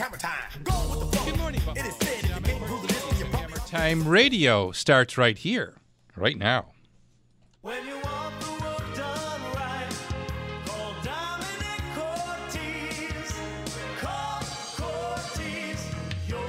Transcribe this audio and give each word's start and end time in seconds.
Hammer 0.00 0.16
time. 0.16 0.62
Go 0.64 0.72
with 0.88 1.00
the 1.00 1.16
flow. 1.18 1.30
Good 1.30 1.38
morning, 1.38 1.60
It 1.76 1.84
is 1.84 1.94
said 1.96 2.24
if 2.24 2.34
you 2.34 2.40
can't 2.40 2.64
prove 2.64 2.80
the 2.80 2.88
list, 2.88 3.20
you 3.20 3.26
probably 3.26 3.58
Time 3.66 4.08
Radio 4.08 4.72
starts 4.72 5.18
right 5.18 5.36
here, 5.36 5.76
right 6.16 6.38
now. 6.38 6.68
When 7.60 7.86
you 7.86 7.96
want 7.96 8.40
the 8.40 8.50
work 8.64 8.96
done 8.96 9.42
right, 9.54 9.90
call 10.64 10.94
Domenic 11.02 11.82
Cortese. 11.94 13.34
Call 13.98 14.40
Cortese, 14.78 15.90
your 16.26 16.40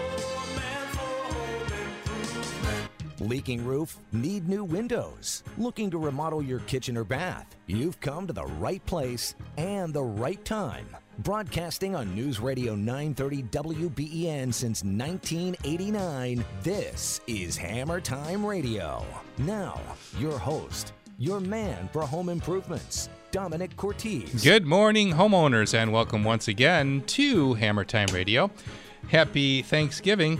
man 0.55 0.87
for 0.93 1.33
home 1.33 1.73
improvement. 1.73 3.19
Leaking 3.19 3.65
roof? 3.65 3.97
Need 4.13 4.47
new 4.47 4.63
windows? 4.63 5.43
Looking 5.57 5.89
to 5.91 5.97
remodel 5.97 6.41
your 6.41 6.59
kitchen 6.59 6.95
or 6.95 7.03
bath? 7.03 7.53
You've 7.67 7.99
come 7.99 8.27
to 8.27 8.33
the 8.33 8.45
right 8.45 8.85
place 8.85 9.35
and 9.57 9.93
the 9.93 10.03
right 10.03 10.43
time. 10.45 10.87
Broadcasting 11.23 11.95
on 11.95 12.15
News 12.15 12.39
Radio 12.39 12.73
930 12.73 13.43
WBEN 13.43 14.51
since 14.51 14.83
1989, 14.83 16.43
this 16.63 17.21
is 17.27 17.55
Hammer 17.55 18.01
Time 18.01 18.43
Radio. 18.43 19.05
Now, 19.37 19.79
your 20.17 20.39
host, 20.39 20.93
your 21.19 21.39
man 21.39 21.87
for 21.93 22.01
home 22.01 22.27
improvements, 22.27 23.07
Domenic 23.31 23.75
Cortese. 23.75 24.43
Good 24.43 24.65
morning, 24.65 25.11
homeowners, 25.13 25.75
and 25.75 25.93
welcome 25.93 26.23
once 26.23 26.47
again 26.47 27.03
to 27.07 27.53
Hammer 27.53 27.85
Time 27.85 28.09
Radio. 28.11 28.49
Happy 29.09 29.61
Thanksgiving. 29.61 30.39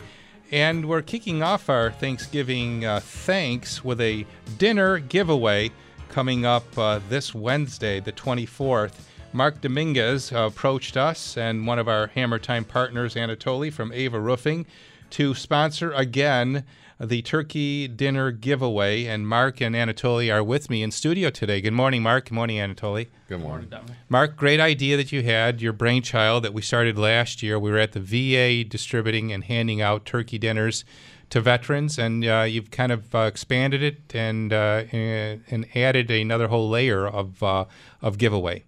And 0.52 0.90
we're 0.90 1.04
kicking 1.04 1.44
off 1.44 1.70
our 1.70 1.92
Thanksgiving 1.92 2.86
uh, 2.86 3.02
thanks 3.02 3.84
with 3.84 4.02
a 4.02 4.26
dinner 4.58 4.98
giveaway 4.98 5.70
coming 6.10 6.44
up 6.44 6.66
uh, 6.76 7.00
this 7.08 7.36
Wednesday, 7.36 8.00
the 8.00 8.12
24th. 8.12 8.94
Mark 9.34 9.62
Dominguez 9.62 10.34
approached 10.34 10.98
us 10.98 11.38
and 11.38 11.66
one 11.66 11.80
of 11.80 11.88
our 11.88 12.08
Hammer 12.08 12.38
Time 12.38 12.66
partners, 12.66 13.16
Anatoly 13.16 13.72
from 13.72 13.94
Ava 13.94 14.20
Roofing, 14.20 14.66
to 15.12 15.34
sponsor 15.34 15.94
again 15.94 16.66
the 17.00 17.22
turkey 17.22 17.88
dinner 17.88 18.32
giveaway. 18.32 19.06
And 19.06 19.26
Mark 19.26 19.62
and 19.62 19.74
Anatoly 19.74 20.34
are 20.34 20.44
with 20.44 20.70
me 20.70 20.84
in 20.84 20.92
studio 20.92 21.30
today. 21.30 21.62
Good 21.62 21.72
morning, 21.72 22.04
Mark. 22.04 22.26
Good 22.26 22.36
morning, 22.36 22.58
Anatoly. 22.58 23.08
Good 23.30 23.40
morning. 23.40 23.72
Mark, 24.10 24.36
great 24.36 24.60
idea 24.60 24.98
that 24.98 25.14
you 25.14 25.24
had, 25.24 25.62
your 25.62 25.74
brainchild 25.74 26.44
that 26.44 26.54
we 26.54 26.62
started 26.62 26.98
last 26.98 27.42
year. 27.42 27.58
We 27.58 27.72
were 27.72 27.80
at 27.80 27.94
the 27.94 28.02
VA 28.02 28.68
distributing 28.68 29.32
and 29.32 29.46
handing 29.46 29.82
out 29.82 30.06
turkey 30.06 30.40
dinners 30.40 30.84
to 31.30 31.40
veterans, 31.40 31.98
and 31.98 32.26
uh, 32.26 32.42
you've 32.42 32.70
kind 32.70 32.92
of 32.92 33.16
uh, 33.16 33.20
expanded 33.20 33.82
it 33.82 34.14
and 34.14 34.52
uh, 34.52 34.84
and 34.92 35.42
and 35.50 35.66
added 35.74 36.12
another 36.12 36.50
whole 36.50 36.70
layer 36.70 37.08
of 37.08 37.42
uh, 37.42 37.64
of 38.02 38.18
giveaway. 38.18 38.66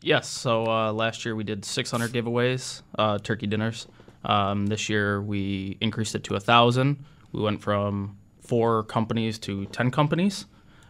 Yes. 0.00 0.28
So 0.28 0.66
uh, 0.66 0.92
last 0.92 1.24
year 1.24 1.34
we 1.34 1.44
did 1.44 1.64
600 1.64 2.12
giveaways, 2.12 2.82
uh, 2.98 3.18
turkey 3.18 3.46
dinners. 3.46 3.86
Um, 4.24 4.66
this 4.66 4.88
year 4.88 5.20
we 5.20 5.76
increased 5.80 6.14
it 6.14 6.24
to 6.24 6.36
a 6.36 6.40
thousand. 6.40 7.04
We 7.32 7.40
went 7.40 7.62
from 7.62 8.16
four 8.40 8.84
companies 8.84 9.38
to 9.40 9.66
10 9.66 9.90
companies 9.90 10.46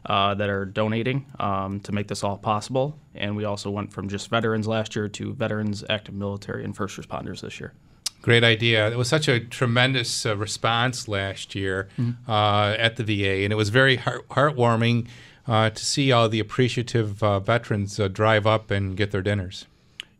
uh, 0.06 0.34
that 0.34 0.48
are 0.48 0.64
donating 0.64 1.26
um, 1.40 1.80
to 1.80 1.92
make 1.92 2.08
this 2.08 2.22
all 2.22 2.38
possible. 2.38 2.98
And 3.14 3.36
we 3.36 3.44
also 3.44 3.70
went 3.70 3.92
from 3.92 4.08
just 4.08 4.28
veterans 4.28 4.66
last 4.66 4.94
year 4.94 5.08
to 5.08 5.34
veterans, 5.34 5.84
active 5.88 6.14
military, 6.14 6.64
and 6.64 6.76
first 6.76 6.96
responders 6.96 7.40
this 7.40 7.58
year. 7.60 7.72
Great 8.20 8.44
idea. 8.44 8.90
It 8.90 8.96
was 8.96 9.08
such 9.08 9.28
a 9.28 9.40
tremendous 9.40 10.26
uh, 10.26 10.36
response 10.36 11.08
last 11.08 11.54
year 11.54 11.88
uh, 12.28 12.74
at 12.78 12.96
the 12.96 13.04
VA, 13.04 13.44
and 13.44 13.52
it 13.52 13.56
was 13.56 13.68
very 13.68 13.96
heart- 13.96 14.28
heartwarming 14.28 15.06
uh, 15.48 15.70
to 15.70 15.84
see 15.84 16.12
all 16.12 16.28
the 16.28 16.40
appreciative 16.40 17.22
uh, 17.22 17.40
veterans 17.40 17.98
uh, 17.98 18.06
drive 18.06 18.46
up 18.46 18.70
and 18.70 18.96
get 18.96 19.10
their 19.10 19.22
dinners. 19.22 19.66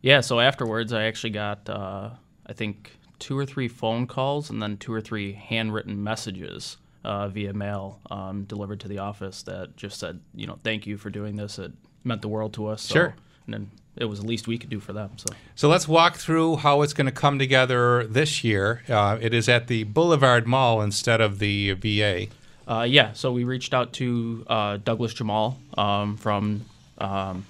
Yeah, 0.01 0.21
so 0.21 0.41
afterwards, 0.41 0.93
I 0.93 1.05
actually 1.05 1.31
got, 1.31 1.69
uh, 1.69 2.11
I 2.47 2.53
think, 2.55 2.93
two 3.19 3.37
or 3.37 3.45
three 3.45 3.69
phone 3.69 4.07
calls 4.07 4.49
and 4.49 4.63
then 4.63 4.79
two 4.79 4.93
or 4.93 5.01
three 5.01 5.33
handwritten 5.33 6.03
messages 6.03 6.79
uh, 7.05 7.29
via 7.29 7.53
mail 7.53 8.01
um, 8.11 8.45
delivered 8.45 8.81
to 8.81 8.89
the 8.89 8.99
office 8.99 9.43
that 9.43 9.77
just 9.77 9.99
said, 9.99 10.21
you 10.35 10.47
know, 10.47 10.59
thank 10.63 10.87
you 10.87 10.97
for 10.97 11.11
doing 11.11 11.37
this. 11.37 11.59
It 11.59 11.73
meant 12.05 12.23
the 12.23 12.29
world 12.29 12.55
to 12.55 12.67
us. 12.67 12.83
So, 12.83 12.95
Sure. 12.95 13.15
And 13.47 13.55
then 13.55 13.71
it 13.97 14.05
was 14.05 14.21
the 14.21 14.27
least 14.27 14.47
we 14.47 14.59
could 14.59 14.71
do 14.71 14.79
for 14.79 14.93
them. 14.93 15.11
So, 15.17 15.35
So 15.55 15.69
let's 15.69 15.89
walk 15.89 16.17
through 16.17 16.57
how 16.57 16.83
it's 16.83 16.93
going 16.93 17.07
to 17.07 17.13
come 17.13 17.39
together 17.39 18.07
this 18.07 18.45
year. 18.45 18.83
Uh, 18.89 19.19
it 19.21 19.35
is 19.35 19.49
at 19.49 19.67
the 19.67 19.85
Boulevard 19.85 20.47
Mall 20.47 20.81
instead 20.81 21.21
of 21.21 21.39
the 21.39 21.73
VA. 21.73 22.29
Uh, 22.69 22.83
yeah, 22.83 23.13
so 23.15 23.33
we 23.33 23.45
reached 23.45 23.73
out 23.73 23.95
to 23.95 24.45
uh, 24.47 24.77
Douglas 24.77 25.15
Jemal 25.15 25.59
um, 25.79 26.19
from, 26.19 26.67
um, 26.99 27.47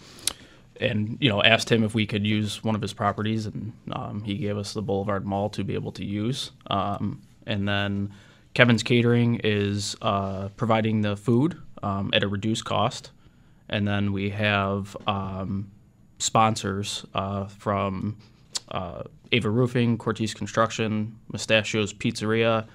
and 0.81 1.19
you 1.21 1.29
know, 1.29 1.43
asked 1.43 1.71
him 1.71 1.83
if 1.83 1.93
we 1.93 2.07
could 2.07 2.25
use 2.25 2.63
one 2.63 2.77
of 2.77 2.81
his 2.81 2.93
properties, 2.93 3.47
and 3.47 3.73
um, 3.91 4.23
he 4.23 4.37
gave 4.37 4.57
us 4.57 4.75
the 4.75 4.83
Boulevard 4.83 5.27
Mall 5.27 5.51
to 5.51 5.65
be 5.65 5.75
able 5.75 5.91
to 5.93 6.05
use. 6.05 6.53
Um, 6.69 7.21
and 7.47 7.67
then 7.67 8.13
Kevin's 8.55 8.85
Catering 8.85 9.41
is 9.43 9.97
uh, 10.03 10.51
providing 10.57 11.01
the 11.01 11.17
food 11.17 11.61
um, 11.83 12.11
at 12.13 12.23
a 12.23 12.29
reduced 12.29 12.65
cost, 12.65 13.11
and 13.69 13.89
then 13.89 14.13
we 14.13 14.31
have 14.31 14.97
um, 15.09 15.69
sponsors 16.21 17.05
uh, 17.15 17.47
from 17.47 18.17
uh, 18.71 19.03
Ava 19.33 19.51
Roofing, 19.51 19.99
Cortese 19.99 20.35
Construction, 20.35 21.19
Mustachio's 21.33 21.93
Pizzeria, 21.93 22.69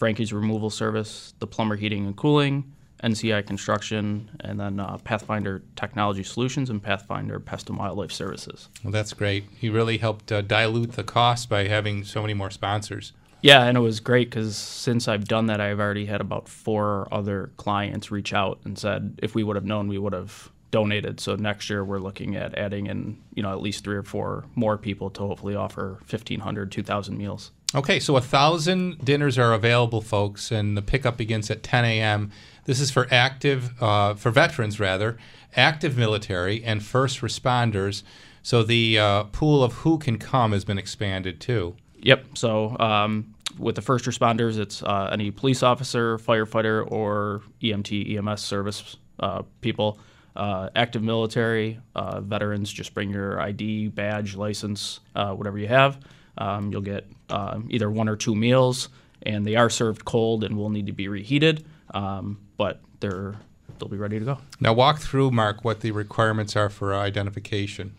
Frankie's 0.00 0.32
Removal 0.32 0.70
Service, 0.70 1.34
the 1.40 1.46
Plumber 1.46 1.76
Heating 1.76 2.06
and 2.06 2.16
Cooling, 2.16 2.72
NCI 3.04 3.46
Construction, 3.46 4.30
and 4.40 4.58
then 4.58 4.80
uh, 4.80 4.96
Pathfinder 5.04 5.62
Technology 5.76 6.22
Solutions 6.22 6.70
and 6.70 6.82
Pathfinder 6.82 7.38
Pest 7.38 7.68
and 7.68 7.78
Wildlife 7.78 8.10
Services. 8.10 8.70
Well, 8.82 8.92
that's 8.92 9.12
great. 9.12 9.44
He 9.58 9.68
really 9.68 9.98
helped 9.98 10.32
uh, 10.32 10.40
dilute 10.40 10.92
the 10.92 11.04
cost 11.04 11.50
by 11.50 11.68
having 11.68 12.04
so 12.04 12.22
many 12.22 12.32
more 12.32 12.50
sponsors. 12.50 13.12
Yeah, 13.42 13.64
and 13.64 13.76
it 13.76 13.82
was 13.82 14.00
great 14.00 14.30
because 14.30 14.56
since 14.56 15.06
I've 15.06 15.28
done 15.28 15.46
that, 15.46 15.60
I've 15.60 15.80
already 15.80 16.06
had 16.06 16.22
about 16.22 16.48
four 16.48 17.06
other 17.12 17.52
clients 17.58 18.10
reach 18.10 18.32
out 18.32 18.58
and 18.64 18.78
said 18.78 19.20
if 19.22 19.34
we 19.34 19.44
would 19.44 19.56
have 19.56 19.66
known, 19.66 19.86
we 19.86 19.98
would 19.98 20.14
have 20.14 20.50
donated. 20.70 21.20
So 21.20 21.36
next 21.36 21.68
year 21.68 21.84
we're 21.84 21.98
looking 21.98 22.36
at 22.36 22.56
adding 22.56 22.86
in, 22.86 23.22
you 23.34 23.42
know, 23.42 23.52
at 23.52 23.60
least 23.60 23.84
three 23.84 23.96
or 23.96 24.02
four 24.02 24.46
more 24.54 24.78
people 24.78 25.10
to 25.10 25.20
hopefully 25.20 25.54
offer 25.54 25.98
1,500, 26.08 26.72
2,000 26.72 27.18
meals. 27.18 27.50
Okay, 27.72 28.00
so 28.00 28.16
a 28.16 28.20
thousand 28.20 29.04
dinners 29.04 29.38
are 29.38 29.52
available, 29.52 30.00
folks, 30.00 30.50
and 30.50 30.76
the 30.76 30.82
pickup 30.82 31.16
begins 31.16 31.50
at 31.52 31.62
10 31.62 31.84
a.m. 31.84 32.32
This 32.64 32.80
is 32.80 32.90
for 32.90 33.06
active, 33.12 33.80
uh, 33.80 34.14
for 34.14 34.32
veterans 34.32 34.80
rather, 34.80 35.18
active 35.54 35.96
military 35.96 36.64
and 36.64 36.82
first 36.82 37.20
responders. 37.20 38.02
So 38.42 38.64
the 38.64 38.98
uh, 38.98 39.24
pool 39.24 39.62
of 39.62 39.72
who 39.74 39.98
can 39.98 40.18
come 40.18 40.50
has 40.50 40.64
been 40.64 40.78
expanded 40.78 41.40
too. 41.40 41.76
Yep. 42.02 42.38
So 42.38 42.76
um, 42.80 43.34
with 43.56 43.76
the 43.76 43.82
first 43.82 44.04
responders, 44.04 44.58
it's 44.58 44.82
uh, 44.82 45.10
any 45.12 45.30
police 45.30 45.62
officer, 45.62 46.18
firefighter, 46.18 46.90
or 46.90 47.42
EMT, 47.62 48.16
EMS 48.16 48.40
service 48.40 48.96
uh, 49.20 49.42
people. 49.60 49.98
Uh, 50.34 50.70
active 50.74 51.02
military, 51.02 51.78
uh, 51.94 52.20
veterans, 52.20 52.72
just 52.72 52.94
bring 52.94 53.10
your 53.10 53.40
ID, 53.40 53.88
badge, 53.88 54.34
license, 54.34 55.00
whatever 55.14 55.58
you 55.58 55.68
have. 55.68 55.98
Um, 56.38 56.72
you'll 56.72 56.80
get 56.80 57.06
um, 57.30 57.68
either 57.70 57.90
one 57.90 58.08
or 58.08 58.16
two 58.16 58.34
meals, 58.34 58.88
and 59.22 59.46
they 59.46 59.56
are 59.56 59.70
served 59.70 60.04
cold 60.04 60.44
and 60.44 60.56
will 60.56 60.70
need 60.70 60.86
to 60.86 60.92
be 60.92 61.08
reheated, 61.08 61.64
um, 61.94 62.40
but 62.56 62.80
they're 63.00 63.36
they'll 63.78 63.88
be 63.88 63.96
ready 63.96 64.18
to 64.18 64.24
go. 64.24 64.38
Now 64.60 64.72
walk 64.74 65.00
through, 65.00 65.30
Mark, 65.30 65.64
what 65.64 65.80
the 65.80 65.92
requirements 65.92 66.56
are 66.56 66.70
for 66.70 66.94
identification. 66.94 67.94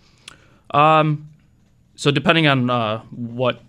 So 1.96 2.12
depending 2.12 2.47
on 2.47 2.70
uh, 2.70 3.00
what 3.12 3.62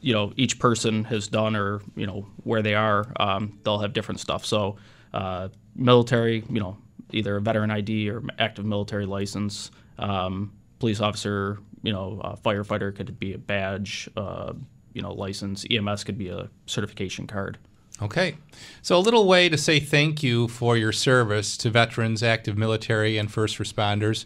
you 0.00 0.12
know 0.12 0.32
each 0.36 0.58
person 0.58 1.04
has 1.04 1.28
done 1.28 1.56
or 1.56 1.82
you 1.96 2.06
know 2.06 2.28
where 2.44 2.62
they 2.62 2.74
are, 2.74 3.12
um, 3.18 3.58
they'll 3.64 3.80
have 3.80 3.92
different 3.92 4.20
stuff. 4.20 4.46
So 4.46 4.76
uh, 5.12 5.48
military, 5.74 6.44
you 6.50 6.60
know, 6.60 6.76
either 7.12 7.36
a 7.36 7.40
veteran 7.40 7.70
ID 7.70 8.10
or 8.10 8.22
active 8.38 8.64
military 8.64 9.06
license. 9.06 9.70
Um, 9.98 10.52
police 10.78 11.00
officer, 11.00 11.58
you 11.82 11.92
know, 11.92 12.20
uh, 12.22 12.36
firefighter 12.36 12.94
could 12.94 13.18
be 13.18 13.34
a 13.34 13.38
badge, 13.38 14.08
uh, 14.16 14.52
you 14.94 15.02
know, 15.02 15.12
license. 15.12 15.64
EMS 15.70 16.04
could 16.04 16.18
be 16.18 16.28
a 16.28 16.48
certification 16.66 17.26
card. 17.26 17.58
Okay. 18.00 18.36
So, 18.80 18.96
a 18.96 19.00
little 19.00 19.26
way 19.26 19.48
to 19.48 19.58
say 19.58 19.78
thank 19.78 20.22
you 20.22 20.48
for 20.48 20.76
your 20.76 20.92
service 20.92 21.56
to 21.58 21.70
veterans, 21.70 22.22
active 22.22 22.56
military, 22.56 23.16
and 23.18 23.30
first 23.30 23.58
responders 23.58 24.24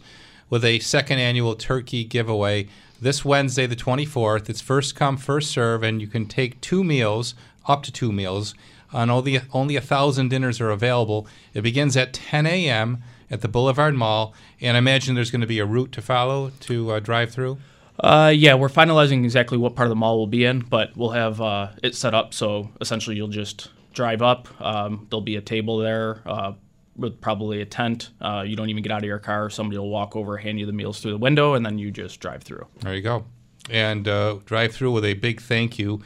with 0.49 0.63
a 0.63 0.79
second 0.79 1.19
annual 1.19 1.55
turkey 1.55 2.03
giveaway 2.03 2.67
this 3.01 3.23
Wednesday, 3.23 3.67
the 3.67 3.75
24th. 3.75 4.49
It's 4.49 4.61
first 4.61 4.95
come, 4.95 5.17
first 5.17 5.51
serve, 5.51 5.83
and 5.83 6.01
you 6.01 6.07
can 6.07 6.25
take 6.25 6.59
two 6.61 6.83
meals, 6.83 7.35
up 7.67 7.83
to 7.83 7.91
two 7.91 8.11
meals. 8.11 8.55
And 8.91 9.11
only, 9.11 9.41
only 9.53 9.75
a 9.75 9.81
thousand 9.81 10.29
dinners 10.29 10.61
are 10.61 10.71
available. 10.71 11.27
It 11.53 11.61
begins 11.61 11.97
at 11.97 12.13
10 12.13 12.45
a.m. 12.45 13.03
at 13.29 13.41
the 13.41 13.49
Boulevard 13.49 13.95
Mall, 13.95 14.33
and 14.61 14.77
I 14.77 14.79
imagine 14.79 15.13
there's 15.13 15.31
going 15.31 15.41
to 15.41 15.47
be 15.47 15.59
a 15.59 15.65
route 15.65 15.91
to 15.91 16.01
follow 16.01 16.51
to 16.61 16.91
uh, 16.91 16.99
drive 16.99 17.31
through. 17.31 17.57
Uh, 17.99 18.31
yeah, 18.35 18.53
we're 18.53 18.69
finalizing 18.69 19.23
exactly 19.23 19.57
what 19.57 19.75
part 19.75 19.87
of 19.87 19.89
the 19.89 19.95
mall 19.95 20.17
we'll 20.17 20.27
be 20.27 20.45
in, 20.45 20.59
but 20.59 20.95
we'll 20.95 21.09
have 21.11 21.41
uh, 21.41 21.69
it 21.81 21.95
set 21.95 22.13
up 22.13 22.33
so 22.33 22.69
essentially 22.79 23.15
you'll 23.15 23.27
just 23.27 23.69
drive 23.93 24.21
up. 24.21 24.47
Um, 24.61 25.07
there'll 25.09 25.21
be 25.21 25.35
a 25.37 25.41
table 25.41 25.79
there 25.79 26.21
uh, 26.27 26.53
with 26.95 27.19
probably 27.21 27.61
a 27.61 27.65
tent. 27.65 28.11
Uh, 28.21 28.43
you 28.45 28.55
don't 28.55 28.69
even 28.69 28.83
get 28.83 28.91
out 28.91 28.99
of 28.99 29.05
your 29.05 29.17
car. 29.19 29.49
Somebody 29.49 29.79
will 29.79 29.89
walk 29.89 30.15
over, 30.15 30.37
hand 30.37 30.59
you 30.59 30.65
the 30.67 30.73
meals 30.73 30.99
through 30.99 31.11
the 31.11 31.17
window, 31.17 31.55
and 31.55 31.65
then 31.65 31.79
you 31.79 31.89
just 31.89 32.19
drive 32.19 32.43
through. 32.43 32.67
There 32.81 32.93
you 32.93 33.01
go. 33.01 33.25
and 33.69 34.07
uh, 34.07 34.37
drive 34.45 34.73
through 34.73 34.91
with 34.91 35.03
a 35.03 35.15
big 35.15 35.41
thank 35.41 35.79
you 35.79 36.01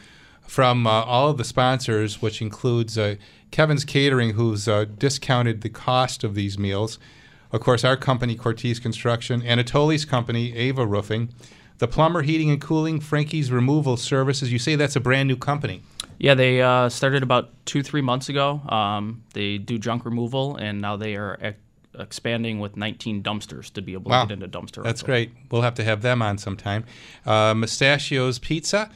from 0.47 0.87
uh, 0.87 0.89
all 0.89 1.29
of 1.29 1.37
the 1.37 1.43
sponsors, 1.43 2.21
which 2.21 2.41
includes 2.41 2.97
Kevin's 3.51 3.85
Catering, 3.85 4.31
who's 4.31 4.65
discounted 4.97 5.61
the 5.61 5.69
cost 5.69 6.23
of 6.23 6.35
these 6.35 6.57
meals. 6.57 6.99
Of 7.51 7.59
course, 7.59 7.83
our 7.83 7.97
company, 7.97 8.35
Cortese 8.35 8.79
Construction, 8.81 9.41
Anatoly's 9.41 10.05
company, 10.05 10.55
Ava 10.55 10.85
Roofing, 10.87 11.29
the 11.81 11.87
plumber 11.87 12.21
heating 12.21 12.51
and 12.51 12.61
cooling, 12.61 12.99
Frankie's 12.99 13.51
Removal 13.51 13.97
Services. 13.97 14.51
You 14.51 14.59
say 14.59 14.75
that's 14.75 14.95
a 14.95 14.99
brand 14.99 15.27
new 15.27 15.35
company. 15.35 15.81
Yeah, 16.19 16.35
they 16.35 16.61
uh, 16.61 16.89
started 16.89 17.23
about 17.23 17.49
two, 17.65 17.81
three 17.81 18.01
months 18.01 18.29
ago. 18.29 18.61
Um, 18.69 19.23
they 19.33 19.57
do 19.57 19.79
junk 19.79 20.05
removal, 20.05 20.55
and 20.57 20.79
now 20.79 20.95
they 20.95 21.15
are 21.15 21.39
ex- 21.41 21.57
expanding 21.97 22.59
with 22.59 22.77
19 22.77 23.23
dumpsters 23.23 23.73
to 23.73 23.81
be 23.81 23.93
able 23.93 24.11
Wow. 24.11 24.25
to 24.25 24.35
get 24.35 24.43
into 24.43 24.59
dumpster. 24.59 24.83
That's 24.83 25.01
rental. 25.01 25.05
great. 25.07 25.31
We'll 25.49 25.63
have 25.63 25.73
to 25.73 25.83
have 25.83 26.03
them 26.03 26.21
on 26.21 26.37
sometime. 26.37 26.85
Uh, 27.25 27.55
Mustachio's 27.55 28.37
Pizza, 28.37 28.91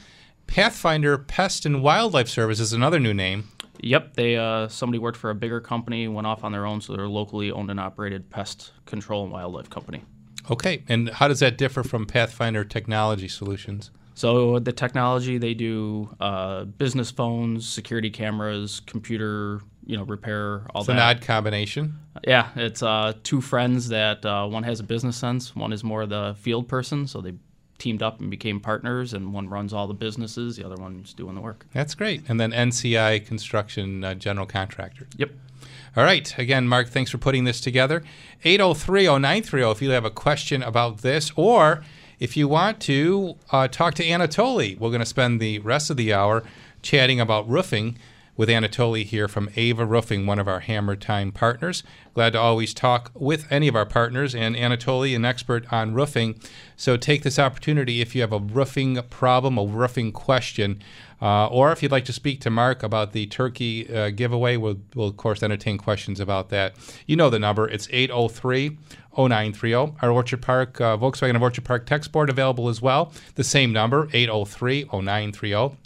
Pathfinder 0.46 1.18
Pest 1.18 1.66
and 1.66 1.82
Wildlife 1.82 2.28
Service 2.28 2.60
is 2.60 2.72
another 2.72 3.00
new 3.00 3.12
name. 3.12 3.48
Yep, 3.80 4.14
they 4.14 4.36
uh, 4.36 4.68
somebody 4.68 5.00
worked 5.00 5.18
for 5.18 5.30
a 5.30 5.34
bigger 5.34 5.60
company, 5.60 6.06
went 6.06 6.28
off 6.28 6.44
on 6.44 6.52
their 6.52 6.64
own, 6.64 6.80
so 6.80 6.92
they're 6.94 7.06
a 7.06 7.08
locally 7.08 7.50
owned 7.50 7.68
and 7.68 7.80
operated 7.80 8.30
pest 8.30 8.70
control 8.86 9.24
and 9.24 9.32
wildlife 9.32 9.68
company. 9.68 10.02
Okay, 10.50 10.82
and 10.88 11.08
how 11.10 11.28
does 11.28 11.40
that 11.40 11.58
differ 11.58 11.82
from 11.82 12.06
Pathfinder 12.06 12.64
Technology 12.64 13.28
Solutions? 13.28 13.90
So 14.14 14.58
the 14.58 14.72
technology 14.72 15.36
they 15.36 15.52
do 15.52 16.08
uh, 16.20 16.64
business 16.64 17.10
phones, 17.10 17.68
security 17.68 18.08
cameras, 18.08 18.80
computer, 18.86 19.60
you 19.84 19.96
know, 19.96 20.04
repair, 20.04 20.66
all 20.74 20.84
that. 20.84 20.92
It's 20.92 20.96
an 20.96 20.98
odd 20.98 21.20
combination. 21.20 21.98
Yeah, 22.26 22.48
it's 22.56 22.82
uh, 22.82 23.12
two 23.22 23.42
friends 23.42 23.88
that 23.88 24.24
uh, 24.24 24.46
one 24.46 24.62
has 24.62 24.80
a 24.80 24.84
business 24.84 25.16
sense, 25.16 25.54
one 25.54 25.72
is 25.72 25.84
more 25.84 26.06
the 26.06 26.34
field 26.40 26.66
person, 26.66 27.06
so 27.06 27.20
they 27.20 27.34
teamed 27.78 28.02
up 28.02 28.20
and 28.20 28.30
became 28.30 28.58
partners, 28.58 29.12
and 29.12 29.34
one 29.34 29.50
runs 29.50 29.74
all 29.74 29.86
the 29.86 29.94
businesses, 29.94 30.56
the 30.56 30.64
other 30.64 30.76
one's 30.76 31.12
doing 31.12 31.34
the 31.34 31.42
work. 31.42 31.66
That's 31.74 31.94
great. 31.94 32.22
And 32.28 32.40
then 32.40 32.52
NCI 32.52 33.26
Construction 33.26 34.02
uh, 34.02 34.14
General 34.14 34.46
Contractor. 34.46 35.08
Yep. 35.18 35.30
All 35.96 36.04
right. 36.04 36.36
Again, 36.38 36.68
Mark, 36.68 36.88
thanks 36.88 37.10
for 37.10 37.16
putting 37.16 37.44
this 37.44 37.58
together. 37.58 38.02
803 38.44 39.06
0930 39.06 39.70
if 39.70 39.80
you 39.80 39.90
have 39.90 40.04
a 40.04 40.10
question 40.10 40.62
about 40.62 40.98
this, 40.98 41.32
or 41.36 41.82
if 42.18 42.36
you 42.36 42.48
want 42.48 42.80
to 42.80 43.36
uh, 43.50 43.66
talk 43.68 43.94
to 43.94 44.04
Anatoly. 44.04 44.78
We're 44.78 44.90
going 44.90 45.00
to 45.00 45.06
spend 45.06 45.40
the 45.40 45.58
rest 45.60 45.88
of 45.88 45.96
the 45.96 46.12
hour 46.12 46.42
chatting 46.82 47.18
about 47.18 47.48
roofing 47.48 47.96
with 48.36 48.48
Anatoly 48.48 49.04
here 49.04 49.28
from 49.28 49.50
Ava 49.56 49.84
Roofing, 49.84 50.26
one 50.26 50.38
of 50.38 50.48
our 50.48 50.60
Hammer 50.60 50.96
Time 50.96 51.32
partners. 51.32 51.82
Glad 52.14 52.34
to 52.34 52.38
always 52.38 52.74
talk 52.74 53.10
with 53.14 53.50
any 53.50 53.68
of 53.68 53.76
our 53.76 53.86
partners, 53.86 54.34
and 54.34 54.56
Anatoly, 54.56 55.14
an 55.14 55.24
expert 55.24 55.70
on 55.72 55.94
roofing. 55.94 56.38
So 56.76 56.96
take 56.96 57.22
this 57.22 57.38
opportunity 57.38 58.00
if 58.00 58.14
you 58.14 58.20
have 58.20 58.32
a 58.32 58.38
roofing 58.38 59.00
problem, 59.10 59.58
a 59.58 59.64
roofing 59.64 60.12
question, 60.12 60.82
uh, 61.20 61.46
or 61.46 61.72
if 61.72 61.82
you'd 61.82 61.92
like 61.92 62.04
to 62.04 62.12
speak 62.12 62.40
to 62.42 62.50
Mark 62.50 62.82
about 62.82 63.12
the 63.12 63.26
turkey 63.26 63.92
uh, 63.92 64.10
giveaway, 64.10 64.56
we'll, 64.56 64.78
we'll, 64.94 65.08
of 65.08 65.16
course, 65.16 65.42
entertain 65.42 65.78
questions 65.78 66.20
about 66.20 66.50
that. 66.50 66.74
You 67.06 67.16
know 67.16 67.30
the 67.30 67.38
number. 67.38 67.68
It's 67.68 67.88
803 67.90 68.76
0930. 69.16 69.94
Our 70.02 70.10
Orchard 70.10 70.42
Park, 70.42 70.80
uh, 70.80 70.96
Volkswagen 70.98 71.36
of 71.36 71.42
Orchard 71.42 71.64
Park 71.64 71.86
text 71.86 72.12
board 72.12 72.28
available 72.28 72.68
as 72.68 72.82
well. 72.82 73.12
The 73.34 73.44
same 73.44 73.72
number, 73.72 74.08
803 74.12 74.84
0930. 74.92 75.76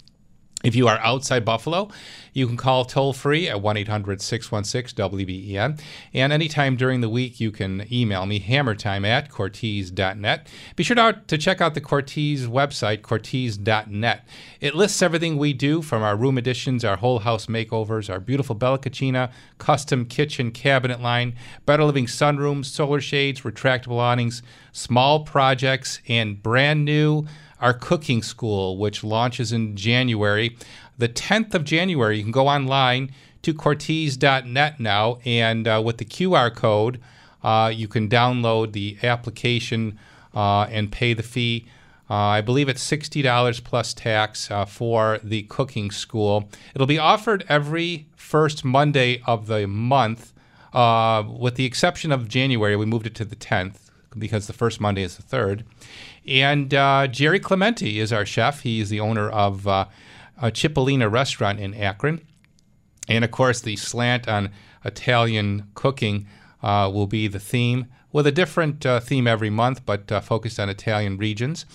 If 0.63 0.75
you 0.75 0.87
are 0.87 0.99
outside 0.99 1.43
Buffalo, 1.43 1.89
you 2.33 2.47
can 2.47 2.57
call 2.57 2.85
toll 2.85 3.13
free 3.13 3.49
at 3.49 3.61
1 3.61 3.77
800 3.77 4.21
616 4.21 5.09
WBEN. 5.09 5.79
And 6.13 6.31
anytime 6.31 6.75
during 6.75 7.01
the 7.01 7.09
week, 7.09 7.39
you 7.39 7.51
can 7.51 7.85
email 7.91 8.25
me, 8.25 8.39
hammertime 8.39 9.05
at 9.05 9.29
cortese.net. 9.29 10.47
Be 10.75 10.83
sure 10.83 10.95
to, 10.95 11.37
check 11.37 11.61
out 11.61 11.73
the 11.73 11.81
Cortese 11.81 12.45
website, 12.45 13.01
cortese.net. 13.01 14.27
It 14.59 14.75
lists 14.75 15.01
everything 15.01 15.37
we 15.37 15.53
do 15.53 15.81
from 15.81 16.03
our 16.03 16.15
room 16.15 16.37
additions, 16.37 16.85
our 16.85 16.97
whole 16.97 17.19
house 17.19 17.47
makeovers, 17.47 18.09
our 18.09 18.19
beautiful 18.19 18.55
Bella 18.55 18.77
Cucina, 18.77 19.31
custom 19.57 20.05
kitchen 20.05 20.51
cabinet 20.51 21.01
line, 21.01 21.35
better 21.65 21.83
living 21.83 22.05
sunrooms, 22.05 22.65
solar 22.65 23.01
shades, 23.01 23.41
retractable 23.41 23.97
awnings, 23.97 24.43
small 24.71 25.23
projects, 25.23 25.99
and 26.07 26.41
brand 26.41 26.85
new 26.85 27.25
our 27.61 27.73
cooking 27.73 28.21
school, 28.21 28.77
which 28.77 29.03
launches 29.03 29.51
in 29.51 29.75
January. 29.75 30.57
The 30.97 31.07
10th 31.07 31.53
of 31.53 31.63
January, 31.63 32.17
you 32.17 32.23
can 32.23 32.31
go 32.31 32.47
online 32.47 33.11
to 33.43 33.53
Cortese.net 33.53 34.79
now, 34.79 35.19
and 35.23 35.67
uh, 35.67 35.81
with 35.83 35.97
the 35.97 36.05
QR 36.05 36.53
code, 36.53 36.99
uh, 37.43 37.71
you 37.73 37.87
can 37.87 38.09
download 38.09 38.73
the 38.73 38.97
application 39.03 39.97
uh, 40.35 40.63
and 40.63 40.91
pay 40.91 41.13
the 41.13 41.23
fee. 41.23 41.65
Uh, 42.09 42.15
I 42.15 42.41
believe 42.41 42.67
it's 42.67 42.85
$60 42.85 43.63
plus 43.63 43.93
tax 43.93 44.51
uh, 44.51 44.65
for 44.65 45.19
the 45.23 45.43
cooking 45.43 45.91
school. 45.91 46.49
It'll 46.75 46.87
be 46.87 46.99
offered 46.99 47.45
every 47.47 48.07
first 48.15 48.65
Monday 48.65 49.21
of 49.25 49.47
the 49.47 49.65
month, 49.65 50.33
uh, 50.73 51.23
with 51.27 51.55
the 51.55 51.65
exception 51.65 52.11
of 52.11 52.27
January. 52.27 52.75
We 52.75 52.85
moved 52.85 53.07
it 53.07 53.15
to 53.15 53.25
the 53.25 53.35
10th 53.35 53.91
because 54.17 54.47
the 54.47 54.53
first 54.53 54.81
Monday 54.81 55.03
is 55.03 55.15
the 55.15 55.23
third. 55.23 55.63
And 56.27 56.73
uh, 56.73 57.07
Jerry 57.07 57.39
Clementi 57.39 57.99
is 57.99 58.13
our 58.13 58.25
chef. 58.25 58.61
He 58.61 58.79
is 58.79 58.89
the 58.89 58.99
owner 58.99 59.29
of 59.29 59.67
uh, 59.67 59.85
a 60.41 60.51
Cipollina 60.51 61.11
restaurant 61.11 61.59
in 61.59 61.73
Akron. 61.73 62.21
And 63.07 63.23
of 63.23 63.31
course, 63.31 63.61
the 63.61 63.75
slant 63.75 64.27
on 64.27 64.51
Italian 64.85 65.67
cooking 65.73 66.27
uh, 66.61 66.89
will 66.93 67.07
be 67.07 67.27
the 67.27 67.39
theme, 67.39 67.87
with 68.11 68.27
a 68.27 68.31
different 68.31 68.85
uh, 68.85 68.99
theme 68.99 69.25
every 69.25 69.49
month, 69.49 69.85
but 69.85 70.11
uh, 70.11 70.21
focused 70.21 70.59
on 70.59 70.69
Italian 70.69 71.17
regions 71.17 71.65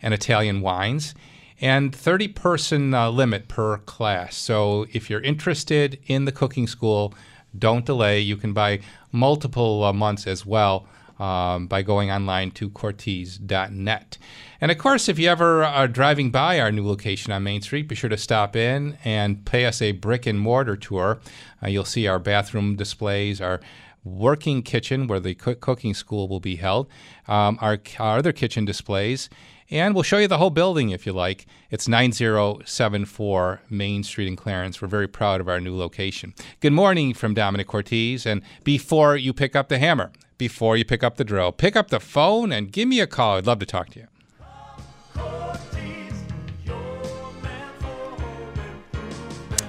and 0.00 0.14
Italian 0.14 0.60
wines. 0.60 1.14
And 1.60 1.94
30 1.94 2.28
person 2.28 2.94
uh, 2.94 3.10
limit 3.10 3.48
per 3.48 3.78
class. 3.78 4.36
So 4.36 4.86
if 4.92 5.08
you're 5.08 5.22
interested 5.22 5.98
in 6.06 6.26
the 6.26 6.32
cooking 6.32 6.66
school, 6.66 7.14
don't 7.58 7.86
delay. 7.86 8.20
You 8.20 8.36
can 8.36 8.52
buy 8.52 8.80
multiple 9.10 9.90
months 9.94 10.26
as 10.26 10.44
well 10.44 10.86
um, 11.18 11.66
by 11.66 11.82
going 11.82 12.10
online 12.10 12.50
to 12.52 12.70
Cortese.net. 12.70 14.18
And 14.60 14.70
of 14.70 14.78
course, 14.78 15.08
if 15.08 15.18
you 15.18 15.28
ever 15.28 15.64
are 15.64 15.88
driving 15.88 16.30
by 16.30 16.60
our 16.60 16.72
new 16.72 16.86
location 16.86 17.32
on 17.32 17.42
Main 17.42 17.62
Street, 17.62 17.88
be 17.88 17.94
sure 17.94 18.10
to 18.10 18.16
stop 18.16 18.56
in 18.56 18.98
and 19.04 19.44
pay 19.44 19.66
us 19.66 19.82
a 19.82 19.92
brick 19.92 20.26
and 20.26 20.38
mortar 20.38 20.76
tour. 20.76 21.18
Uh, 21.62 21.68
you'll 21.68 21.84
see 21.84 22.06
our 22.06 22.18
bathroom 22.18 22.76
displays, 22.76 23.40
our 23.40 23.60
working 24.04 24.62
kitchen 24.62 25.06
where 25.06 25.20
the 25.20 25.34
cook- 25.34 25.60
cooking 25.60 25.92
school 25.92 26.28
will 26.28 26.40
be 26.40 26.56
held, 26.56 26.88
um, 27.26 27.58
our, 27.60 27.78
our 27.98 28.18
other 28.18 28.32
kitchen 28.32 28.64
displays, 28.64 29.28
and 29.68 29.94
we'll 29.94 30.04
show 30.04 30.18
you 30.18 30.28
the 30.28 30.38
whole 30.38 30.50
building 30.50 30.90
if 30.90 31.06
you 31.06 31.12
like. 31.12 31.44
It's 31.70 31.88
9074 31.88 33.62
Main 33.68 34.04
Street 34.04 34.28
in 34.28 34.36
Clarence. 34.36 34.80
We're 34.80 34.88
very 34.88 35.08
proud 35.08 35.40
of 35.40 35.48
our 35.48 35.60
new 35.60 35.76
location. 35.76 36.34
Good 36.60 36.72
morning 36.72 37.14
from 37.14 37.34
Domenic 37.34 37.66
Cortese. 37.66 38.28
And 38.30 38.42
before 38.62 39.16
you 39.16 39.32
pick 39.32 39.56
up 39.56 39.68
the 39.68 39.78
hammer, 39.78 40.12
before 40.38 40.76
you 40.76 40.84
pick 40.84 41.02
up 41.02 41.16
the 41.16 41.24
drill, 41.24 41.52
pick 41.52 41.76
up 41.76 41.88
the 41.88 42.00
phone 42.00 42.52
and 42.52 42.72
give 42.72 42.88
me 42.88 43.00
a 43.00 43.06
call. 43.06 43.36
I'd 43.36 43.46
love 43.46 43.58
to 43.60 43.66
talk 43.66 43.90
to 43.90 44.00
you. 44.00 44.06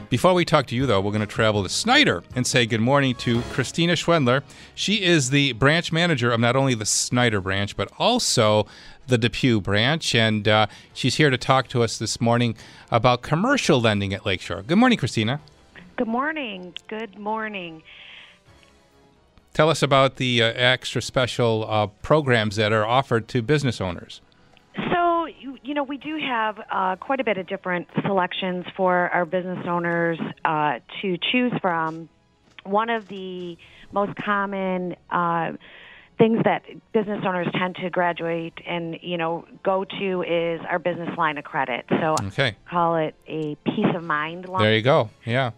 Before 0.09 0.33
we 0.33 0.45
talk 0.45 0.67
to 0.67 0.75
you, 0.75 0.86
though, 0.86 1.01
we're 1.01 1.12
going 1.12 1.19
to 1.19 1.27
travel 1.27 1.63
to 1.63 1.69
Snyder 1.69 2.24
and 2.33 2.47
say 2.47 2.65
good 2.65 2.79
morning 2.79 3.13
to 3.15 3.41
Christina 3.51 3.91
Schwendler. 3.93 4.41
She 4.74 5.03
is 5.03 5.31
the 5.31 5.51
branch 5.53 5.91
manager 5.91 6.31
of 6.31 6.39
not 6.39 6.55
only 6.55 6.75
the 6.75 6.86
Snyder 6.86 7.41
branch, 7.41 7.75
but 7.75 7.91
also 8.00 8.67
the 9.07 9.17
Depew 9.17 9.59
branch. 9.59 10.15
And 10.15 10.47
uh, 10.47 10.67
she's 10.93 11.15
here 11.15 11.29
to 11.29 11.38
talk 11.38 11.67
to 11.69 11.83
us 11.83 12.00
this 12.00 12.21
morning 12.21 12.55
about 12.89 13.21
commercial 13.21 13.81
lending 13.81 14.13
at 14.13 14.25
Lakeshore. 14.25 14.62
Good 14.62 14.77
morning, 14.77 14.97
Christina. 14.97 15.41
Good 15.97 16.07
morning. 16.07 16.74
Good 16.88 17.19
morning. 17.19 17.83
Tell 19.57 19.71
us 19.71 19.81
about 19.81 20.17
the 20.17 20.43
uh, 20.43 20.53
extra 20.55 21.01
special 21.01 21.65
uh, 21.67 21.87
programs 21.87 22.57
that 22.57 22.71
are 22.71 22.85
offered 22.85 23.27
to 23.29 23.41
business 23.41 23.81
owners. 23.81 24.21
So, 24.93 25.25
you, 25.25 25.57
you 25.63 25.73
know, 25.73 25.81
we 25.81 25.97
do 25.97 26.15
have 26.19 26.59
uh, 26.71 26.95
quite 26.97 27.19
a 27.19 27.23
bit 27.23 27.39
of 27.39 27.47
different 27.47 27.87
selections 28.03 28.65
for 28.75 29.09
our 29.09 29.25
business 29.25 29.65
owners 29.67 30.19
uh, 30.45 30.77
to 31.01 31.17
choose 31.31 31.51
from. 31.59 32.07
One 32.65 32.91
of 32.91 33.07
the 33.07 33.57
most 33.91 34.15
common 34.17 34.95
uh, 35.09 35.53
things 36.19 36.39
that 36.43 36.61
business 36.93 37.23
owners 37.25 37.47
tend 37.57 37.77
to 37.77 37.89
graduate 37.89 38.53
and, 38.63 38.99
you 39.01 39.17
know, 39.17 39.47
go 39.63 39.85
to 39.85 40.21
is 40.21 40.61
our 40.69 40.77
business 40.77 41.17
line 41.17 41.39
of 41.39 41.45
credit. 41.45 41.85
So, 41.89 42.13
Okay. 42.27 42.55
call 42.69 42.97
it 42.97 43.15
a 43.27 43.55
peace 43.65 43.95
of 43.95 44.03
mind 44.03 44.47
line. 44.47 44.61
There 44.61 44.75
you 44.75 44.83
go. 44.83 45.09
Yeah. 45.25 45.49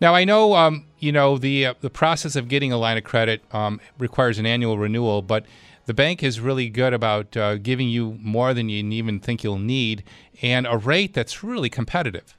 Now 0.00 0.14
I 0.14 0.24
know, 0.24 0.54
um, 0.54 0.86
you 0.98 1.12
know, 1.12 1.38
the 1.38 1.66
uh, 1.66 1.74
the 1.80 1.90
process 1.90 2.36
of 2.36 2.48
getting 2.48 2.72
a 2.72 2.78
line 2.78 2.96
of 2.96 3.04
credit 3.04 3.42
um, 3.52 3.80
requires 3.98 4.38
an 4.38 4.46
annual 4.46 4.78
renewal, 4.78 5.22
but 5.22 5.44
the 5.86 5.94
bank 5.94 6.22
is 6.22 6.40
really 6.40 6.68
good 6.68 6.94
about 6.94 7.36
uh, 7.36 7.56
giving 7.56 7.88
you 7.88 8.18
more 8.20 8.54
than 8.54 8.68
you 8.68 8.84
even 8.84 9.20
think 9.20 9.42
you'll 9.42 9.58
need, 9.58 10.04
and 10.40 10.66
a 10.66 10.78
rate 10.78 11.14
that's 11.14 11.42
really 11.42 11.68
competitive. 11.68 12.34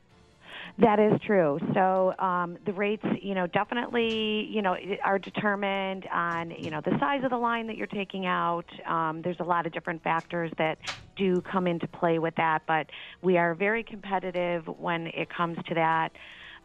That 0.77 0.99
is 0.99 1.19
true. 1.25 1.59
So 1.73 2.13
um, 2.17 2.57
the 2.65 2.73
rates, 2.73 3.05
you 3.21 3.35
know, 3.35 3.45
definitely, 3.45 4.45
you 4.49 4.61
know, 4.61 4.75
are 5.03 5.19
determined 5.19 6.07
on, 6.11 6.51
you 6.51 6.71
know, 6.71 6.81
the 6.81 6.97
size 6.97 7.23
of 7.23 7.29
the 7.29 7.37
line 7.37 7.67
that 7.67 7.75
you're 7.75 7.87
taking 7.87 8.25
out. 8.25 8.65
Um, 8.87 9.21
there's 9.21 9.39
a 9.39 9.43
lot 9.43 9.65
of 9.65 9.73
different 9.73 10.01
factors 10.01 10.51
that 10.57 10.79
do 11.15 11.41
come 11.41 11.67
into 11.67 11.87
play 11.87 12.19
with 12.19 12.35
that, 12.35 12.63
but 12.67 12.87
we 13.21 13.37
are 13.37 13.53
very 13.53 13.83
competitive 13.83 14.65
when 14.67 15.07
it 15.07 15.29
comes 15.29 15.57
to 15.67 15.75
that. 15.75 16.13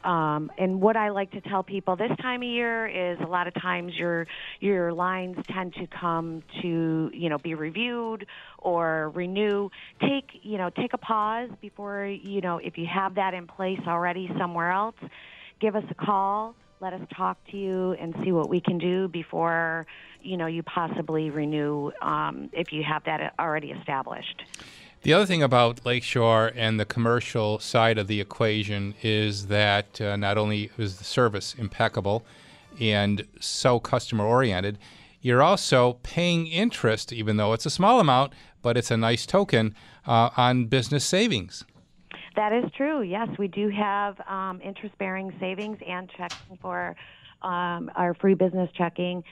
Um, 0.05 0.53
and 0.57 0.81
what 0.81 0.97
I 0.97 1.09
like 1.09 1.33
to 1.33 1.41
tell 1.41 1.63
people 1.63 1.97
this 1.97 2.13
time 2.21 2.43
of 2.43 2.49
year 2.49 2.87
is 2.87 3.19
a 3.21 3.27
lot 3.27 3.49
of 3.49 3.55
times 3.55 3.93
your 3.97 4.27
your 4.61 4.93
lines 4.93 5.37
tend 5.49 5.75
to 5.75 5.87
come 5.87 6.43
to 6.63 7.11
you 7.13 7.29
know 7.29 7.39
be 7.39 7.55
reviewed 7.55 8.27
or 8.59 9.11
renew. 9.11 9.71
Take 10.01 10.31
you 10.43 10.59
know 10.59 10.71
take 10.71 10.93
a 10.93 10.99
pause 10.99 11.51
before 11.61 12.07
you 12.07 12.41
know 12.41 12.59
if 12.59 12.79
you 12.79 12.87
have 12.87 13.17
that 13.17 13.35
in 13.35 13.47
place 13.47 13.81
already 13.87 14.31
somewhere 14.39 14.71
else. 14.71 14.97
Give 15.61 15.75
us 15.75 15.85
a 15.91 15.95
call. 15.95 16.55
Let 16.79 16.93
us 16.93 17.01
talk 17.17 17.39
to 17.51 17.57
you 17.57 17.93
and 17.93 18.15
see 18.23 18.33
what 18.33 18.49
we 18.49 18.61
can 18.61 18.79
do 18.79 19.09
before 19.09 19.87
you 20.23 20.37
know 20.37 20.47
you 20.47 20.63
possibly 20.63 21.31
renew 21.31 21.91
um, 22.01 22.51
if 22.53 22.73
you 22.73 22.85
have 22.85 23.05
that 23.05 23.35
already 23.41 23.73
established. 23.73 24.45
The 25.07 25.13
other 25.13 25.25
thing 25.25 25.41
about 25.41 25.87
Lakeshore 25.87 26.51
and 26.57 26.81
the 26.81 26.85
commercial 26.85 27.61
side 27.61 27.97
of 27.97 28.09
the 28.09 28.21
equation 28.21 28.97
is 29.05 29.47
that 29.47 30.01
uh, 30.01 30.17
not 30.17 30.37
only 30.37 30.73
is 30.79 30.99
the 30.99 31.05
service 31.05 31.55
impeccable 31.57 32.27
and 32.81 33.25
so 33.39 33.79
customer 33.79 34.25
oriented, 34.25 34.79
you're 35.21 35.45
also 35.45 36.01
paying 36.03 36.49
interest, 36.49 37.13
even 37.13 37.37
though 37.37 37.53
it's 37.53 37.65
a 37.65 37.71
small 37.71 38.01
amount, 38.01 38.33
but 38.63 38.77
it's 38.77 38.91
a 38.91 38.97
nice 38.97 39.27
token 39.27 39.77
uh, 40.09 40.31
on 40.37 40.65
business 40.65 41.05
savings. 41.05 41.65
That 42.35 42.53
is 42.53 42.65
true. 42.77 43.03
Yes, 43.03 43.29
we 43.39 43.47
do 43.47 43.69
have 43.69 44.21
um, 44.29 44.61
interest 44.61 44.99
bearing 44.99 45.33
savings 45.39 45.79
and 45.87 46.11
checking 46.19 46.59
for 46.61 46.97
um, 47.43 47.93
our 47.95 48.15
free 48.21 48.35
business 48.35 48.69
checking. 48.77 49.23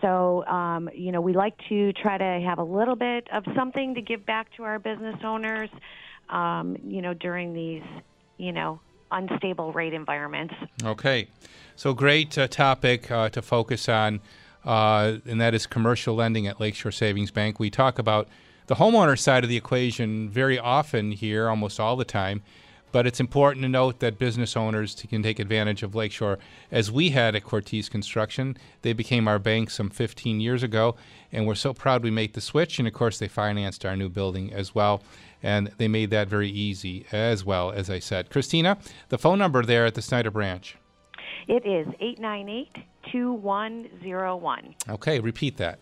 So, 0.00 0.44
um, 0.46 0.88
you 0.94 1.12
know, 1.12 1.20
we 1.20 1.32
like 1.32 1.54
to 1.68 1.92
try 1.92 2.18
to 2.18 2.46
have 2.46 2.58
a 2.58 2.64
little 2.64 2.96
bit 2.96 3.28
of 3.32 3.44
something 3.54 3.94
to 3.94 4.00
give 4.00 4.24
back 4.24 4.48
to 4.56 4.64
our 4.64 4.78
business 4.78 5.16
owners, 5.24 5.70
um, 6.28 6.76
you 6.84 7.02
know, 7.02 7.14
during 7.14 7.52
these, 7.52 7.82
you 8.38 8.52
know, 8.52 8.80
unstable 9.10 9.72
rate 9.72 9.92
environments. 9.92 10.54
Okay. 10.84 11.28
So, 11.76 11.94
great 11.94 12.36
uh, 12.38 12.48
topic 12.48 13.10
uh, 13.10 13.28
to 13.30 13.42
focus 13.42 13.88
on, 13.88 14.20
uh, 14.64 15.18
and 15.26 15.40
that 15.40 15.54
is 15.54 15.66
commercial 15.66 16.14
lending 16.14 16.46
at 16.46 16.60
Lakeshore 16.60 16.92
Savings 16.92 17.30
Bank. 17.30 17.58
We 17.58 17.70
talk 17.70 17.98
about 17.98 18.28
the 18.66 18.76
homeowner 18.76 19.18
side 19.18 19.44
of 19.44 19.50
the 19.50 19.56
equation 19.56 20.30
very 20.30 20.58
often 20.58 21.12
here, 21.12 21.48
almost 21.48 21.80
all 21.80 21.96
the 21.96 22.04
time. 22.04 22.42
But 22.92 23.06
it's 23.06 23.20
important 23.20 23.62
to 23.62 23.68
note 23.68 24.00
that 24.00 24.18
business 24.18 24.56
owners 24.56 24.94
can 25.08 25.22
take 25.22 25.38
advantage 25.38 25.82
of 25.82 25.94
Lakeshore. 25.94 26.38
As 26.70 26.92
we 26.92 27.10
had 27.10 27.34
at 27.34 27.44
Cortese 27.44 27.90
Construction, 27.90 28.56
they 28.82 28.92
became 28.92 29.26
our 29.26 29.38
bank 29.38 29.70
some 29.70 29.88
15 29.88 30.40
years 30.40 30.62
ago, 30.62 30.94
and 31.32 31.46
we're 31.46 31.54
so 31.54 31.72
proud 31.72 32.02
we 32.02 32.10
made 32.10 32.34
the 32.34 32.40
switch. 32.42 32.78
And 32.78 32.86
of 32.86 32.92
course, 32.94 33.18
they 33.18 33.28
financed 33.28 33.86
our 33.86 33.96
new 33.96 34.10
building 34.10 34.52
as 34.52 34.74
well, 34.74 35.02
and 35.42 35.72
they 35.78 35.88
made 35.88 36.10
that 36.10 36.28
very 36.28 36.50
easy 36.50 37.06
as 37.10 37.44
well, 37.44 37.72
as 37.72 37.88
I 37.88 37.98
said. 37.98 38.28
Christina, 38.28 38.76
the 39.08 39.18
phone 39.18 39.38
number 39.38 39.64
there 39.64 39.86
at 39.86 39.94
the 39.94 40.02
Snyder 40.02 40.30
branch. 40.30 40.76
It 41.48 41.66
is 41.66 41.86
898 41.98 42.76
2101. 43.10 44.74
Okay, 44.90 45.18
repeat 45.18 45.56
that. 45.56 45.78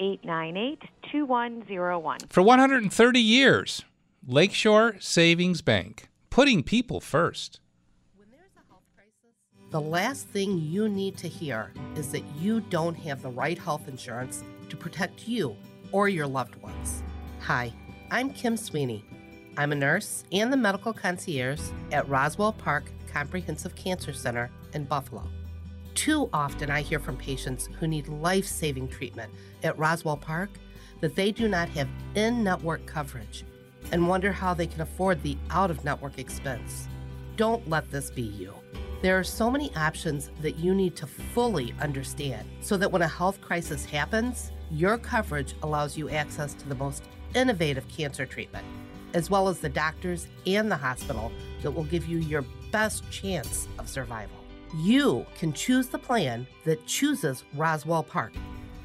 898 0.00 0.88
2101. 1.12 2.18
For 2.28 2.42
130 2.42 3.20
years, 3.20 3.84
Lakeshore 4.26 4.96
Savings 4.98 5.60
Bank 5.62 6.08
putting 6.32 6.62
people 6.62 6.98
first. 6.98 7.60
The 9.70 9.80
last 9.80 10.26
thing 10.28 10.58
you 10.58 10.88
need 10.88 11.18
to 11.18 11.28
hear 11.28 11.74
is 11.94 12.10
that 12.12 12.22
you 12.40 12.60
don't 12.70 12.94
have 12.94 13.20
the 13.20 13.28
right 13.28 13.58
health 13.58 13.86
insurance 13.86 14.42
to 14.70 14.76
protect 14.76 15.28
you 15.28 15.54
or 15.92 16.08
your 16.08 16.26
loved 16.26 16.56
ones. 16.56 17.02
Hi, 17.40 17.70
I'm 18.10 18.30
Kim 18.30 18.56
Sweeney. 18.56 19.04
I'm 19.58 19.72
a 19.72 19.74
nurse 19.74 20.24
and 20.32 20.50
the 20.50 20.56
medical 20.56 20.94
concierge 20.94 21.60
at 21.90 22.08
Roswell 22.08 22.54
Park 22.54 22.84
Comprehensive 23.12 23.74
Cancer 23.74 24.14
Center 24.14 24.50
in 24.72 24.84
Buffalo. 24.84 25.28
Too 25.94 26.30
often, 26.32 26.70
I 26.70 26.80
hear 26.80 26.98
from 26.98 27.18
patients 27.18 27.68
who 27.78 27.86
need 27.86 28.08
life 28.08 28.46
saving 28.46 28.88
treatment 28.88 29.30
at 29.62 29.78
Roswell 29.78 30.16
Park 30.16 30.48
that 31.02 31.14
they 31.14 31.30
do 31.30 31.46
not 31.46 31.68
have 31.68 31.88
in 32.14 32.42
network 32.42 32.86
coverage 32.86 33.44
and 33.92 34.08
wonder 34.08 34.32
how 34.32 34.52
they 34.54 34.66
can 34.66 34.80
afford 34.80 35.22
the 35.22 35.36
out 35.50 35.70
of 35.70 35.84
network 35.84 36.18
expense. 36.18 36.88
Don't 37.36 37.68
let 37.68 37.90
this 37.90 38.10
be 38.10 38.22
you. 38.22 38.52
There 39.02 39.18
are 39.18 39.24
so 39.24 39.50
many 39.50 39.74
options 39.76 40.30
that 40.40 40.58
you 40.58 40.74
need 40.74 40.96
to 40.96 41.06
fully 41.06 41.74
understand 41.80 42.48
so 42.60 42.76
that 42.76 42.90
when 42.90 43.02
a 43.02 43.08
health 43.08 43.40
crisis 43.40 43.84
happens, 43.84 44.52
your 44.70 44.96
coverage 44.96 45.54
allows 45.62 45.96
you 45.96 46.08
access 46.08 46.54
to 46.54 46.68
the 46.68 46.74
most 46.74 47.04
innovative 47.34 47.86
cancer 47.88 48.26
treatment, 48.26 48.64
as 49.14 49.28
well 49.28 49.48
as 49.48 49.58
the 49.58 49.68
doctors 49.68 50.28
and 50.46 50.70
the 50.70 50.76
hospital 50.76 51.32
that 51.62 51.70
will 51.70 51.84
give 51.84 52.06
you 52.06 52.18
your 52.18 52.44
best 52.70 53.08
chance 53.10 53.68
of 53.78 53.88
survival. 53.88 54.36
You 54.76 55.26
can 55.36 55.52
choose 55.52 55.88
the 55.88 55.98
plan 55.98 56.46
that 56.64 56.86
chooses 56.86 57.44
Roswell 57.54 58.04
Park. 58.04 58.32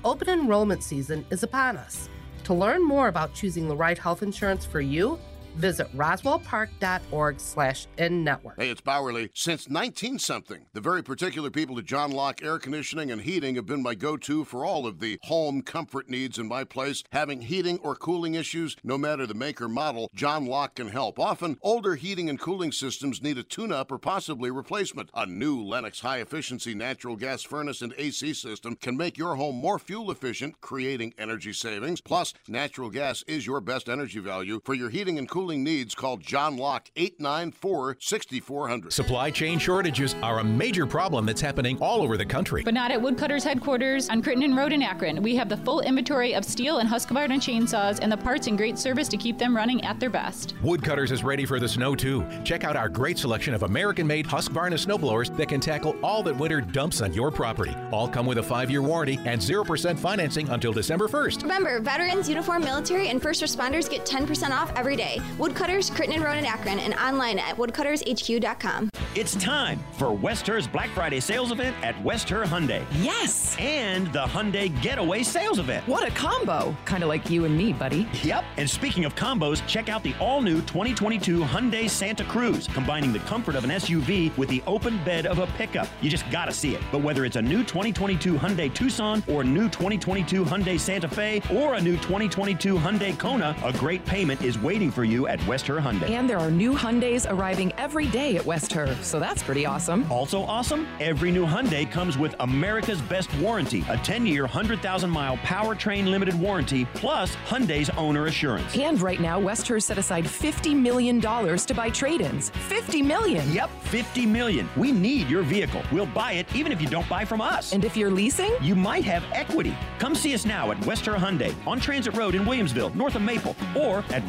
Open 0.03 0.27
enrollment 0.29 0.83
season 0.83 1.25
is 1.29 1.43
upon 1.43 1.77
us. 1.77 2.09
To 2.47 2.53
learn 2.53 2.81
more 2.81 3.09
about 3.09 3.33
choosing 3.33 3.67
the 3.67 3.75
right 3.75 3.97
health 3.97 4.23
insurance 4.23 4.63
for 4.63 4.79
you, 4.79 5.19
visit 5.57 5.91
roswellpark.org 5.95 7.39
slash 7.39 7.87
in-network. 7.97 8.57
Hey, 8.57 8.69
it's 8.69 8.81
Bowerly. 8.81 9.29
Since 9.33 9.69
19 9.69 10.19
something, 10.19 10.65
the 10.73 10.81
very 10.81 11.03
particular 11.03 11.49
people 11.49 11.77
at 11.79 11.85
John 11.85 12.11
Locke 12.11 12.43
Air 12.43 12.59
Conditioning 12.59 13.11
and 13.11 13.21
Heating 13.21 13.55
have 13.55 13.65
been 13.65 13.83
my 13.83 13.95
go-to 13.95 14.43
for 14.43 14.63
all 14.63 14.85
of 14.85 14.99
the 14.99 15.19
home 15.23 15.61
comfort 15.61 16.09
needs 16.09 16.37
in 16.37 16.47
my 16.47 16.63
place. 16.63 17.03
Having 17.11 17.41
heating 17.41 17.79
or 17.79 17.95
cooling 17.95 18.35
issues, 18.35 18.75
no 18.83 18.97
matter 18.97 19.25
the 19.25 19.33
make 19.33 19.61
or 19.61 19.67
model, 19.67 20.09
John 20.13 20.45
Locke 20.45 20.75
can 20.75 20.89
help. 20.89 21.19
Often, 21.19 21.57
older 21.61 21.95
heating 21.95 22.29
and 22.29 22.39
cooling 22.39 22.71
systems 22.71 23.21
need 23.21 23.37
a 23.37 23.43
tune-up 23.43 23.91
or 23.91 23.97
possibly 23.97 24.51
replacement. 24.51 25.09
A 25.13 25.25
new 25.25 25.63
Lennox 25.63 26.01
high-efficiency 26.01 26.75
natural 26.75 27.15
gas 27.15 27.43
furnace 27.43 27.81
and 27.81 27.93
AC 27.97 28.33
system 28.33 28.75
can 28.75 28.95
make 28.95 29.17
your 29.17 29.35
home 29.35 29.55
more 29.55 29.79
fuel 29.79 30.11
efficient, 30.11 30.61
creating 30.61 31.13
energy 31.17 31.53
savings. 31.53 32.01
Plus, 32.01 32.33
natural 32.47 32.89
gas 32.89 33.23
is 33.27 33.45
your 33.45 33.61
best 33.61 33.89
energy 33.89 34.19
value. 34.19 34.61
For 34.63 34.73
your 34.73 34.89
heating 34.89 35.17
and 35.17 35.27
cooling 35.27 35.46
needs, 35.55 35.95
call 35.95 36.17
John 36.17 36.57
Locke 36.57 36.89
894 36.97 37.97
6400. 38.01 38.91
Supply 38.91 39.31
chain 39.31 39.59
shortages 39.59 40.15
are 40.21 40.39
a 40.39 40.43
major 40.43 40.85
problem 40.85 41.25
that's 41.25 41.39
happening 41.39 41.77
all 41.79 42.01
over 42.01 42.17
the 42.17 42.25
country. 42.25 42.63
But 42.63 42.73
not 42.73 42.91
at 42.91 43.01
Woodcutters 43.01 43.45
headquarters 43.45 44.09
on 44.09 44.21
Crittenden 44.21 44.55
Road 44.55 44.73
in 44.73 44.81
Akron. 44.81 45.23
We 45.23 45.37
have 45.37 45.47
the 45.47 45.57
full 45.57 45.79
inventory 45.79 46.33
of 46.35 46.43
steel 46.43 46.79
and 46.79 46.89
Husqvarna 46.89 47.37
chainsaws 47.37 47.99
and 48.01 48.11
the 48.11 48.17
parts 48.17 48.47
in 48.47 48.57
great 48.57 48.77
service 48.77 49.07
to 49.07 49.15
keep 49.15 49.37
them 49.37 49.55
running 49.55 49.81
at 49.85 49.99
their 49.99 50.09
best. 50.09 50.55
Woodcutters 50.61 51.11
is 51.11 51.23
ready 51.23 51.45
for 51.45 51.59
the 51.59 51.69
snow 51.69 51.95
too. 51.95 52.25
Check 52.43 52.65
out 52.65 52.75
our 52.75 52.89
great 52.89 53.17
selection 53.17 53.53
of 53.53 53.63
American-made 53.63 54.25
Husqvarna 54.25 54.73
snowblowers 54.73 55.35
that 55.37 55.47
can 55.47 55.61
tackle 55.61 55.95
all 56.03 56.23
that 56.23 56.35
winter 56.35 56.59
dumps 56.59 57.01
on 57.01 57.13
your 57.13 57.31
property. 57.31 57.75
All 57.91 58.09
come 58.09 58.25
with 58.25 58.39
a 58.39 58.43
five-year 58.43 58.81
warranty 58.81 59.19
and 59.25 59.39
0% 59.39 59.97
financing 59.99 60.49
until 60.49 60.73
December 60.73 61.07
1st. 61.07 61.43
Remember, 61.43 61.79
veterans, 61.79 62.27
uniform 62.27 62.63
military, 62.63 63.09
and 63.09 63.21
first 63.21 63.43
responders 63.43 63.89
get 63.89 64.05
10% 64.05 64.49
off 64.49 64.71
every 64.75 64.95
day. 64.95 65.21
Woodcutters, 65.37 65.91
Crittenden 65.91 66.23
Road 66.23 66.37
in 66.37 66.45
Akron, 66.45 66.79
and 66.79 66.95
online 66.95 67.37
at 67.37 67.55
woodcuttershq.com. 67.57 68.89
It's 69.13 69.35
time 69.35 69.83
for 69.93 70.11
West 70.11 70.45
Herr's 70.45 70.67
Black 70.67 70.89
Friday 70.89 71.19
sales 71.19 71.51
event 71.51 71.75
at 71.83 71.99
West 72.03 72.29
Herr 72.29 72.43
Hyundai. 72.43 72.85
Yes! 73.01 73.55
And 73.59 74.11
the 74.13 74.23
Hyundai 74.23 74.69
Getaway 74.81 75.23
sales 75.23 75.57
event. 75.57 75.87
What 75.87 76.07
a 76.07 76.11
combo! 76.11 76.75
Kind 76.85 77.03
of 77.03 77.09
like 77.09 77.29
you 77.29 77.45
and 77.45 77.57
me, 77.57 77.73
buddy. 77.73 78.07
Yep. 78.23 78.43
And 78.57 78.69
speaking 78.69 79.05
of 79.05 79.15
combos, 79.15 79.65
check 79.67 79.89
out 79.89 80.03
the 80.03 80.13
all 80.19 80.41
new 80.41 80.61
2022 80.61 81.41
Hyundai 81.41 81.89
Santa 81.89 82.23
Cruz, 82.25 82.67
combining 82.67 83.11
the 83.11 83.19
comfort 83.19 83.55
of 83.55 83.63
an 83.63 83.71
SUV 83.71 84.35
with 84.37 84.49
the 84.49 84.61
open 84.67 85.03
bed 85.03 85.25
of 85.25 85.39
a 85.39 85.47
pickup. 85.57 85.87
You 86.01 86.09
just 86.09 86.29
gotta 86.29 86.51
see 86.51 86.75
it. 86.75 86.81
But 86.91 87.01
whether 87.01 87.25
it's 87.25 87.37
a 87.37 87.41
new 87.41 87.63
2022 87.63 88.35
Hyundai 88.35 88.73
Tucson 88.73 89.23
or 89.27 89.43
new 89.43 89.67
2022 89.69 90.45
Hyundai 90.45 90.79
Santa 90.79 91.07
Fe 91.07 91.41
or 91.51 91.75
a 91.75 91.81
new 91.81 91.95
2022 91.97 92.75
Hyundai 92.75 93.17
Kona, 93.17 93.55
a 93.63 93.73
great 93.73 94.05
payment 94.05 94.41
is 94.43 94.59
waiting 94.59 94.91
for 94.91 95.03
you 95.03 95.26
at 95.27 95.45
West 95.47 95.67
Herr 95.67 95.79
Hyundai. 95.79 96.09
And 96.09 96.29
there 96.29 96.39
are 96.39 96.49
new 96.49 96.73
Hyundais 96.73 97.29
arriving 97.29 97.73
every 97.77 98.07
day 98.07 98.37
at 98.37 98.45
West 98.45 98.71
Herr, 98.71 98.95
so 99.03 99.19
that's 99.19 99.43
pretty 99.43 99.65
awesome. 99.65 100.09
Also 100.11 100.41
awesome, 100.43 100.87
every 100.99 101.31
new 101.31 101.45
Hyundai 101.45 101.89
comes 101.89 102.17
with 102.17 102.35
America's 102.39 103.01
best 103.01 103.33
warranty, 103.39 103.81
a 103.81 103.97
10-year, 103.97 104.47
100,000-mile 104.47 105.37
powertrain 105.37 106.09
limited 106.09 106.39
warranty, 106.39 106.85
plus 106.93 107.35
Hyundai's 107.47 107.89
owner 107.91 108.25
assurance. 108.25 108.75
And 108.77 109.01
right 109.01 109.19
now, 109.19 109.39
West 109.39 109.67
Herr 109.67 109.79
set 109.79 109.97
aside 109.97 110.25
$50 110.25 110.75
million 110.79 111.19
to 111.19 111.73
buy 111.75 111.89
trade-ins. 111.89 112.49
50 112.49 113.01
million! 113.01 113.51
Yep, 113.51 113.69
50 113.83 114.25
million. 114.25 114.69
We 114.75 114.91
need 114.91 115.29
your 115.29 115.43
vehicle. 115.43 115.81
We'll 115.91 116.05
buy 116.07 116.33
it 116.33 116.47
even 116.55 116.71
if 116.71 116.81
you 116.81 116.87
don't 116.87 117.07
buy 117.09 117.25
from 117.25 117.41
us. 117.41 117.73
And 117.73 117.83
if 117.83 117.97
you're 117.97 118.11
leasing? 118.11 118.55
You 118.61 118.75
might 118.75 119.03
have 119.05 119.23
equity. 119.33 119.75
Come 119.99 120.15
see 120.15 120.33
us 120.33 120.45
now 120.45 120.71
at 120.71 120.85
West 120.85 121.05
Herr 121.05 121.15
Hyundai 121.15 121.53
on 121.67 121.79
Transit 121.79 122.15
Road 122.15 122.35
in 122.35 122.43
Williamsville, 122.43 122.93
north 122.95 123.15
of 123.15 123.21
Maple, 123.21 123.55
or 123.75 124.03
at 124.09 124.23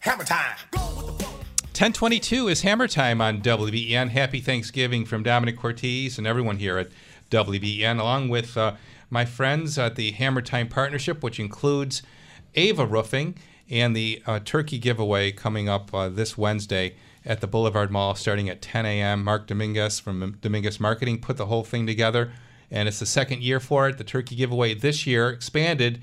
Hammer 0.00 0.24
time. 0.24 0.56
1022 0.72 2.48
is 2.48 2.62
Hammer 2.62 2.88
Time 2.88 3.20
on 3.20 3.40
WBEN. 3.40 4.10
Happy 4.10 4.40
Thanksgiving 4.40 5.04
from 5.04 5.22
Domenic 5.22 5.56
Cortese 5.56 6.18
and 6.18 6.26
everyone 6.26 6.58
here 6.58 6.76
at 6.78 6.88
WBEN, 7.30 8.00
along 8.00 8.28
with 8.28 8.56
uh, 8.56 8.74
my 9.08 9.24
friends 9.24 9.78
at 9.78 9.96
the 9.96 10.10
Hammer 10.12 10.42
Time 10.42 10.68
Partnership, 10.68 11.22
which 11.22 11.38
includes 11.38 12.02
Ava 12.54 12.84
Roofing 12.84 13.36
and 13.70 13.94
the 13.94 14.22
uh, 14.26 14.40
turkey 14.40 14.78
giveaway 14.78 15.32
coming 15.32 15.68
up 15.68 15.94
uh, 15.94 16.08
this 16.08 16.36
Wednesday 16.36 16.96
at 17.24 17.40
the 17.40 17.46
Boulevard 17.46 17.90
Mall 17.90 18.14
starting 18.14 18.48
at 18.48 18.62
10 18.62 18.86
a.m. 18.86 19.24
Mark 19.24 19.46
Dominguez 19.46 20.00
from 20.00 20.38
Dominguez 20.40 20.80
Marketing 20.80 21.20
put 21.20 21.36
the 21.36 21.46
whole 21.46 21.64
thing 21.64 21.86
together, 21.86 22.32
and 22.70 22.88
it's 22.88 22.98
the 22.98 23.06
second 23.06 23.42
year 23.42 23.60
for 23.60 23.88
it. 23.88 23.98
The 23.98 24.04
turkey 24.04 24.36
giveaway 24.36 24.74
this 24.74 25.06
year 25.06 25.28
expanded 25.28 26.00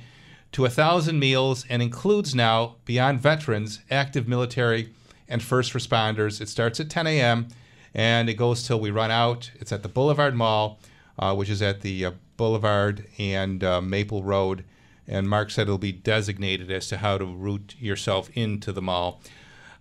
to 0.51 0.65
a 0.65 0.69
thousand 0.69 1.19
meals 1.19 1.65
and 1.69 1.81
includes 1.81 2.33
now 2.33 2.75
beyond 2.85 3.19
veterans, 3.19 3.81
active 3.89 4.27
military, 4.27 4.93
and 5.27 5.43
first 5.43 5.73
responders. 5.73 6.39
It 6.41 6.49
starts 6.49 6.79
at 6.79 6.89
10 6.89 7.07
a.m. 7.07 7.47
and 7.93 8.29
it 8.29 8.35
goes 8.35 8.65
till 8.65 8.79
we 8.79 8.91
run 8.91 9.11
out. 9.11 9.51
It's 9.55 9.71
at 9.71 9.83
the 9.83 9.89
Boulevard 9.89 10.35
Mall, 10.35 10.79
uh, 11.19 11.35
which 11.35 11.49
is 11.49 11.61
at 11.61 11.81
the 11.81 12.05
uh, 12.05 12.11
Boulevard 12.37 13.07
and 13.17 13.63
uh, 13.63 13.81
Maple 13.81 14.23
Road. 14.23 14.63
And 15.07 15.29
Mark 15.29 15.51
said 15.51 15.63
it'll 15.63 15.77
be 15.77 15.91
designated 15.91 16.69
as 16.71 16.87
to 16.89 16.97
how 16.97 17.17
to 17.17 17.25
route 17.25 17.75
yourself 17.79 18.29
into 18.33 18.71
the 18.71 18.81
mall. 18.81 19.21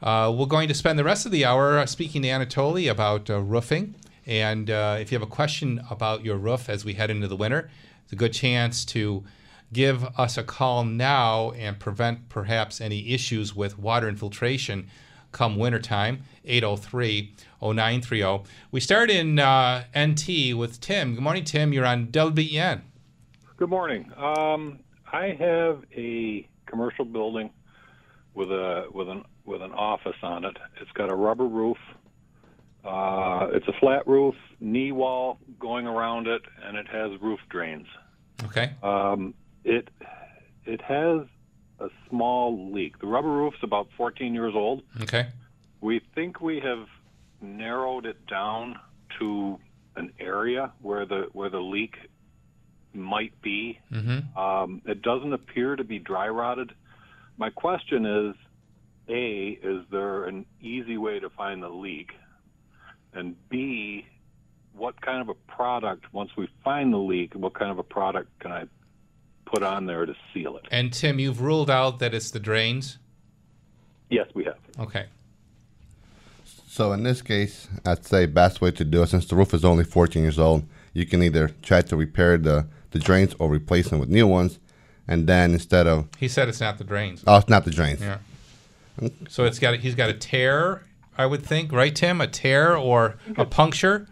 Uh, 0.02 0.34
we're 0.36 0.46
going 0.46 0.68
to 0.68 0.74
spend 0.74 0.98
the 0.98 1.04
rest 1.04 1.26
of 1.26 1.32
the 1.32 1.44
hour 1.44 1.86
speaking 1.86 2.22
to 2.22 2.28
Anatoly 2.28 2.90
about 2.90 3.30
uh, 3.30 3.40
roofing. 3.40 3.94
And 4.26 4.70
uh, 4.70 4.98
if 5.00 5.10
you 5.10 5.18
have 5.18 5.26
a 5.26 5.30
question 5.30 5.80
about 5.90 6.24
your 6.24 6.36
roof 6.36 6.68
as 6.68 6.84
we 6.84 6.94
head 6.94 7.10
into 7.10 7.28
the 7.28 7.36
winter, 7.36 7.70
it's 8.04 8.12
a 8.12 8.16
good 8.16 8.32
chance 8.32 8.84
to 8.86 9.24
give 9.72 10.04
us 10.18 10.36
a 10.36 10.42
call 10.42 10.84
now 10.84 11.52
and 11.52 11.78
prevent 11.78 12.28
perhaps 12.28 12.80
any 12.80 13.12
issues 13.12 13.54
with 13.54 13.78
water 13.78 14.08
infiltration 14.08 14.88
come 15.32 15.56
wintertime. 15.56 16.22
803 16.44 17.34
0930. 17.60 18.44
We 18.70 18.80
start 18.80 19.10
in 19.10 19.38
uh, 19.38 19.84
NT 19.96 20.56
with 20.56 20.80
Tim. 20.80 21.14
Good 21.14 21.22
morning, 21.22 21.44
Tim. 21.44 21.72
You're 21.72 21.86
on 21.86 22.08
WBEN. 22.08 22.82
Good 23.56 23.68
morning. 23.68 24.12
Um, 24.16 24.80
I 25.12 25.36
have 25.38 25.82
a 25.94 26.48
commercial 26.66 27.04
building 27.04 27.50
with 28.34 28.50
a 28.50 28.86
with 28.92 29.08
an 29.08 29.24
with 29.46 29.62
an 29.62 29.72
office 29.72 30.16
on 30.22 30.44
it. 30.44 30.56
It's 30.80 30.90
got 30.92 31.10
a 31.10 31.14
rubber 31.14 31.46
roof. 31.46 31.78
Uh, 32.84 33.48
it's 33.52 33.66
a 33.66 33.72
flat 33.80 34.06
roof, 34.06 34.34
knee 34.60 34.92
wall 34.92 35.38
going 35.58 35.86
around 35.86 36.28
it, 36.28 36.42
and 36.64 36.76
it 36.76 36.86
has 36.88 37.10
roof 37.20 37.40
drains. 37.48 37.86
Okay. 38.44 38.72
Um, 38.82 39.34
it 39.64 39.88
it 40.64 40.80
has 40.82 41.22
a 41.80 41.88
small 42.08 42.72
leak. 42.72 42.98
The 43.00 43.06
rubber 43.06 43.30
roof's 43.30 43.58
about 43.62 43.88
14 43.96 44.34
years 44.34 44.54
old. 44.54 44.82
Okay. 45.02 45.28
We 45.80 46.00
think 46.14 46.40
we 46.40 46.60
have 46.60 46.86
narrowed 47.40 48.06
it 48.06 48.26
down 48.26 48.78
to 49.18 49.58
an 49.96 50.12
area 50.20 50.72
where 50.80 51.06
the 51.06 51.28
where 51.32 51.50
the 51.50 51.60
leak 51.60 51.96
might 52.94 53.40
be. 53.42 53.78
Mm-hmm. 53.92 54.38
Um, 54.38 54.82
it 54.86 55.02
doesn't 55.02 55.32
appear 55.32 55.76
to 55.76 55.84
be 55.84 55.98
dry 55.98 56.28
rotted. 56.28 56.72
My 57.36 57.50
question 57.50 58.06
is, 58.06 58.34
a, 59.08 59.58
is 59.62 59.84
there 59.90 60.24
an 60.24 60.46
easy 60.60 60.96
way 60.98 61.20
to 61.20 61.30
find 61.30 61.62
the 61.62 61.68
leak? 61.68 62.12
And 63.12 63.34
B, 63.48 64.06
what 64.74 65.00
kind 65.00 65.20
of 65.22 65.28
a 65.28 65.34
product, 65.50 66.12
once 66.12 66.30
we 66.36 66.48
find 66.64 66.92
the 66.92 66.98
leak, 66.98 67.34
what 67.34 67.54
kind 67.54 67.70
of 67.70 67.78
a 67.78 67.82
product 67.82 68.36
can 68.40 68.52
I 68.52 68.64
put 69.46 69.62
on 69.62 69.86
there 69.86 70.04
to 70.06 70.14
seal 70.34 70.56
it? 70.56 70.64
And 70.70 70.92
Tim, 70.92 71.18
you've 71.18 71.40
ruled 71.40 71.70
out 71.70 71.98
that 72.00 72.12
it's 72.14 72.30
the 72.30 72.40
drains? 72.40 72.98
Yes, 74.10 74.26
we 74.34 74.44
have. 74.44 74.58
Okay. 74.78 75.06
So 76.44 76.92
in 76.92 77.02
this 77.04 77.22
case, 77.22 77.68
I'd 77.86 78.04
say 78.04 78.26
best 78.26 78.60
way 78.60 78.70
to 78.72 78.84
do 78.84 79.02
it 79.02 79.08
since 79.08 79.26
the 79.26 79.34
roof 79.34 79.54
is 79.54 79.64
only 79.64 79.84
14 79.84 80.20
years 80.22 80.38
old, 80.38 80.64
you 80.92 81.06
can 81.06 81.22
either 81.22 81.48
try 81.62 81.80
to 81.82 81.96
repair 81.96 82.36
the, 82.36 82.66
the 82.90 82.98
drains 82.98 83.34
or 83.38 83.48
replace 83.48 83.88
them 83.88 83.98
with 83.98 84.10
new 84.10 84.26
ones, 84.26 84.58
and 85.08 85.26
then 85.26 85.52
instead 85.52 85.86
of 85.86 86.08
He 86.18 86.28
said 86.28 86.48
it's 86.48 86.60
not 86.60 86.76
the 86.76 86.84
drains. 86.84 87.24
oh, 87.26 87.36
it's 87.38 87.48
not 87.48 87.64
the 87.64 87.70
drains. 87.70 88.00
Yeah. 88.00 88.18
So 89.28 89.44
it's 89.44 89.58
got 89.58 89.76
he's 89.78 89.94
got 89.94 90.08
a 90.10 90.14
tear, 90.14 90.84
I 91.18 91.26
would 91.26 91.42
think, 91.44 91.72
right, 91.72 91.94
Tim? 91.94 92.20
A 92.20 92.26
tear 92.26 92.76
or 92.76 93.16
a 93.36 93.44
puncture? 93.44 94.06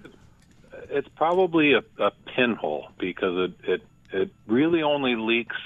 It's 0.91 1.09
probably 1.17 1.73
a, 1.73 1.83
a 2.03 2.11
pinhole 2.35 2.89
because 2.99 3.51
it, 3.51 3.71
it 3.71 3.83
it 4.13 4.31
really 4.47 4.83
only 4.83 5.17
leaks 5.17 5.57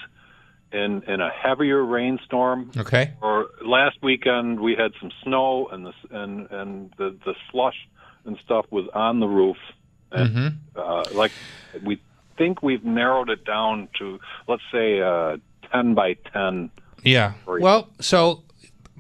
in 0.73 1.03
in 1.09 1.21
a 1.21 1.31
heavier 1.31 1.85
rainstorm. 1.85 2.71
Okay. 2.77 3.13
Or 3.21 3.49
last 3.65 3.99
weekend 4.03 4.61
we 4.61 4.75
had 4.77 4.93
some 5.01 5.11
snow 5.25 5.69
and 5.73 5.87
the 5.87 5.93
and 6.11 6.51
and 6.51 6.93
the 6.97 7.17
the 7.25 7.35
slush 7.51 7.89
and 8.25 8.39
stuff 8.45 8.67
was 8.71 8.87
on 8.95 9.21
the 9.21 9.27
roof. 9.29 9.57
And, 10.13 10.31
Mhm. 10.35 10.55
uh, 10.77 11.05
like 11.15 11.33
we 11.85 12.01
think 12.39 12.63
we've 12.63 12.85
narrowed 12.85 13.29
it 13.31 13.45
down 13.45 13.89
to 13.99 14.19
let's 14.47 14.63
say 14.73 15.01
uh, 15.03 15.37
ten 15.73 15.95
by 15.95 16.15
ten. 16.33 16.71
Yeah. 17.03 17.33
Well, 17.47 17.89
so 18.01 18.43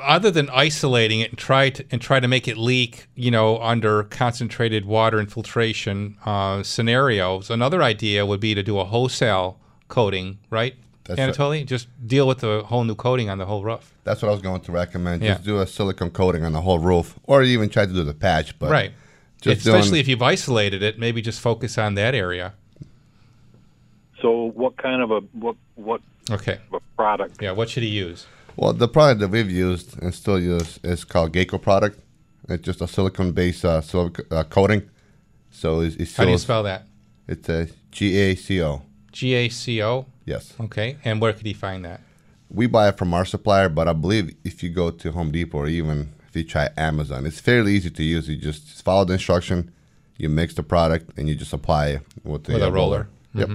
other 0.00 0.30
than 0.30 0.48
isolating 0.50 1.20
it 1.20 1.30
and 1.30 1.38
try 1.38 1.70
to 1.70 1.84
and 1.90 2.00
try 2.00 2.20
to 2.20 2.28
make 2.28 2.48
it 2.48 2.56
leak, 2.56 3.06
you 3.14 3.30
know, 3.30 3.58
under 3.58 4.04
concentrated 4.04 4.84
water 4.84 5.20
infiltration 5.20 6.16
uh, 6.24 6.62
scenarios, 6.62 7.50
another 7.50 7.82
idea 7.82 8.24
would 8.26 8.40
be 8.40 8.54
to 8.54 8.62
do 8.62 8.78
a 8.78 8.84
wholesale 8.84 9.58
coating, 9.88 10.38
right? 10.50 10.74
That's 11.04 11.18
right. 11.18 11.34
Anatoly, 11.34 11.66
just 11.66 11.88
deal 12.06 12.28
with 12.28 12.38
the 12.38 12.62
whole 12.64 12.84
new 12.84 12.94
coating 12.94 13.30
on 13.30 13.38
the 13.38 13.46
whole 13.46 13.64
roof. 13.64 13.94
That's 14.04 14.20
what 14.20 14.28
I 14.28 14.32
was 14.32 14.42
going 14.42 14.60
to 14.60 14.72
recommend. 14.72 15.22
Yeah. 15.22 15.34
Just 15.34 15.44
do 15.44 15.60
a 15.60 15.66
silicone 15.66 16.10
coating 16.10 16.44
on 16.44 16.52
the 16.52 16.60
whole 16.60 16.78
roof, 16.78 17.18
or 17.24 17.42
even 17.42 17.70
try 17.70 17.86
to 17.86 17.92
do 17.92 18.04
the 18.04 18.14
patch. 18.14 18.58
But 18.58 18.70
right. 18.70 18.92
just 19.40 19.66
Especially 19.66 19.90
doing, 19.90 20.00
if 20.00 20.08
you've 20.08 20.22
isolated 20.22 20.82
it, 20.82 20.98
maybe 20.98 21.22
just 21.22 21.40
focus 21.40 21.78
on 21.78 21.94
that 21.94 22.14
area. 22.14 22.54
So 24.20 24.50
what 24.54 24.76
kind 24.76 25.00
of 25.02 25.10
a 25.10 25.20
what 25.32 25.56
what 25.76 26.00
Okay. 26.30 26.58
of 26.70 26.74
a 26.74 26.80
product? 26.96 27.40
Yeah. 27.40 27.52
What 27.52 27.70
should 27.70 27.84
he 27.84 27.88
use? 27.88 28.26
Well, 28.58 28.72
the 28.72 28.88
product 28.88 29.20
that 29.20 29.28
we've 29.28 29.48
used 29.48 30.02
and 30.02 30.12
still 30.12 30.40
use 30.40 30.80
is 30.82 31.04
called 31.04 31.32
Gaco 31.32 31.62
product. 31.62 32.00
It's 32.48 32.64
just 32.64 32.80
a 32.80 32.88
silicone-based 32.88 33.64
uh, 33.64 33.80
silic- 33.82 34.32
uh, 34.32 34.42
coating. 34.42 34.90
So 35.52 35.80
it's, 35.80 35.94
it's 35.94 36.16
How 36.16 36.24
do 36.24 36.32
you 36.32 36.38
spell 36.38 36.64
that? 36.64 36.82
It's 37.28 37.48
a 37.48 37.68
G 37.92 38.18
A 38.18 38.34
C 38.34 38.60
O. 38.60 38.82
G 39.12 39.34
A 39.34 39.48
C 39.48 39.80
O. 39.80 40.06
Yes. 40.24 40.54
Okay. 40.60 40.96
And 41.04 41.20
where 41.20 41.32
could 41.32 41.46
he 41.46 41.52
find 41.52 41.84
that? 41.84 42.00
We 42.50 42.66
buy 42.66 42.88
it 42.88 42.98
from 42.98 43.14
our 43.14 43.24
supplier, 43.24 43.68
but 43.68 43.86
I 43.86 43.92
believe 43.92 44.34
if 44.42 44.60
you 44.64 44.70
go 44.70 44.90
to 44.90 45.12
Home 45.12 45.30
Depot 45.30 45.58
or 45.58 45.68
even 45.68 46.12
if 46.28 46.34
you 46.34 46.42
try 46.42 46.68
Amazon, 46.76 47.26
it's 47.26 47.38
fairly 47.38 47.74
easy 47.74 47.90
to 47.90 48.02
use. 48.02 48.28
You 48.28 48.36
just 48.36 48.82
follow 48.82 49.04
the 49.04 49.12
instruction, 49.12 49.70
you 50.16 50.28
mix 50.28 50.54
the 50.54 50.64
product, 50.64 51.16
and 51.16 51.28
you 51.28 51.36
just 51.36 51.52
apply 51.52 51.88
it 51.90 52.02
with, 52.24 52.44
the, 52.44 52.54
With 52.54 52.62
a 52.62 52.66
uh, 52.66 52.70
roller. 52.70 53.08
Yep. 53.34 53.50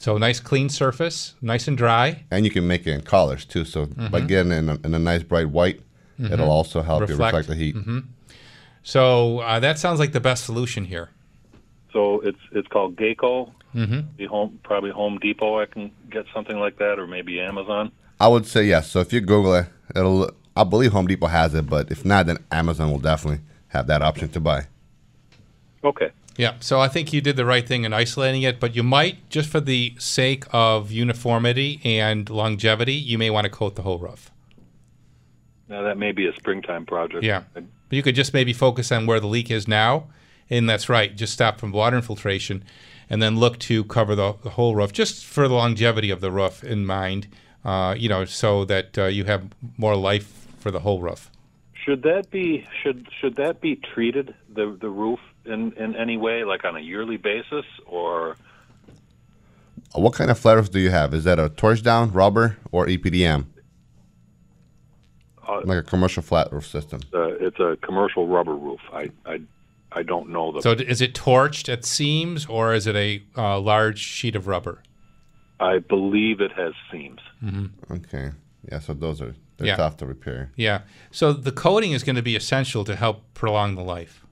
So 0.00 0.16
nice 0.16 0.40
clean 0.40 0.70
surface, 0.70 1.34
nice 1.42 1.68
and 1.68 1.76
dry. 1.76 2.24
And 2.30 2.46
you 2.46 2.50
can 2.50 2.66
make 2.66 2.86
it 2.86 2.92
in 2.92 3.02
colors 3.02 3.44
too. 3.44 3.66
So 3.66 3.84
by 3.84 4.22
Mhm. 4.22 4.28
getting 4.28 4.52
it 4.52 4.56
in 4.56 4.68
a, 4.70 4.74
in 4.82 4.94
a 4.94 4.98
nice 4.98 5.22
bright 5.22 5.50
white, 5.50 5.82
Mhm. 6.18 6.32
it'll 6.32 6.50
also 6.50 6.80
help 6.80 7.06
you 7.06 7.14
reflect 7.16 7.48
the 7.48 7.54
heat. 7.54 7.76
Mhm. 7.76 8.04
So 8.82 9.40
uh, 9.40 9.60
that 9.60 9.78
sounds 9.78 9.98
like 9.98 10.12
the 10.12 10.20
best 10.20 10.44
solution 10.44 10.86
here. 10.86 11.10
So 11.92 12.20
it's 12.20 12.38
it's 12.52 12.66
called 12.68 12.96
Gaco. 12.96 13.50
Mhm. 13.74 14.06
The 14.16 14.24
home 14.24 14.58
probably 14.62 14.90
Home 14.90 15.18
Depot. 15.18 15.60
I 15.60 15.66
can 15.66 15.90
get 16.10 16.24
something 16.34 16.58
like 16.58 16.78
that, 16.78 16.98
or 16.98 17.06
maybe 17.06 17.38
Amazon. 17.38 17.92
I 18.18 18.28
would 18.28 18.46
say 18.46 18.64
yes. 18.64 18.90
So 18.90 19.00
if 19.00 19.12
you 19.12 19.20
Google 19.20 19.54
it, 19.54 19.66
it'll. 19.94 20.30
I 20.56 20.64
believe 20.64 20.92
Home 20.92 21.06
Depot 21.06 21.26
has 21.26 21.54
it, 21.54 21.68
but 21.68 21.90
if 21.92 22.06
not, 22.06 22.24
then 22.26 22.38
Amazon 22.50 22.90
will 22.90 22.98
definitely 22.98 23.40
have 23.68 23.86
that 23.88 24.00
option 24.02 24.28
to 24.30 24.40
buy. 24.40 24.64
Okay. 25.84 26.10
Yeah, 26.36 26.54
so 26.60 26.80
I 26.80 26.88
think 26.88 27.12
you 27.12 27.20
did 27.20 27.36
the 27.36 27.44
right 27.44 27.66
thing 27.66 27.84
in 27.84 27.92
isolating 27.92 28.42
it, 28.42 28.60
but 28.60 28.74
you 28.74 28.82
might, 28.82 29.28
just 29.30 29.50
for 29.50 29.60
the 29.60 29.94
sake 29.98 30.44
of 30.52 30.90
uniformity 30.90 31.80
and 31.84 32.30
longevity, 32.30 32.94
you 32.94 33.18
may 33.18 33.30
want 33.30 33.44
to 33.44 33.50
coat 33.50 33.74
the 33.74 33.82
whole 33.82 33.98
roof. 33.98 34.30
Now 35.68 35.82
that 35.82 35.98
may 35.98 36.12
be 36.12 36.26
a 36.26 36.34
springtime 36.34 36.86
project. 36.86 37.24
Yeah. 37.24 37.42
But 37.52 37.64
you 37.90 38.02
could 38.02 38.14
just 38.14 38.32
maybe 38.32 38.52
focus 38.52 38.90
on 38.90 39.06
where 39.06 39.20
the 39.20 39.26
leak 39.26 39.50
is 39.50 39.68
now, 39.68 40.08
and 40.48 40.68
that's 40.68 40.88
right, 40.88 41.14
just 41.14 41.32
stop 41.32 41.58
from 41.58 41.72
water 41.72 41.96
infiltration, 41.96 42.64
and 43.08 43.20
then 43.20 43.38
look 43.38 43.58
to 43.58 43.84
cover 43.84 44.14
the, 44.14 44.34
the 44.42 44.50
whole 44.50 44.74
roof, 44.74 44.92
just 44.92 45.24
for 45.24 45.46
the 45.46 45.54
longevity 45.54 46.10
of 46.10 46.20
the 46.20 46.30
roof 46.30 46.64
in 46.64 46.86
mind, 46.86 47.28
uh, 47.64 47.94
you 47.98 48.08
know, 48.08 48.24
so 48.24 48.64
that 48.64 48.96
uh, 48.96 49.06
you 49.06 49.24
have 49.24 49.48
more 49.76 49.96
life 49.96 50.46
for 50.58 50.70
the 50.70 50.80
whole 50.80 51.00
roof. 51.00 51.30
Should 51.84 52.02
that 52.02 52.30
be 52.30 52.66
should 52.82 53.08
should 53.20 53.36
that 53.36 53.60
be 53.60 53.76
treated 53.76 54.34
the 54.54 54.76
the 54.80 54.90
roof 54.90 55.18
in 55.44 55.72
in 55.72 55.96
any 55.96 56.16
way, 56.16 56.44
like 56.44 56.64
on 56.64 56.76
a 56.76 56.80
yearly 56.80 57.16
basis, 57.16 57.64
or 57.86 58.36
What 59.94 60.12
kind 60.14 60.30
of 60.30 60.38
flat 60.38 60.54
roof 60.56 60.70
do 60.70 60.78
you 60.80 60.90
have? 60.90 61.12
Is 61.14 61.24
that 61.24 61.38
a 61.38 61.48
torch 61.48 61.82
down, 61.82 62.12
rubber, 62.12 62.56
or 62.70 62.88
E 62.88 62.96
EPDM? 62.98 63.46
uh, 65.48 65.60
Like 65.64 65.78
a 65.78 65.82
commercial 65.82 66.22
flat 66.22 66.52
roof 66.52 66.66
system. 66.66 67.00
uh, 67.12 67.28
it's 67.46 67.58
a 67.58 67.76
commercial 67.82 68.26
rubber 68.26 68.54
roof? 68.54 68.80
I 68.92 69.10
I 69.26 69.40
I 69.92 70.02
don't 70.04 70.28
know 70.30 70.52
the. 70.52 70.62
So 70.62 70.72
is 70.72 71.00
it 71.00 71.14
torched 71.14 71.68
at 71.72 71.84
seams, 71.84 72.46
or 72.46 72.72
is 72.74 72.86
it 72.86 72.94
a 72.96 73.22
uh, 73.36 73.58
large 73.60 73.98
sheet 73.98 74.36
of 74.36 74.46
rubber? 74.46 74.82
I 75.58 75.78
believe 75.78 76.40
it 76.40 76.52
has 76.52 76.72
seams. 76.90 77.20
Okay. 77.90 78.30
Yeah, 78.70 78.78
so 78.78 78.94
those 78.94 79.20
are 79.20 79.34
they're 79.56 79.66
Yeah. 79.68 79.76
tough 79.76 79.96
to 79.98 80.06
repair. 80.06 80.52
Yeah. 80.56 80.82
So 81.10 81.32
the 81.32 81.52
coating 81.52 81.92
is 81.92 82.02
going 82.04 82.16
to 82.16 82.22
be 82.22 82.36
essential 82.36 82.84
to 82.84 82.94
help 82.96 83.24
prolong 83.34 83.74
the 83.74 83.82
life. 83.82 84.24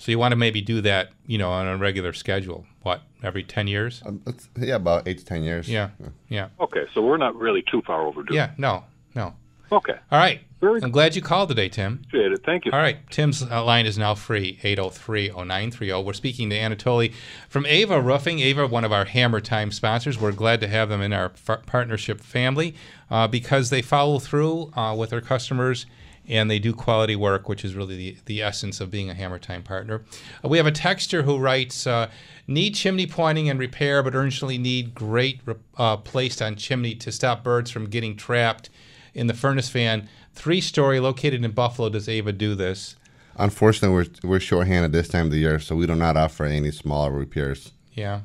Okay. 0.00 0.04
So 0.04 0.10
you 0.12 0.18
want 0.18 0.32
to 0.32 0.36
maybe 0.36 0.60
do 0.60 0.80
that, 0.80 1.10
you 1.26 1.36
know, 1.38 1.50
on 1.50 1.66
a 1.66 1.76
regular 1.76 2.12
schedule. 2.12 2.66
What, 2.82 3.02
every 3.22 3.42
10 3.42 3.66
years? 3.66 4.02
Um, 4.06 4.22
yeah, 4.58 4.76
about 4.76 5.06
eight 5.06 5.18
to 5.18 5.24
ten 5.24 5.42
years. 5.42 5.68
Yeah. 5.68 5.90
Yeah. 6.28 6.48
Okay, 6.58 6.86
so 6.94 7.02
we're 7.02 7.18
not 7.18 7.36
really 7.36 7.62
too 7.70 7.82
far 7.86 8.06
overdue. 8.06 8.34
Yeah. 8.34 8.52
No, 8.56 8.84
no. 9.14 9.34
Okay. 9.70 9.94
All 10.10 10.18
right. 10.18 10.40
I'm 10.62 10.90
glad 10.90 11.14
you 11.16 11.22
called 11.22 11.48
today, 11.48 11.68
Tim. 11.68 12.00
Appreciate 12.06 12.32
it. 12.32 12.42
Thank 12.44 12.64
you. 12.66 12.72
All 12.72 12.78
right. 12.80 12.98
Tim's 13.10 13.42
uh, 13.42 13.64
line 13.64 13.86
is 13.86 13.96
now 13.96 14.14
free 14.14 14.58
803 14.62 15.28
0930. 15.30 16.02
We're 16.02 16.12
speaking 16.12 16.50
to 16.50 16.56
Anatoly 16.56 17.14
from 17.48 17.64
Ava 17.66 18.00
Roofing. 18.00 18.40
Ava, 18.40 18.66
one 18.66 18.84
of 18.84 18.92
our 18.92 19.04
Hammer 19.06 19.40
Time 19.40 19.70
sponsors. 19.70 20.18
We're 20.20 20.32
glad 20.32 20.60
to 20.60 20.68
have 20.68 20.88
them 20.88 21.00
in 21.00 21.12
our 21.12 21.32
f- 21.48 21.64
partnership 21.66 22.20
family 22.20 22.74
uh, 23.10 23.26
because 23.28 23.70
they 23.70 23.80
follow 23.80 24.18
through 24.18 24.72
uh, 24.74 24.94
with 24.96 25.10
their 25.10 25.20
customers 25.22 25.86
and 26.30 26.48
they 26.48 26.60
do 26.60 26.72
quality 26.72 27.16
work, 27.16 27.48
which 27.48 27.64
is 27.64 27.74
really 27.74 27.96
the, 27.96 28.16
the 28.26 28.40
essence 28.40 28.80
of 28.80 28.90
being 28.90 29.10
a 29.10 29.14
Hammer 29.14 29.38
Time 29.38 29.62
partner. 29.62 30.02
Uh, 30.42 30.48
we 30.48 30.56
have 30.56 30.66
a 30.66 30.72
texter 30.72 31.24
who 31.24 31.36
writes 31.36 31.86
uh, 31.86 32.08
Need 32.46 32.74
chimney 32.74 33.06
pointing 33.06 33.48
and 33.50 33.58
repair, 33.58 34.02
but 34.02 34.14
urgently 34.14 34.56
need 34.56 34.94
grate 34.94 35.40
uh, 35.76 35.96
placed 35.98 36.40
on 36.40 36.56
chimney 36.56 36.94
to 36.94 37.12
stop 37.12 37.44
birds 37.44 37.70
from 37.70 37.86
getting 37.86 38.16
trapped 38.16 38.70
in 39.12 39.26
the 39.26 39.34
furnace 39.34 39.68
fan. 39.68 40.08
Three 40.32 40.60
story, 40.60 41.00
located 41.00 41.44
in 41.44 41.50
Buffalo. 41.50 41.88
Does 41.88 42.08
Ava 42.08 42.32
do 42.32 42.54
this? 42.54 42.96
Unfortunately, 43.36 43.94
we're 43.94 44.28
we're 44.28 44.40
shorthanded 44.40 44.92
this 44.92 45.08
time 45.08 45.26
of 45.26 45.32
the 45.32 45.38
year, 45.38 45.58
so 45.58 45.76
we 45.76 45.86
do 45.86 45.94
not 45.94 46.16
offer 46.16 46.44
any 46.44 46.70
smaller 46.70 47.10
repairs. 47.10 47.72
Yeah, 47.92 48.20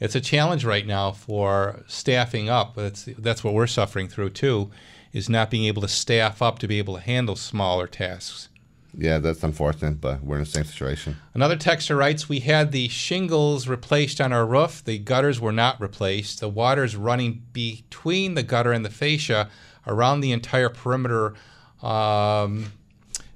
it's 0.00 0.14
a 0.14 0.20
challenge 0.20 0.64
right 0.64 0.86
now 0.86 1.12
for 1.12 1.82
staffing 1.86 2.48
up. 2.48 2.74
That's 2.76 3.08
that's 3.18 3.42
what 3.42 3.54
we're 3.54 3.66
suffering 3.66 4.08
through 4.08 4.30
too, 4.30 4.70
is 5.18 5.28
not 5.28 5.50
being 5.50 5.64
able 5.64 5.82
to 5.82 5.88
staff 5.88 6.40
up 6.40 6.58
to 6.60 6.68
be 6.68 6.78
able 6.78 6.94
to 6.94 7.00
handle 7.00 7.36
smaller 7.36 7.86
tasks. 7.86 8.48
Yeah, 8.96 9.18
that's 9.18 9.42
unfortunate, 9.42 10.00
but 10.00 10.22
we're 10.22 10.36
in 10.36 10.44
the 10.44 10.46
same 10.46 10.64
situation. 10.64 11.16
Another 11.34 11.56
texter 11.56 11.96
writes, 11.96 12.28
"We 12.28 12.40
had 12.40 12.72
the 12.72 12.88
shingles 12.88 13.68
replaced 13.68 14.20
on 14.20 14.32
our 14.32 14.46
roof. 14.46 14.82
The 14.82 14.98
gutters 14.98 15.38
were 15.40 15.52
not 15.52 15.80
replaced. 15.80 16.40
The 16.40 16.48
water's 16.48 16.96
running 16.96 17.42
between 17.52 18.34
the 18.34 18.42
gutter 18.42 18.72
and 18.72 18.84
the 18.84 18.90
fascia 18.90 19.50
around 19.86 20.20
the 20.20 20.32
entire 20.32 20.70
perimeter." 20.70 21.34
Um, 21.82 22.72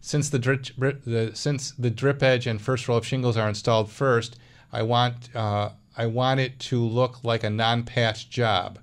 since 0.00 0.30
the, 0.30 0.38
drip, 0.38 0.64
the 0.76 1.30
since 1.34 1.70
the 1.72 1.90
drip 1.90 2.22
edge 2.22 2.46
and 2.46 2.60
first 2.60 2.88
row 2.88 2.96
of 2.96 3.06
shingles 3.06 3.36
are 3.36 3.48
installed 3.48 3.90
first, 3.90 4.36
I 4.72 4.82
want 4.82 5.34
uh, 5.34 5.70
I 5.96 6.06
want 6.06 6.40
it 6.40 6.58
to 6.60 6.82
look 6.82 7.22
like 7.22 7.44
a 7.44 7.50
non-patch 7.50 8.30
job. 8.30 8.78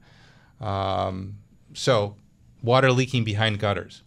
Um, 0.61 1.35
so, 1.73 2.15
water 2.61 2.91
leaking 2.91 3.23
behind 3.23 3.59
gutters. 3.59 4.01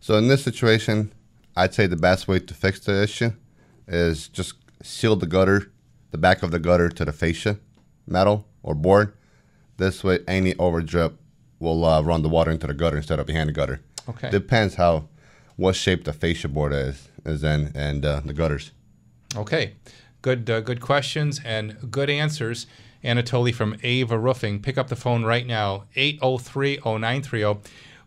So 0.00 0.14
in 0.16 0.28
this 0.28 0.44
situation, 0.44 1.12
I'd 1.56 1.74
say 1.74 1.86
the 1.86 1.96
best 1.96 2.28
way 2.28 2.38
to 2.38 2.54
fix 2.54 2.80
the 2.80 3.02
issue 3.02 3.32
is 3.88 4.28
just 4.28 4.54
seal 4.82 5.16
the 5.16 5.26
gutter, 5.26 5.70
the 6.10 6.18
back 6.18 6.42
of 6.42 6.50
the 6.50 6.58
gutter 6.58 6.88
to 6.88 7.04
the 7.04 7.12
fascia 7.12 7.58
metal 8.06 8.46
or 8.62 8.74
board. 8.74 9.14
This 9.76 10.04
way, 10.04 10.20
any 10.26 10.54
overdrip 10.54 11.14
will 11.58 11.84
uh, 11.84 12.02
run 12.02 12.22
the 12.22 12.28
water 12.28 12.50
into 12.50 12.66
the 12.66 12.74
gutter 12.74 12.96
instead 12.96 13.18
of 13.18 13.26
behind 13.26 13.48
the 13.48 13.52
gutter. 13.52 13.80
Okay. 14.08 14.30
Depends 14.30 14.76
how, 14.76 15.08
what 15.56 15.74
shape 15.74 16.04
the 16.04 16.12
fascia 16.12 16.48
board 16.48 16.72
is 16.72 17.08
is 17.24 17.42
in 17.42 17.72
and 17.74 18.04
uh, 18.04 18.20
the 18.24 18.32
gutters. 18.32 18.70
Okay, 19.34 19.74
good 20.22 20.48
uh, 20.48 20.60
good 20.60 20.80
questions 20.80 21.40
and 21.44 21.90
good 21.90 22.08
answers. 22.08 22.66
Anatoly 23.04 23.54
from 23.54 23.76
Ava 23.82 24.18
Roofing. 24.18 24.60
Pick 24.60 24.76
up 24.76 24.88
the 24.88 24.96
phone 24.96 25.24
right 25.24 25.46
now, 25.46 25.84
803-0930. 25.96 27.58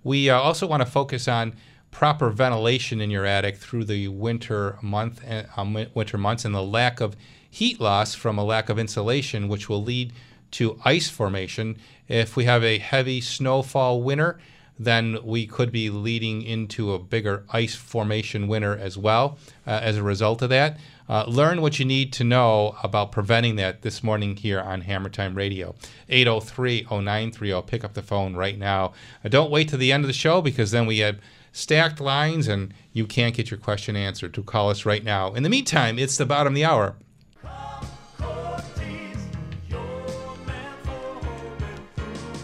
We 0.04 0.30
uh, 0.30 0.38
also 0.38 0.68
want 0.68 0.82
to 0.82 0.90
focus 0.90 1.28
on 1.28 1.56
proper 1.92 2.30
ventilation 2.30 3.02
in 3.02 3.10
your 3.10 3.26
attic 3.26 3.58
through 3.58 3.86
the 3.86 4.08
winter 4.08 4.78
month 4.82 5.22
and 5.26 5.48
um, 5.58 5.86
winter 5.94 6.18
months 6.18 6.46
and 6.46 6.54
the 6.54 6.64
lack 6.64 7.02
of 7.02 7.16
heat 7.50 7.80
loss 7.80 8.14
from 8.14 8.38
a 8.38 8.44
lack 8.44 8.70
of 8.70 8.78
insulation, 8.78 9.48
which 9.48 9.68
will 9.68 9.84
lead 9.84 10.14
to 10.52 10.80
ice 10.86 11.10
formation. 11.10 11.78
If 12.08 12.36
we 12.36 12.46
have 12.46 12.64
a 12.64 12.78
heavy 12.78 13.22
snowfall 13.22 14.02
winter, 14.02 14.40
then 14.80 15.18
we 15.24 15.46
could 15.46 15.72
be 15.72 15.90
leading 15.90 16.42
into 16.42 16.94
a 16.94 17.00
bigger 17.00 17.44
ice 17.52 17.76
formation 17.76 18.48
winter 18.48 18.76
as 18.78 18.98
well 18.98 19.38
uh, 19.68 19.72
as 19.72 19.98
a 19.98 20.04
result 20.04 20.42
of 20.42 20.50
that. 20.50 20.78
Uh, 21.10 21.26
learn 21.28 21.62
what 21.62 21.80
you 21.80 21.86
need 21.86 22.14
to 22.14 22.24
know 22.24 22.76
about 22.84 23.12
preventing 23.12 23.56
that 23.58 23.82
this 23.82 24.04
morning 24.04 24.38
here 24.38 24.60
on 24.62 24.82
Hammer 24.82 25.10
Time 25.10 25.36
Radio. 25.36 25.76
803 26.08 26.84
0930. 26.84 27.62
Pick 27.64 27.84
up 27.84 27.94
the 27.94 28.04
phone 28.04 28.36
right 28.36 28.58
now. 28.58 28.94
Uh, 29.26 29.30
don't 29.30 29.52
wait 29.52 29.68
to 29.70 29.78
the 29.78 29.92
end 29.92 30.04
of 30.04 30.08
the 30.08 30.14
show 30.14 30.42
because 30.42 30.72
then 30.72 30.86
we 30.86 31.00
have 31.00 31.20
stacked 31.52 32.00
lines 32.00 32.48
and 32.48 32.74
you 32.94 33.06
can't 33.06 33.36
get 33.36 33.50
your 33.50 33.60
question 33.60 33.96
answered. 33.96 34.34
To 34.36 34.44
call 34.44 34.70
us 34.70 34.86
right 34.86 35.04
now. 35.04 35.34
In 35.34 35.44
the 35.44 35.50
meantime, 35.50 36.00
it's 36.00 36.16
the 36.16 36.26
bottom 36.26 36.54
of 36.54 36.56
the 36.56 36.66
hour. 36.66 36.96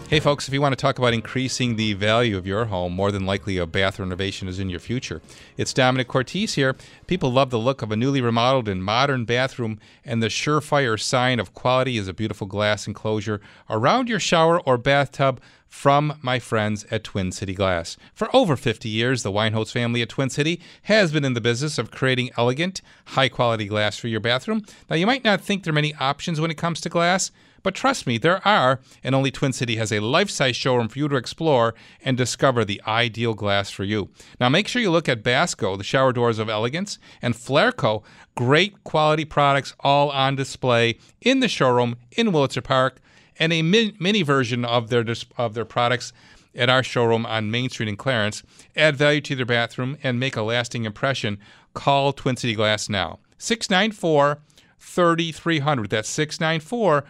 Hey, 0.08 0.20
folks, 0.20 0.46
if 0.46 0.54
you 0.54 0.60
want 0.60 0.72
to 0.72 0.80
talk 0.80 1.00
about 1.00 1.14
increasing 1.14 1.74
the 1.74 1.94
value 1.94 2.36
of 2.36 2.46
your 2.46 2.66
home, 2.66 2.92
more 2.92 3.10
than 3.10 3.26
likely 3.26 3.58
a 3.58 3.66
bath 3.66 3.98
renovation 3.98 4.46
is 4.46 4.60
in 4.60 4.70
your 4.70 4.78
future. 4.78 5.20
It's 5.56 5.74
Domenic 5.74 6.06
Cortese 6.06 6.54
here. 6.54 6.76
People 7.08 7.32
love 7.32 7.50
the 7.50 7.58
look 7.58 7.82
of 7.82 7.90
a 7.90 7.96
newly 7.96 8.20
remodeled 8.20 8.68
and 8.68 8.84
modern 8.84 9.24
bathroom, 9.24 9.80
and 10.04 10.22
the 10.22 10.28
surefire 10.28 10.98
sign 10.98 11.40
of 11.40 11.54
quality 11.54 11.98
is 11.98 12.06
a 12.06 12.14
beautiful 12.14 12.46
glass 12.46 12.86
enclosure 12.86 13.40
around 13.68 14.08
your 14.08 14.20
shower 14.20 14.60
or 14.60 14.78
bathtub 14.78 15.40
from 15.66 16.16
my 16.22 16.38
friends 16.38 16.86
at 16.92 17.02
Twin 17.02 17.32
City 17.32 17.52
Glass. 17.52 17.96
For 18.14 18.28
over 18.32 18.54
50 18.56 18.88
years, 18.88 19.24
the 19.24 19.32
Winehouse 19.32 19.72
family 19.72 20.02
at 20.02 20.10
Twin 20.10 20.30
City 20.30 20.60
has 20.82 21.10
been 21.10 21.24
in 21.24 21.34
the 21.34 21.40
business 21.40 21.78
of 21.78 21.90
creating 21.90 22.30
elegant, 22.38 22.80
high 23.06 23.28
quality 23.28 23.66
glass 23.66 23.98
for 23.98 24.06
your 24.06 24.20
bathroom. 24.20 24.64
Now, 24.88 24.94
you 24.94 25.04
might 25.04 25.24
not 25.24 25.40
think 25.40 25.64
there 25.64 25.72
are 25.72 25.74
many 25.74 25.96
options 25.96 26.40
when 26.40 26.52
it 26.52 26.56
comes 26.56 26.80
to 26.82 26.88
glass. 26.88 27.32
But 27.62 27.74
trust 27.74 28.06
me, 28.06 28.18
there 28.18 28.46
are, 28.46 28.80
and 29.02 29.14
only 29.14 29.30
Twin 29.30 29.52
City 29.52 29.76
has 29.76 29.92
a 29.92 30.00
life 30.00 30.30
size 30.30 30.56
showroom 30.56 30.88
for 30.88 30.98
you 30.98 31.08
to 31.08 31.16
explore 31.16 31.74
and 32.02 32.16
discover 32.16 32.64
the 32.64 32.80
ideal 32.86 33.34
glass 33.34 33.70
for 33.70 33.84
you. 33.84 34.10
Now, 34.40 34.48
make 34.48 34.68
sure 34.68 34.82
you 34.82 34.90
look 34.90 35.08
at 35.08 35.22
Basco, 35.22 35.76
the 35.76 35.84
shower 35.84 36.12
doors 36.12 36.38
of 36.38 36.48
elegance, 36.48 36.98
and 37.20 37.34
Fleurco, 37.34 38.02
great 38.34 38.84
quality 38.84 39.24
products 39.24 39.74
all 39.80 40.10
on 40.10 40.36
display 40.36 40.98
in 41.20 41.40
the 41.40 41.48
showroom 41.48 41.96
in 42.12 42.28
Wurlitzer 42.28 42.62
Park, 42.62 43.00
and 43.38 43.52
a 43.52 43.62
min- 43.62 43.96
mini 43.98 44.22
version 44.22 44.64
of 44.64 44.88
their, 44.88 45.04
of 45.36 45.54
their 45.54 45.64
products 45.64 46.12
at 46.54 46.70
our 46.70 46.82
showroom 46.82 47.26
on 47.26 47.50
Main 47.50 47.68
Street 47.68 47.88
in 47.88 47.96
Clarence. 47.96 48.42
Add 48.74 48.96
value 48.96 49.20
to 49.22 49.36
their 49.36 49.46
bathroom 49.46 49.98
and 50.02 50.18
make 50.18 50.36
a 50.36 50.42
lasting 50.42 50.84
impression. 50.84 51.38
Call 51.74 52.12
Twin 52.12 52.36
City 52.36 52.54
Glass 52.54 52.88
now. 52.88 53.18
694 53.38 54.40
3300. 54.78 55.90
That's 55.90 56.08
694 56.08 57.04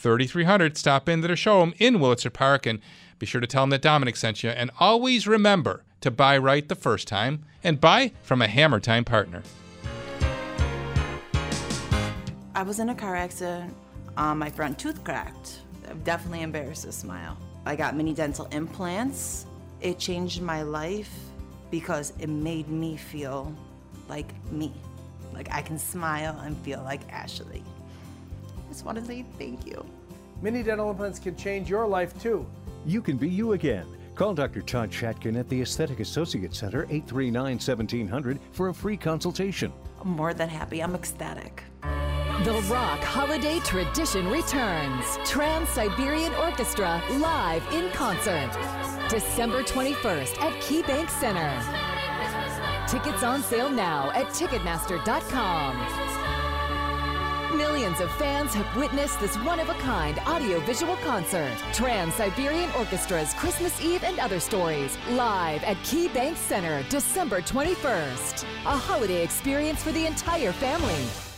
3300. 0.00 0.78
Stop 0.78 1.08
into 1.08 1.26
their 1.26 1.36
showroom 1.36 1.74
in 1.78 1.96
Wurlitzer 1.96 2.32
Park 2.32 2.64
and 2.64 2.80
be 3.18 3.26
sure 3.26 3.40
to 3.40 3.46
tell 3.46 3.62
them 3.62 3.70
that 3.70 3.82
Domenic 3.82 4.16
sent 4.16 4.42
you. 4.42 4.48
And 4.50 4.70
always 4.80 5.26
remember 5.26 5.84
to 6.00 6.10
buy 6.10 6.38
right 6.38 6.66
the 6.66 6.74
first 6.74 7.06
time 7.06 7.44
and 7.62 7.80
buy 7.80 8.12
from 8.22 8.40
a 8.40 8.48
Hammer 8.48 8.80
Time 8.80 9.04
partner. 9.04 9.42
I 12.54 12.62
was 12.62 12.78
in 12.80 12.88
a 12.88 12.94
car 12.94 13.14
accident. 13.14 13.74
Um, 14.16 14.38
my 14.38 14.50
front 14.50 14.78
tooth 14.78 15.04
cracked. 15.04 15.60
I'm 15.88 16.00
definitely 16.00 16.42
embarrassed 16.42 16.84
to 16.84 16.92
smile. 16.92 17.36
I 17.66 17.76
got 17.76 17.94
mini 17.94 18.14
dental 18.14 18.46
implants. 18.46 19.46
It 19.80 19.98
changed 19.98 20.40
my 20.40 20.62
life 20.62 21.12
because 21.70 22.12
it 22.18 22.28
made 22.28 22.68
me 22.68 22.96
feel 22.96 23.54
like 24.08 24.28
me. 24.50 24.72
Like 25.32 25.52
I 25.52 25.62
can 25.62 25.78
smile 25.78 26.38
and 26.42 26.56
feel 26.58 26.82
like 26.82 27.00
Ashley. 27.12 27.62
I 28.70 28.72
just 28.72 28.84
want 28.84 28.98
to 28.98 29.04
say 29.04 29.24
thank 29.36 29.66
you. 29.66 29.84
Mini 30.42 30.62
dental 30.62 30.90
implants 30.90 31.18
can 31.18 31.34
change 31.34 31.68
your 31.68 31.88
life 31.88 32.16
too. 32.22 32.46
You 32.86 33.02
can 33.02 33.16
be 33.16 33.28
you 33.28 33.54
again. 33.54 33.84
Call 34.14 34.32
Dr. 34.32 34.62
Todd 34.62 34.92
Shatkin 34.92 35.36
at 35.36 35.48
the 35.48 35.60
Aesthetic 35.60 35.98
Associate 35.98 36.54
Center, 36.54 36.84
839 36.84 37.54
1700, 37.54 38.38
for 38.52 38.68
a 38.68 38.74
free 38.74 38.96
consultation. 38.96 39.72
I'm 40.00 40.10
more 40.10 40.32
than 40.34 40.48
happy. 40.48 40.84
I'm 40.84 40.94
ecstatic. 40.94 41.64
The 41.82 42.64
Rock 42.70 43.00
Holiday 43.00 43.58
Tradition 43.60 44.28
returns. 44.28 45.04
Trans 45.24 45.68
Siberian 45.70 46.32
Orchestra 46.34 47.02
live 47.14 47.66
in 47.72 47.90
concert. 47.90 48.50
December 49.08 49.64
21st 49.64 50.40
at 50.40 50.62
KeyBank 50.62 51.10
Center. 51.10 51.50
Tickets 52.86 53.24
on 53.24 53.42
sale 53.42 53.68
now 53.68 54.12
at 54.12 54.26
Ticketmaster.com. 54.28 56.19
Millions 57.56 58.00
of 58.00 58.12
fans 58.12 58.54
have 58.54 58.76
witnessed 58.76 59.18
this 59.18 59.36
one 59.38 59.58
of 59.58 59.68
a 59.68 59.74
kind 59.74 60.20
audiovisual 60.20 60.94
concert. 60.96 61.52
Trans 61.72 62.14
Siberian 62.14 62.70
Orchestra's 62.70 63.34
Christmas 63.34 63.82
Eve 63.82 64.04
and 64.04 64.20
Other 64.20 64.38
Stories, 64.38 64.96
live 65.10 65.64
at 65.64 65.76
KeyBank 65.78 66.36
Center, 66.36 66.84
December 66.88 67.40
21st. 67.40 68.44
A 68.66 68.76
holiday 68.76 69.24
experience 69.24 69.82
for 69.82 69.90
the 69.90 70.06
entire 70.06 70.52
family. 70.52 71.29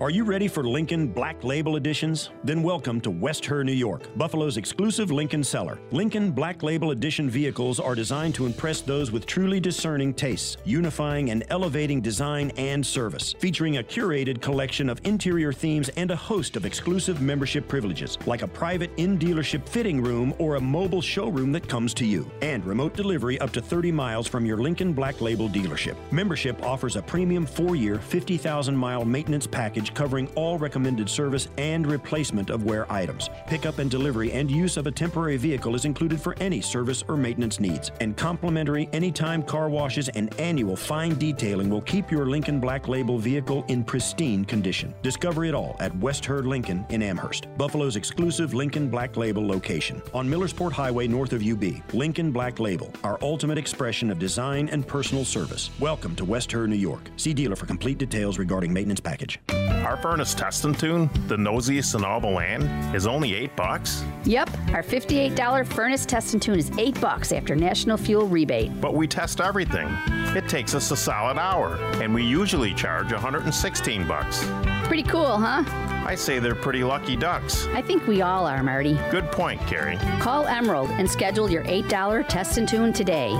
Are 0.00 0.10
you 0.10 0.22
ready 0.22 0.46
for 0.46 0.62
Lincoln 0.62 1.08
Black 1.08 1.42
Label 1.42 1.74
Editions? 1.74 2.30
Then 2.44 2.62
welcome 2.62 3.00
to 3.00 3.10
West 3.10 3.44
Herr, 3.44 3.64
New 3.64 3.72
York, 3.72 4.02
Buffalo's 4.16 4.56
exclusive 4.56 5.10
Lincoln 5.10 5.42
seller. 5.42 5.80
Lincoln 5.90 6.30
Black 6.30 6.62
Label 6.62 6.92
Edition 6.92 7.28
vehicles 7.28 7.80
are 7.80 7.96
designed 7.96 8.36
to 8.36 8.46
impress 8.46 8.80
those 8.80 9.10
with 9.10 9.26
truly 9.26 9.58
discerning 9.58 10.14
tastes, 10.14 10.56
unifying 10.64 11.30
and 11.30 11.42
elevating 11.50 12.00
design 12.00 12.52
and 12.56 12.86
service, 12.86 13.32
featuring 13.40 13.78
a 13.78 13.82
curated 13.82 14.40
collection 14.40 14.88
of 14.88 15.00
interior 15.02 15.52
themes 15.52 15.88
and 15.96 16.12
a 16.12 16.16
host 16.16 16.54
of 16.54 16.64
exclusive 16.64 17.20
membership 17.20 17.66
privileges, 17.66 18.18
like 18.24 18.42
a 18.42 18.48
private 18.48 18.92
in-dealership 18.98 19.68
fitting 19.68 20.00
room 20.00 20.32
or 20.38 20.54
a 20.54 20.60
mobile 20.60 21.02
showroom 21.02 21.50
that 21.50 21.68
comes 21.68 21.92
to 21.92 22.06
you, 22.06 22.30
and 22.40 22.64
remote 22.64 22.94
delivery 22.94 23.36
up 23.40 23.50
to 23.50 23.60
30 23.60 23.90
miles 23.90 24.28
from 24.28 24.46
your 24.46 24.58
Lincoln 24.58 24.92
Black 24.92 25.20
Label 25.20 25.48
dealership. 25.48 25.96
Membership 26.12 26.62
offers 26.62 26.94
a 26.94 27.02
premium 27.02 27.44
four-year, 27.44 27.96
50,000-mile 27.96 29.04
maintenance 29.04 29.48
package 29.48 29.87
covering 29.94 30.28
all 30.34 30.58
recommended 30.58 31.08
service 31.08 31.48
and 31.58 31.86
replacement 31.86 32.50
of 32.50 32.64
wear 32.64 32.90
items. 32.92 33.30
Pickup 33.46 33.78
and 33.78 33.90
delivery 33.90 34.32
and 34.32 34.50
use 34.50 34.76
of 34.76 34.86
a 34.86 34.90
temporary 34.90 35.36
vehicle 35.36 35.74
is 35.74 35.84
included 35.84 36.20
for 36.20 36.34
any 36.40 36.60
service 36.60 37.02
or 37.08 37.16
maintenance 37.16 37.60
needs. 37.60 37.90
And 38.00 38.16
complimentary 38.16 38.88
anytime 38.92 39.42
car 39.42 39.68
washes 39.68 40.08
and 40.10 40.38
annual 40.40 40.76
fine 40.76 41.18
detailing 41.18 41.70
will 41.70 41.82
keep 41.82 42.10
your 42.10 42.26
Lincoln 42.26 42.60
Black 42.60 42.88
Label 42.88 43.18
vehicle 43.18 43.64
in 43.68 43.84
pristine 43.84 44.44
condition. 44.44 44.94
Discover 45.02 45.44
it 45.46 45.54
all 45.54 45.76
at 45.80 45.96
West 45.98 46.24
Herr 46.24 46.42
Lincoln 46.42 46.84
in 46.90 47.02
Amherst, 47.02 47.46
Buffalo's 47.56 47.96
exclusive 47.96 48.54
Lincoln 48.54 48.88
Black 48.88 49.16
Label 49.16 49.46
location. 49.46 50.02
On 50.14 50.28
Millersport 50.28 50.72
Highway 50.72 51.06
north 51.06 51.32
of 51.32 51.42
UB, 51.42 51.82
Lincoln 51.92 52.30
Black 52.30 52.58
Label, 52.58 52.92
our 53.04 53.18
ultimate 53.22 53.58
expression 53.58 54.10
of 54.10 54.18
design 54.18 54.68
and 54.68 54.86
personal 54.86 55.24
service. 55.24 55.70
Welcome 55.80 56.14
to 56.16 56.24
West 56.24 56.52
Herr, 56.52 56.66
New 56.66 56.76
York. 56.76 57.02
See 57.16 57.34
dealer 57.34 57.56
for 57.56 57.66
complete 57.66 57.98
details 57.98 58.38
regarding 58.38 58.72
maintenance 58.72 59.00
package. 59.00 59.38
Our 59.84 59.96
furnace 59.96 60.34
test 60.34 60.64
and 60.64 60.78
tune, 60.78 61.08
the 61.28 61.36
nosiest 61.36 61.94
in 61.94 62.04
all 62.04 62.20
the 62.20 62.26
land, 62.28 62.94
is 62.94 63.06
only 63.06 63.34
eight 63.34 63.54
bucks. 63.56 64.04
Yep, 64.24 64.50
our 64.72 64.82
$58 64.82 65.66
furnace 65.66 66.04
test 66.04 66.34
and 66.34 66.42
tune 66.42 66.58
is 66.58 66.70
8 66.78 67.00
bucks 67.00 67.32
after 67.32 67.54
national 67.56 67.96
fuel 67.96 68.26
rebate. 68.26 68.78
But 68.80 68.94
we 68.94 69.06
test 69.06 69.40
everything. 69.40 69.88
It 70.36 70.48
takes 70.48 70.74
us 70.74 70.90
a 70.90 70.96
solid 70.96 71.38
hour, 71.38 71.76
and 72.02 72.12
we 72.14 72.22
usually 72.24 72.74
charge 72.74 73.12
116 73.12 74.06
bucks. 74.06 74.44
Pretty 74.84 75.04
cool, 75.04 75.38
huh? 75.38 75.64
I 76.06 76.14
say 76.14 76.38
they're 76.38 76.54
pretty 76.54 76.84
lucky 76.84 77.16
ducks. 77.16 77.66
I 77.68 77.82
think 77.82 78.06
we 78.06 78.22
all 78.22 78.46
are, 78.46 78.62
Marty. 78.62 78.98
Good 79.10 79.30
point, 79.32 79.60
Carrie. 79.66 79.98
Call 80.20 80.46
Emerald 80.46 80.90
and 80.90 81.10
schedule 81.10 81.50
your 81.50 81.64
$8 81.64 82.26
test 82.28 82.58
and 82.58 82.68
tune 82.68 82.92
today. 82.92 83.30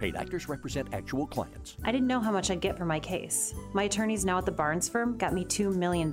Paid 0.00 0.16
actors 0.16 0.48
represent 0.48 0.88
actual 0.94 1.26
clients. 1.26 1.76
I 1.84 1.92
didn't 1.92 2.06
know 2.06 2.20
how 2.20 2.32
much 2.32 2.50
I'd 2.50 2.62
get 2.62 2.78
for 2.78 2.86
my 2.86 2.98
case. 2.98 3.52
My 3.74 3.82
attorneys 3.82 4.24
now 4.24 4.38
at 4.38 4.46
the 4.46 4.52
Barnes 4.52 4.88
firm 4.88 5.18
got 5.18 5.34
me 5.34 5.44
$2 5.44 5.76
million. 5.76 6.12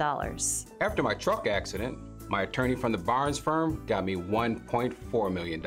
After 0.82 1.02
my 1.02 1.13
truck 1.13 1.47
accident, 1.47 1.97
my 2.30 2.41
attorney 2.41 2.76
from 2.76 2.91
the 2.91 2.97
Barnes 2.97 3.39
firm 3.39 3.82
got 3.88 4.04
me 4.04 4.15
$1.4 4.15 5.32
million. 5.32 5.65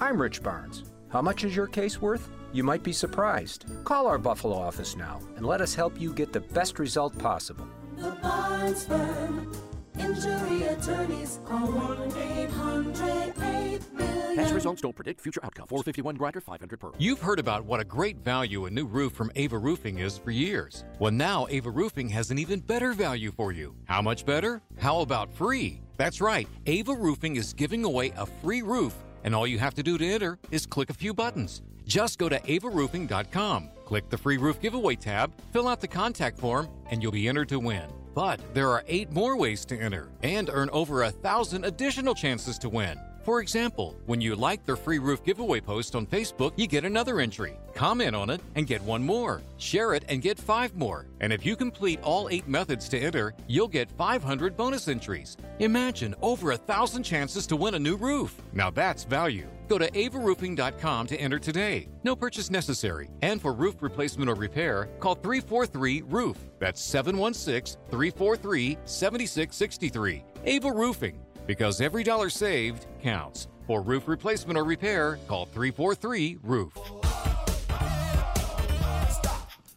I'm 0.00 0.20
Rich 0.20 0.42
Barnes. 0.42 0.82
How 1.08 1.22
much 1.22 1.44
is 1.44 1.54
your 1.54 1.68
case 1.68 2.02
worth? 2.02 2.28
You 2.52 2.64
might 2.64 2.82
be 2.82 2.92
surprised. 2.92 3.64
Call 3.84 4.08
our 4.08 4.18
Buffalo 4.18 4.56
office 4.56 4.96
now 4.96 5.20
and 5.36 5.46
let 5.46 5.60
us 5.60 5.72
help 5.72 6.00
you 6.00 6.12
get 6.12 6.32
the 6.32 6.40
best 6.40 6.80
result 6.80 7.16
possible. 7.16 7.68
The 7.96 8.10
Barnes 8.22 8.86
Firm. 8.86 9.52
Injury 9.96 10.64
attorneys. 10.64 11.38
Call 11.46 11.68
1 11.68 12.12
800 12.16 13.34
8 13.40 13.92
million. 13.92 14.19
Past 14.34 14.54
results 14.54 14.82
don't 14.82 14.94
predict 14.94 15.20
future 15.20 15.40
outcome. 15.44 15.66
451 15.66 16.16
grinder, 16.16 16.40
500 16.40 16.78
per. 16.78 16.90
You've 16.98 17.20
heard 17.20 17.38
about 17.38 17.64
what 17.64 17.80
a 17.80 17.84
great 17.84 18.18
value 18.18 18.66
a 18.66 18.70
new 18.70 18.86
roof 18.86 19.12
from 19.12 19.30
Ava 19.36 19.58
Roofing 19.58 19.98
is 19.98 20.18
for 20.18 20.30
years. 20.30 20.84
Well, 20.98 21.12
now 21.12 21.46
Ava 21.50 21.70
Roofing 21.70 22.08
has 22.10 22.30
an 22.30 22.38
even 22.38 22.60
better 22.60 22.92
value 22.92 23.32
for 23.32 23.52
you. 23.52 23.74
How 23.84 24.02
much 24.02 24.24
better? 24.24 24.62
How 24.78 25.00
about 25.00 25.32
free? 25.32 25.80
That's 25.96 26.20
right, 26.20 26.48
Ava 26.66 26.94
Roofing 26.94 27.36
is 27.36 27.52
giving 27.52 27.84
away 27.84 28.12
a 28.16 28.24
free 28.24 28.62
roof, 28.62 28.94
and 29.24 29.34
all 29.34 29.46
you 29.46 29.58
have 29.58 29.74
to 29.74 29.82
do 29.82 29.98
to 29.98 30.06
enter 30.06 30.38
is 30.50 30.64
click 30.64 30.90
a 30.90 30.94
few 30.94 31.12
buttons. 31.12 31.62
Just 31.86 32.18
go 32.18 32.28
to 32.28 32.38
avaroofing.com, 32.40 33.68
click 33.84 34.08
the 34.08 34.16
free 34.18 34.36
roof 34.36 34.60
giveaway 34.60 34.94
tab, 34.94 35.32
fill 35.52 35.66
out 35.66 35.80
the 35.80 35.88
contact 35.88 36.38
form, 36.38 36.68
and 36.90 37.02
you'll 37.02 37.12
be 37.12 37.28
entered 37.28 37.48
to 37.48 37.58
win. 37.58 37.90
But 38.14 38.40
there 38.54 38.70
are 38.70 38.84
eight 38.86 39.10
more 39.10 39.36
ways 39.36 39.64
to 39.66 39.76
enter 39.76 40.08
and 40.22 40.48
earn 40.52 40.70
over 40.70 41.02
a 41.02 41.10
thousand 41.10 41.64
additional 41.64 42.14
chances 42.14 42.58
to 42.60 42.68
win. 42.68 42.98
For 43.22 43.40
example, 43.40 43.96
when 44.06 44.22
you 44.22 44.34
like 44.34 44.64
their 44.64 44.76
free 44.76 44.98
roof 44.98 45.22
giveaway 45.22 45.60
post 45.60 45.94
on 45.94 46.06
Facebook, 46.06 46.52
you 46.56 46.66
get 46.66 46.84
another 46.84 47.20
entry. 47.20 47.58
Comment 47.74 48.16
on 48.16 48.30
it 48.30 48.40
and 48.54 48.66
get 48.66 48.82
one 48.82 49.02
more. 49.02 49.42
Share 49.58 49.92
it 49.92 50.04
and 50.08 50.22
get 50.22 50.38
five 50.38 50.74
more. 50.74 51.06
And 51.20 51.30
if 51.30 51.44
you 51.44 51.54
complete 51.54 52.00
all 52.02 52.30
eight 52.30 52.48
methods 52.48 52.88
to 52.88 52.98
enter, 52.98 53.34
you'll 53.46 53.68
get 53.68 53.90
500 53.92 54.56
bonus 54.56 54.88
entries. 54.88 55.36
Imagine 55.58 56.14
over 56.22 56.52
a 56.52 56.56
thousand 56.56 57.02
chances 57.02 57.46
to 57.48 57.56
win 57.56 57.74
a 57.74 57.78
new 57.78 57.96
roof. 57.96 58.40
Now 58.54 58.70
that's 58.70 59.04
value. 59.04 59.46
Go 59.68 59.76
to 59.76 59.90
avaroofing.com 59.90 61.06
to 61.08 61.16
enter 61.20 61.38
today. 61.38 61.88
No 62.02 62.16
purchase 62.16 62.50
necessary. 62.50 63.10
And 63.22 63.40
for 63.40 63.52
roof 63.52 63.76
replacement 63.80 64.30
or 64.30 64.34
repair, 64.34 64.88
call 64.98 65.14
343 65.14 66.02
Roof. 66.08 66.36
That's 66.58 66.82
716 66.82 67.80
343 67.90 68.78
7663. 68.84 70.24
Ava 70.44 70.72
Roofing 70.72 71.20
because 71.50 71.80
every 71.80 72.04
dollar 72.04 72.30
saved 72.30 72.86
counts. 73.02 73.48
For 73.66 73.82
roof 73.82 74.06
replacement 74.06 74.56
or 74.56 74.62
repair, 74.62 75.18
call 75.26 75.46
343 75.46 76.38
Roof. 76.44 76.72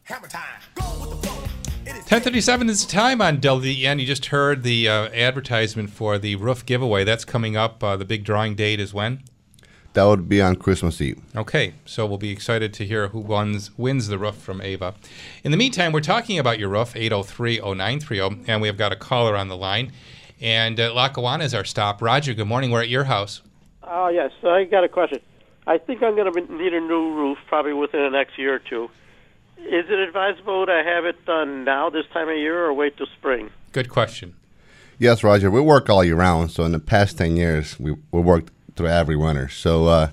Hammer 0.03 0.27
time. 0.27 0.61
1037 0.85 2.69
is 2.69 2.85
the 2.85 2.91
time 2.91 3.23
on 3.23 3.39
WBEN. 3.39 3.99
You 3.99 4.05
just 4.05 4.27
heard 4.27 4.61
the 4.61 4.87
uh, 4.87 5.09
advertisement 5.15 5.89
for 5.89 6.19
the 6.19 6.35
roof 6.35 6.63
giveaway. 6.63 7.03
That's 7.03 7.25
coming 7.25 7.57
up. 7.57 7.83
Uh, 7.83 7.97
the 7.97 8.05
big 8.05 8.23
drawing 8.23 8.53
date 8.53 8.79
is 8.79 8.93
when? 8.93 9.23
That 9.93 10.03
would 10.03 10.29
be 10.29 10.43
on 10.43 10.57
Christmas 10.57 11.01
Eve. 11.01 11.21
Okay, 11.35 11.73
so 11.85 12.05
we'll 12.05 12.19
be 12.19 12.29
excited 12.29 12.71
to 12.75 12.85
hear 12.85 13.07
who 13.07 13.19
wins, 13.19 13.75
wins 13.79 14.09
the 14.09 14.19
roof 14.19 14.35
from 14.35 14.61
Ava. 14.61 14.93
In 15.43 15.49
the 15.49 15.57
meantime, 15.57 15.91
we're 15.91 16.01
talking 16.01 16.37
about 16.37 16.59
your 16.59 16.69
roof, 16.69 16.93
803-0930, 16.93 18.45
and 18.47 18.61
we 18.61 18.67
have 18.67 18.77
got 18.77 18.91
a 18.91 18.95
caller 18.95 19.35
on 19.35 19.47
the 19.47 19.57
line. 19.57 19.91
And 20.43 20.77
uh, 20.77 20.93
Lackawanna 20.93 21.45
is 21.45 21.53
our 21.53 21.63
stop. 21.63 22.01
Roger, 22.01 22.33
good 22.33 22.47
morning. 22.47 22.69
We're 22.69 22.81
at 22.81 22.89
your 22.89 23.05
house. 23.05 23.41
Oh, 23.81 24.09
yes. 24.09 24.31
I 24.43 24.65
got 24.65 24.83
a 24.83 24.89
question. 24.89 25.21
I 25.65 25.77
think 25.77 26.03
I'm 26.03 26.17
going 26.17 26.31
to 26.33 26.53
need 26.53 26.73
a 26.73 26.81
new 26.81 27.13
roof 27.15 27.37
probably 27.47 27.71
within 27.71 28.01
the 28.03 28.09
next 28.09 28.37
year 28.37 28.55
or 28.55 28.59
two. 28.59 28.89
Is 29.57 29.85
it 29.89 29.99
advisable 29.99 30.65
to 30.65 30.83
have 30.85 31.05
it 31.05 31.25
done 31.25 31.63
now, 31.63 31.89
this 31.89 32.05
time 32.11 32.27
of 32.27 32.35
year, 32.35 32.65
or 32.65 32.73
wait 32.73 32.97
till 32.97 33.07
spring? 33.17 33.51
Good 33.71 33.87
question. 33.87 34.35
Yes, 34.99 35.23
Roger. 35.23 35.49
We 35.49 35.61
work 35.61 35.89
all 35.89 36.03
year 36.03 36.17
round. 36.17 36.51
So 36.51 36.65
in 36.65 36.73
the 36.73 36.79
past 36.79 37.17
10 37.17 37.37
years, 37.37 37.79
we, 37.79 37.95
we 38.11 38.19
worked 38.19 38.51
through 38.75 38.89
every 38.89 39.15
winter. 39.15 39.47
So 39.47 39.85
uh, 39.87 40.09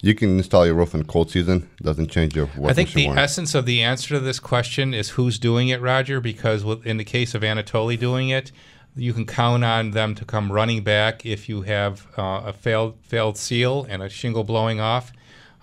You 0.00 0.14
can 0.14 0.38
install 0.38 0.64
your 0.64 0.76
roof 0.76 0.94
in 0.94 1.04
cold 1.06 1.32
season. 1.32 1.68
Doesn't 1.82 2.12
change 2.12 2.36
your 2.36 2.48
I 2.64 2.72
think 2.72 2.92
the 2.92 3.06
warranty. 3.06 3.20
essence 3.20 3.56
of 3.56 3.66
the 3.66 3.82
answer 3.82 4.10
to 4.10 4.20
this 4.20 4.38
question 4.38 4.94
is 4.94 5.10
who's 5.10 5.40
doing 5.40 5.66
it, 5.66 5.80
Roger. 5.80 6.20
Because 6.20 6.62
in 6.84 6.98
the 6.98 7.04
case 7.04 7.34
of 7.34 7.42
Anatoly 7.42 7.98
doing 7.98 8.28
it, 8.28 8.52
you 8.96 9.12
can 9.12 9.26
count 9.26 9.62
on 9.64 9.90
them 9.90 10.14
to 10.14 10.24
come 10.24 10.50
running 10.50 10.82
back 10.82 11.24
if 11.26 11.48
you 11.48 11.62
have 11.62 12.06
uh, 12.16 12.42
a 12.46 12.52
failed 12.52 12.96
failed 13.02 13.36
seal 13.36 13.86
and 13.88 14.02
a 14.02 14.08
shingle 14.08 14.42
blowing 14.42 14.80
off, 14.80 15.12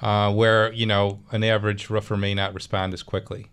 uh, 0.01 0.31
where 0.31 0.71
you 0.71 0.85
know 0.85 1.19
an 1.31 1.43
average 1.43 1.89
roofer 1.89 2.15
may 2.15 2.33
not 2.33 2.53
respond 2.53 2.93
as 2.93 3.03
quickly. 3.03 3.47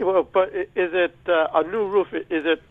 Well, 0.00 0.26
but 0.32 0.52
is 0.54 0.68
it 0.74 1.14
uh, 1.28 1.48
a 1.54 1.62
new 1.64 1.86
roof? 1.86 2.08
Is 2.12 2.46
it 2.46 2.62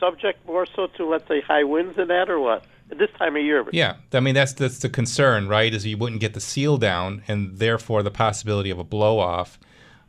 subject 0.00 0.44
more 0.46 0.66
so 0.74 0.88
to 0.96 1.06
let's 1.06 1.28
say 1.28 1.40
high 1.40 1.64
winds 1.64 1.98
and 1.98 2.10
that, 2.10 2.30
or 2.30 2.40
what? 2.40 2.64
At 2.90 2.98
this 2.98 3.10
time 3.18 3.36
of 3.36 3.42
year. 3.42 3.64
Yeah, 3.72 3.96
I 4.12 4.20
mean 4.20 4.34
that's 4.34 4.54
that's 4.54 4.78
the 4.78 4.88
concern, 4.88 5.48
right? 5.48 5.72
Is 5.72 5.86
you 5.86 5.96
wouldn't 5.98 6.20
get 6.20 6.34
the 6.34 6.40
seal 6.40 6.78
down, 6.78 7.22
and 7.28 7.58
therefore 7.58 8.02
the 8.02 8.10
possibility 8.10 8.70
of 8.70 8.78
a 8.78 8.84
blow 8.84 9.18
off. 9.18 9.58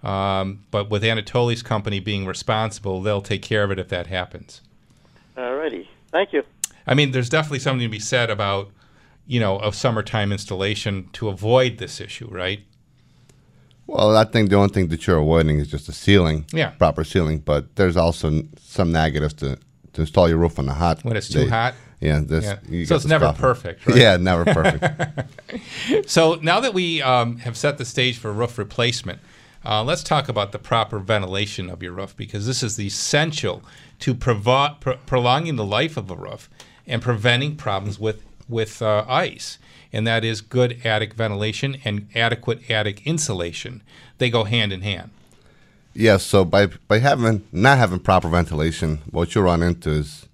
Um, 0.02 0.66
but 0.70 0.90
with 0.90 1.04
Anatoly's 1.04 1.64
company 1.64 2.02
being 2.02 2.26
responsible, 2.26 3.02
they'll 3.02 3.22
take 3.22 3.42
care 3.42 3.64
of 3.64 3.72
it 3.72 3.80
if 3.80 3.88
that 3.88 4.08
happens. 4.08 4.62
Alrighty. 5.64 5.88
Thank 6.12 6.34
you. 6.34 6.44
I 6.86 6.94
mean, 6.94 7.12
there's 7.12 7.30
definitely 7.30 7.60
something 7.60 7.86
to 7.88 7.92
be 7.92 8.00
said 8.00 8.30
about, 8.30 8.70
you 9.26 9.40
know, 9.40 9.60
a 9.62 9.72
summertime 9.72 10.32
installation 10.32 11.10
to 11.14 11.30
avoid 11.30 11.78
this 11.78 12.02
issue, 12.02 12.28
right? 12.30 12.60
Well, 13.88 14.16
I 14.16 14.26
think 14.26 14.50
the 14.50 14.56
only 14.58 14.74
thing 14.74 14.88
that 14.90 15.06
you're 15.08 15.18
avoiding 15.20 15.60
is 15.60 15.70
just 15.70 15.88
the 15.88 15.94
ceiling, 15.94 16.46
Yeah. 16.54 16.70
proper 16.72 17.04
ceiling. 17.04 17.40
But 17.40 17.76
there's 17.76 17.98
also 17.98 18.44
some 18.60 18.92
negatives 18.92 19.34
to, 19.36 19.58
to 19.94 20.02
install 20.02 20.28
your 20.30 20.38
roof 20.38 20.60
on 20.60 20.66
the 20.66 20.74
hot. 20.74 21.04
When 21.04 21.16
it's 21.18 21.30
too 21.30 21.44
day. 21.44 21.50
hot? 21.50 21.76
Yeah, 22.00 22.20
this, 22.20 22.44
Yeah. 22.70 22.86
So 22.86 22.96
it's 22.96 23.06
never 23.06 23.26
scoffing. 23.26 23.42
perfect, 23.42 23.88
right? 23.88 23.98
Yeah, 23.98 24.18
never 24.18 24.44
perfect. 24.46 25.30
so 26.10 26.36
now 26.42 26.60
that 26.60 26.74
we 26.74 27.02
um, 27.02 27.38
have 27.38 27.56
set 27.56 27.78
the 27.78 27.86
stage 27.86 28.18
for 28.18 28.32
roof 28.34 28.58
replacement, 28.58 29.20
uh, 29.66 29.84
let's 29.84 30.04
talk 30.04 30.28
about 30.30 30.52
the 30.52 30.60
proper 30.60 31.00
ventilation 31.00 31.70
of 31.70 31.82
your 31.84 31.94
roof 31.94 32.16
because 32.18 32.46
this 32.46 32.62
is 32.64 32.80
essential 32.80 33.64
to 34.00 34.14
provo- 34.14 34.76
pro- 34.80 34.98
prolonging 35.06 35.56
the 35.56 35.66
life 35.66 35.96
of 35.98 36.10
a 36.12 36.16
roof 36.16 36.50
and 36.88 37.02
preventing 37.02 37.56
problems 37.56 38.00
with 38.00 38.24
with 38.50 38.82
uh, 38.82 39.06
ice. 39.08 39.58
And 39.94 40.06
that 40.08 40.24
is 40.26 40.42
good 40.42 40.82
attic 40.86 41.14
ventilation 41.14 41.78
and 41.86 42.08
adequate 42.16 42.70
attic 42.70 43.06
insulation. 43.08 43.82
They 44.18 44.30
go 44.30 44.44
hand 44.44 44.74
in 44.74 44.82
hand. 44.82 45.12
yeah, 45.94 46.18
so 46.18 46.44
by 46.44 46.68
by 46.88 47.00
having 47.00 47.44
not 47.52 47.78
having 47.78 48.00
proper 48.00 48.28
ventilation, 48.28 49.00
what 49.12 49.34
you 49.36 49.42
run 49.42 49.62
into 49.64 49.92
is 49.92 50.28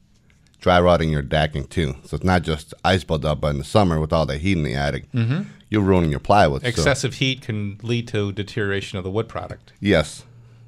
dry 0.61 0.79
rotting 0.79 1.09
your 1.09 1.21
decking 1.21 1.65
too. 1.67 1.95
So 2.05 2.15
it's 2.15 2.23
not 2.25 2.41
just 2.43 2.73
ice 2.83 3.03
buildup, 3.03 3.41
but 3.41 3.49
in 3.49 3.57
the 3.59 3.63
summer 3.63 3.99
with 3.99 4.11
all 4.11 4.25
the 4.25 4.37
heat 4.37 4.57
in 4.57 4.63
the 4.63 4.73
attic, 4.75 5.09
Mhm. 5.13 5.45
You're 5.69 5.81
ruining 5.81 6.11
your 6.11 6.19
plywood. 6.19 6.61
so- 6.61 6.67
Excessive 6.67 7.15
heat 7.15 7.41
can 7.41 7.79
lead 7.83 8.07
to 8.09 8.31
deterioration 8.31 8.97
of 8.97 9.03
the 9.03 9.11
wood 9.11 9.27
product. 9.27 9.73
yes. 9.79 10.23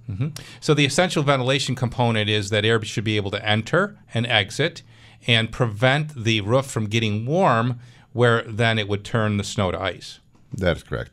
hmm 0.08 0.30
So 0.60 0.74
the 0.74 0.86
essential 0.86 1.24
ventilation 1.24 1.76
component 1.76 2.30
is 2.30 2.50
that 2.50 2.66
air 2.66 2.84
should 2.84 3.04
be 3.04 3.16
able 3.18 3.32
to 3.32 3.46
enter 3.48 3.98
and 4.14 4.26
exit 4.28 4.82
and 5.28 5.52
prevent 5.52 6.24
the 6.24 6.42
roof 6.42 6.66
from 6.66 6.86
getting 6.88 7.26
warm 7.26 7.80
where 8.14 8.42
then 8.44 8.78
it 8.80 8.88
would 8.90 9.04
turn 9.06 9.38
the 9.38 9.44
snow 9.44 9.72
to 9.72 9.80
ice. 9.80 10.20
That 10.54 10.78
is 10.78 10.84
correct. 10.84 11.12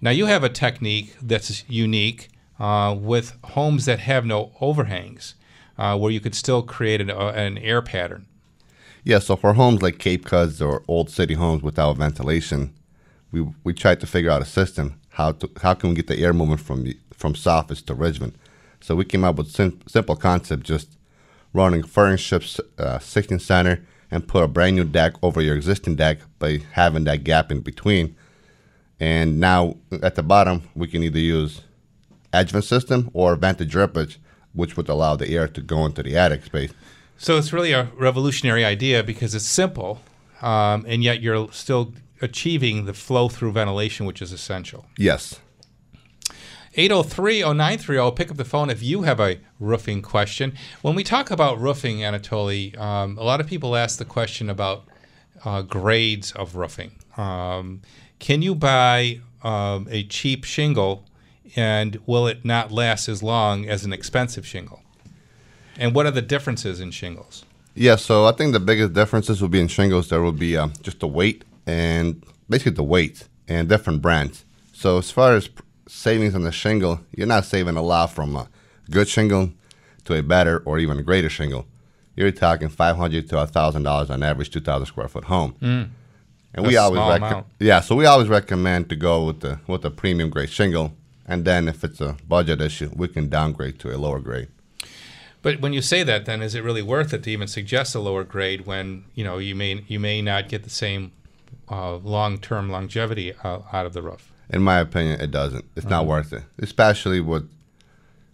Now 0.00 0.10
you 0.10 0.26
have 0.26 0.44
a 0.44 0.48
technique 0.48 1.16
that's 1.20 1.64
unique 1.68 2.28
uh, 2.60 2.94
with 2.98 3.36
homes 3.44 3.84
that 3.86 3.98
have 4.00 4.24
no 4.24 4.52
overhangs 4.60 5.34
uh, 5.78 5.96
where 5.98 6.12
you 6.12 6.20
could 6.20 6.34
still 6.34 6.62
create 6.62 7.00
an, 7.00 7.10
uh, 7.10 7.32
an 7.34 7.58
air 7.58 7.82
pattern. 7.82 8.26
Yeah, 9.02 9.18
so 9.20 9.36
for 9.36 9.54
homes 9.54 9.82
like 9.82 9.98
Cape 9.98 10.24
Cods 10.24 10.60
or 10.62 10.82
old 10.86 11.10
city 11.10 11.34
homes 11.34 11.62
without 11.62 11.96
ventilation, 11.96 12.74
we 13.32 13.46
we 13.64 13.72
tried 13.72 14.00
to 14.00 14.06
figure 14.06 14.30
out 14.30 14.42
a 14.42 14.46
system 14.46 15.00
how 15.10 15.32
to 15.32 15.50
how 15.62 15.74
can 15.74 15.90
we 15.90 15.96
get 15.96 16.06
the 16.06 16.18
air 16.18 16.32
moving 16.32 16.56
from 16.56 16.86
from 17.14 17.34
soffits 17.34 17.84
to 17.86 17.94
Richmond. 17.94 18.36
So 18.80 18.94
we 18.94 19.04
came 19.04 19.24
up 19.24 19.36
with 19.36 19.50
sim- 19.50 19.80
simple 19.86 20.16
concept, 20.16 20.62
just 20.64 20.96
running 21.52 21.82
furniture 21.82 22.40
uh, 22.78 22.98
16 22.98 23.38
center 23.38 23.84
and 24.10 24.28
put 24.28 24.44
a 24.44 24.48
brand 24.48 24.76
new 24.76 24.84
deck 24.84 25.14
over 25.22 25.40
your 25.40 25.56
existing 25.56 25.96
deck 25.96 26.18
by 26.38 26.60
having 26.72 27.04
that 27.04 27.24
gap 27.24 27.50
in 27.50 27.60
between. 27.60 28.14
And 29.00 29.40
now 29.40 29.76
at 30.02 30.14
the 30.14 30.22
bottom, 30.22 30.62
we 30.74 30.86
can 30.86 31.02
either 31.02 31.18
use 31.18 31.62
adjuvant 32.32 32.64
system 32.64 33.10
or 33.12 33.34
vented 33.36 33.70
drippage, 33.70 34.16
which 34.52 34.76
would 34.76 34.88
allow 34.88 35.16
the 35.16 35.28
air 35.34 35.48
to 35.48 35.60
go 35.60 35.84
into 35.84 36.02
the 36.02 36.16
attic 36.16 36.44
space. 36.44 36.72
So 37.18 37.38
it's 37.38 37.52
really 37.52 37.72
a 37.72 37.88
revolutionary 37.96 38.64
idea 38.64 39.02
because 39.02 39.34
it's 39.34 39.46
simple, 39.46 40.00
um, 40.42 40.84
and 40.86 41.02
yet 41.02 41.22
you're 41.22 41.50
still 41.50 41.92
achieving 42.20 42.86
the 42.86 42.94
flow 42.94 43.28
through 43.28 43.52
ventilation, 43.52 44.06
which 44.06 44.22
is 44.22 44.32
essential. 44.32 44.86
Yes. 44.96 45.40
803 46.74 47.40
0930. 47.40 48.10
Pick 48.14 48.30
up 48.30 48.36
the 48.36 48.44
phone 48.44 48.68
if 48.68 48.82
you 48.82 49.02
have 49.02 49.18
a 49.18 49.38
roofing 49.58 50.02
question. 50.02 50.54
When 50.82 50.94
we 50.94 51.02
talk 51.04 51.30
about 51.30 51.58
roofing, 51.58 51.98
Anatoly, 51.98 52.78
um, 52.78 53.16
a 53.16 53.22
lot 53.22 53.40
of 53.40 53.46
people 53.46 53.74
ask 53.74 53.98
the 53.98 54.04
question 54.04 54.50
about 54.50 54.84
uh, 55.44 55.62
grades 55.62 56.32
of 56.32 56.54
roofing. 56.54 56.92
Um, 57.16 57.80
can 58.18 58.42
you 58.42 58.54
buy 58.54 59.20
um, 59.42 59.86
a 59.90 60.04
cheap 60.04 60.44
shingle 60.44 61.06
and 61.54 61.98
will 62.04 62.26
it 62.26 62.44
not 62.44 62.70
last 62.70 63.08
as 63.08 63.22
long 63.22 63.66
as 63.66 63.84
an 63.84 63.92
expensive 63.92 64.46
shingle? 64.46 64.82
And 65.78 65.94
what 65.94 66.06
are 66.06 66.10
the 66.10 66.22
differences 66.22 66.80
in 66.80 66.90
shingles? 66.90 67.44
Yeah, 67.74 67.96
so 67.96 68.26
I 68.26 68.32
think 68.32 68.52
the 68.52 68.60
biggest 68.60 68.94
differences 68.94 69.40
will 69.40 69.48
be 69.48 69.60
in 69.60 69.68
shingles. 69.68 70.08
There 70.08 70.22
will 70.22 70.32
be 70.32 70.56
um, 70.56 70.72
just 70.82 71.00
the 71.00 71.06
weight 71.06 71.44
and 71.66 72.24
basically 72.48 72.72
the 72.72 72.82
weight 72.82 73.28
and 73.48 73.68
different 73.68 74.02
brands. 74.02 74.44
So 74.72 74.98
as 74.98 75.10
far 75.10 75.34
as 75.34 75.48
pr- 75.48 75.62
savings 75.88 76.34
on 76.34 76.42
the 76.42 76.52
shingle, 76.52 77.00
you're 77.12 77.26
not 77.26 77.44
saving 77.44 77.76
a 77.76 77.82
lot 77.82 78.10
from 78.12 78.36
a 78.36 78.48
good 78.90 79.08
shingle 79.08 79.52
to 80.04 80.14
a 80.14 80.22
better 80.22 80.62
or 80.64 80.78
even 80.78 80.98
a 80.98 81.02
greater 81.02 81.28
shingle. 81.28 81.66
You're 82.14 82.30
talking 82.30 82.68
five 82.68 82.96
hundred 82.96 83.28
to 83.28 83.46
thousand 83.46 83.82
dollars 83.82 84.10
on 84.10 84.22
average, 84.22 84.50
two 84.50 84.60
thousand 84.60 84.86
square 84.86 85.08
foot 85.08 85.24
home. 85.24 85.54
Mm. 85.60 85.88
And 86.54 86.64
That's 86.64 86.68
we 86.68 86.76
always 86.78 87.00
recom- 87.00 87.44
yeah, 87.60 87.80
so 87.80 87.94
we 87.94 88.06
always 88.06 88.28
recommend 88.28 88.88
to 88.88 88.96
go 88.96 89.24
with 89.24 89.40
the 89.40 89.60
with 89.66 89.82
the 89.82 89.90
premium 89.90 90.30
grade 90.30 90.48
shingle, 90.48 90.94
and 91.26 91.44
then 91.44 91.68
if 91.68 91.84
it's 91.84 92.00
a 92.00 92.16
budget 92.26 92.62
issue, 92.62 92.90
we 92.96 93.08
can 93.08 93.28
downgrade 93.28 93.78
to 93.80 93.94
a 93.94 93.98
lower 93.98 94.20
grade. 94.20 94.48
But 95.42 95.60
when 95.60 95.74
you 95.74 95.82
say 95.82 96.02
that, 96.02 96.24
then 96.24 96.40
is 96.42 96.54
it 96.54 96.64
really 96.64 96.82
worth 96.82 97.12
it 97.12 97.22
to 97.24 97.30
even 97.30 97.46
suggest 97.46 97.94
a 97.94 98.00
lower 98.00 98.24
grade 98.24 98.66
when 98.66 99.04
you 99.14 99.22
know 99.22 99.36
you 99.36 99.54
may 99.54 99.84
you 99.86 100.00
may 100.00 100.22
not 100.22 100.48
get 100.48 100.64
the 100.64 100.70
same 100.70 101.12
uh, 101.70 101.96
long-term 101.96 102.70
longevity 102.70 103.32
uh, 103.44 103.60
out 103.72 103.86
of 103.86 103.92
the 103.92 104.02
roof? 104.02 104.30
In 104.50 104.62
my 104.62 104.78
opinion, 104.78 105.20
it 105.20 105.30
doesn't. 105.30 105.64
It's 105.74 105.86
not 105.86 106.04
Mhm. 106.04 106.08
worth 106.08 106.32
it, 106.32 106.42
especially 106.58 107.20
with 107.20 107.48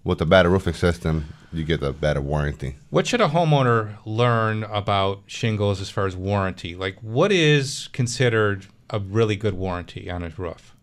with 0.05 0.21
a 0.21 0.27
better 0.27 0.51
roofing 0.51 0.75
system. 0.75 1.27
You 1.53 1.63
get 1.65 1.81
a 1.83 1.93
better 1.93 2.21
warranty. 2.21 2.75
What 2.91 3.07
should 3.07 3.21
a 3.21 3.29
homeowner 3.29 3.97
learn 4.05 4.65
about 4.65 5.23
shingles 5.27 5.81
as 5.81 5.91
far 5.91 6.07
as 6.07 6.17
warranty? 6.17 6.75
Like, 6.75 6.97
what 7.03 7.31
is 7.31 7.89
considered 7.93 8.67
a 8.91 8.99
really 8.99 9.37
good 9.37 9.55
warranty 9.55 10.11
on 10.11 10.23
a 10.25 10.31
roof? 10.37 10.75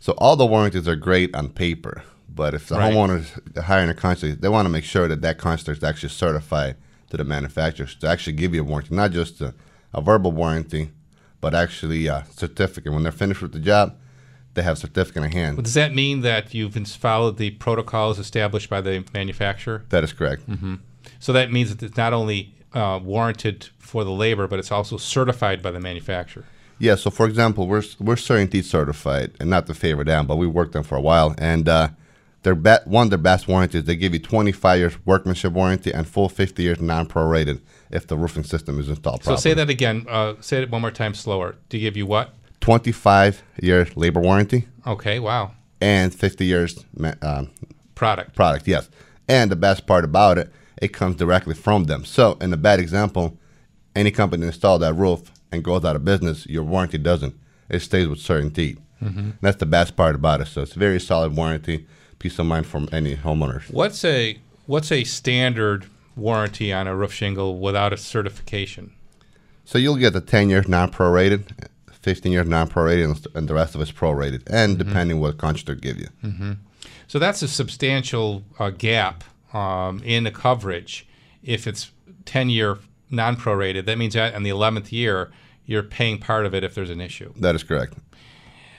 So 0.00 0.12
all 0.18 0.36
the 0.36 0.44
warranties 0.46 0.86
are 0.86 0.94
great 0.96 1.34
on 1.34 1.48
paper, 1.48 2.02
but 2.28 2.54
if 2.54 2.68
the 2.68 2.76
Right. 2.76 2.92
homeowner 2.92 3.20
is 3.20 3.62
hiring 3.64 3.88
a 3.88 3.94
contractor, 3.94 4.34
they 4.38 4.48
want 4.48 4.66
to 4.66 4.70
make 4.70 4.84
sure 4.84 5.08
that 5.08 5.22
that 5.22 5.38
contractor 5.38 5.72
is 5.72 5.82
actually 5.82 6.10
certified 6.10 6.76
to 7.10 7.16
the 7.16 7.24
manufacturer 7.24 7.86
to 8.00 8.06
actually 8.08 8.34
give 8.34 8.54
you 8.54 8.60
a 8.60 8.64
warranty, 8.64 8.94
not 8.94 9.12
just 9.12 9.40
a, 9.40 9.54
a 9.94 10.00
verbal 10.02 10.32
warranty, 10.32 10.90
but 11.40 11.54
actually 11.54 12.06
a 12.06 12.24
certificate. 12.30 12.92
When 12.92 13.02
they're 13.02 13.12
finished 13.12 13.42
with 13.42 13.52
the 13.52 13.58
job, 13.60 13.96
they 14.54 14.62
have 14.62 14.76
a 14.76 14.80
certificate 14.80 15.24
in 15.24 15.32
hand. 15.32 15.56
Well, 15.56 15.62
does 15.64 15.74
that 15.74 15.94
mean 15.94 16.20
that 16.22 16.54
you've 16.54 16.74
followed 16.88 17.36
the 17.36 17.50
protocols 17.52 18.18
established 18.18 18.68
by 18.68 18.80
the 18.80 19.04
manufacturer? 19.14 19.84
That 19.90 20.04
is 20.04 20.12
correct. 20.12 20.42
hmm 20.44 20.76
So 21.20 21.32
that 21.32 21.52
means 21.52 21.74
that 21.74 21.82
it's 21.86 21.96
not 21.96 22.12
only 22.12 22.54
uh, 22.72 23.00
warranted 23.02 23.68
for 23.78 24.04
the 24.04 24.10
labor, 24.10 24.46
but 24.46 24.58
it's 24.58 24.72
also 24.72 24.96
certified 24.96 25.62
by 25.62 25.70
the 25.70 25.80
manufacturer. 25.80 26.44
Yeah, 26.80 26.94
so 26.94 27.10
for 27.10 27.26
example, 27.26 27.66
we're 27.66 27.82
we're 27.98 28.14
CertainTeed 28.14 28.64
certified, 28.64 29.32
and 29.40 29.50
not 29.50 29.66
to 29.66 29.74
favor 29.74 30.04
them, 30.04 30.26
but 30.26 30.36
we 30.36 30.46
worked 30.46 30.72
them 30.72 30.84
for 30.84 30.96
a 30.96 31.00
while, 31.00 31.34
and 31.38 31.68
uh, 31.68 31.88
their 32.44 32.54
be- 32.54 32.84
one 32.84 33.06
of 33.06 33.10
their 33.10 33.18
best 33.18 33.48
warranties. 33.48 33.84
They 33.84 33.96
give 33.96 34.12
you 34.12 34.20
25 34.20 34.78
years 34.78 34.94
workmanship 35.04 35.52
warranty 35.54 35.92
and 35.92 36.06
full 36.06 36.28
50 36.28 36.62
years 36.62 36.80
non-prorated 36.80 37.60
if 37.90 38.06
the 38.06 38.16
roofing 38.16 38.44
system 38.44 38.78
is 38.80 38.88
installed 38.88 39.22
properly. 39.22 39.36
So 39.36 39.42
properly. 39.42 39.50
say 39.50 39.54
that 39.54 39.70
again. 39.70 40.06
Uh, 40.08 40.34
say 40.40 40.62
it 40.62 40.70
one 40.70 40.80
more 40.82 40.90
time 40.90 41.14
slower. 41.14 41.56
To 41.70 41.78
give 41.78 41.96
you 41.96 42.06
what? 42.06 42.34
25 42.60 43.42
year 43.62 43.86
labor 43.96 44.20
warranty 44.20 44.66
Okay. 44.86 45.18
Wow. 45.18 45.52
and 45.80 46.14
50 46.14 46.44
years 46.44 46.84
ma- 46.96 47.14
um, 47.22 47.50
Product. 47.94 48.34
Product, 48.34 48.66
yes. 48.68 48.88
And 49.28 49.50
the 49.50 49.56
best 49.56 49.86
part 49.86 50.04
about 50.04 50.38
it, 50.38 50.52
it 50.80 50.88
comes 50.88 51.16
directly 51.16 51.54
from 51.54 51.84
them. 51.84 52.04
So, 52.04 52.36
in 52.40 52.52
a 52.52 52.56
bad 52.56 52.78
example, 52.78 53.36
any 53.96 54.10
company 54.12 54.46
install 54.46 54.78
that 54.78 54.94
roof 54.94 55.32
and 55.50 55.64
goes 55.64 55.84
out 55.84 55.96
of 55.96 56.04
business, 56.04 56.46
your 56.46 56.62
warranty 56.62 56.98
doesn't. 56.98 57.34
It 57.68 57.80
stays 57.80 58.06
with 58.06 58.20
CertainTeed. 58.20 58.78
Mhm. 59.02 59.32
That's 59.40 59.56
the 59.56 59.66
best 59.66 59.96
part 59.96 60.14
about 60.14 60.40
it. 60.40 60.46
So 60.46 60.62
it's 60.62 60.76
a 60.76 60.78
very 60.78 61.00
solid 61.00 61.34
warranty, 61.36 61.86
peace 62.18 62.38
of 62.38 62.46
mind 62.46 62.66
from 62.66 62.88
any 62.92 63.16
homeowners. 63.16 63.70
What's 63.72 64.04
a 64.04 64.38
what's 64.66 64.90
a 64.92 65.04
standard 65.04 65.86
warranty 66.18 66.72
on 66.72 66.86
a 66.86 66.94
roof 66.96 67.12
shingle 67.12 67.58
without 67.58 67.92
a 67.92 67.96
certification? 67.96 68.92
So 69.64 69.78
you'll 69.78 69.96
get 69.96 70.12
the 70.12 70.20
10 70.20 70.48
years 70.48 70.68
non-prorated, 70.68 71.68
15 71.92 72.32
years 72.32 72.46
non-prorated, 72.46 73.04
and, 73.04 73.26
and 73.34 73.48
the 73.48 73.54
rest 73.54 73.74
of 73.74 73.80
it's 73.80 73.92
prorated, 73.92 74.42
and 74.48 74.78
depending 74.78 75.20
what 75.20 75.38
contractor 75.38 75.74
give 75.74 75.98
you. 75.98 76.08
hmm 76.22 76.52
So 77.06 77.18
that's 77.18 77.42
a 77.42 77.48
substantial 77.48 78.44
uh, 78.58 78.70
gap 78.70 79.24
um, 79.52 80.02
in 80.04 80.24
the 80.24 80.30
coverage. 80.30 81.06
If 81.42 81.66
it's 81.66 81.90
10 82.24 82.48
year 82.48 82.78
non 83.10 83.36
prorated, 83.36 83.84
that 83.86 83.98
means 83.98 84.14
that 84.14 84.34
in 84.34 84.42
the 84.42 84.50
11th 84.50 84.92
year, 84.92 85.30
you're 85.66 85.82
paying 85.82 86.18
part 86.18 86.46
of 86.46 86.54
it 86.54 86.64
if 86.64 86.74
there's 86.74 86.90
an 86.90 87.00
issue. 87.00 87.32
That 87.36 87.54
is 87.54 87.62
correct. 87.62 87.94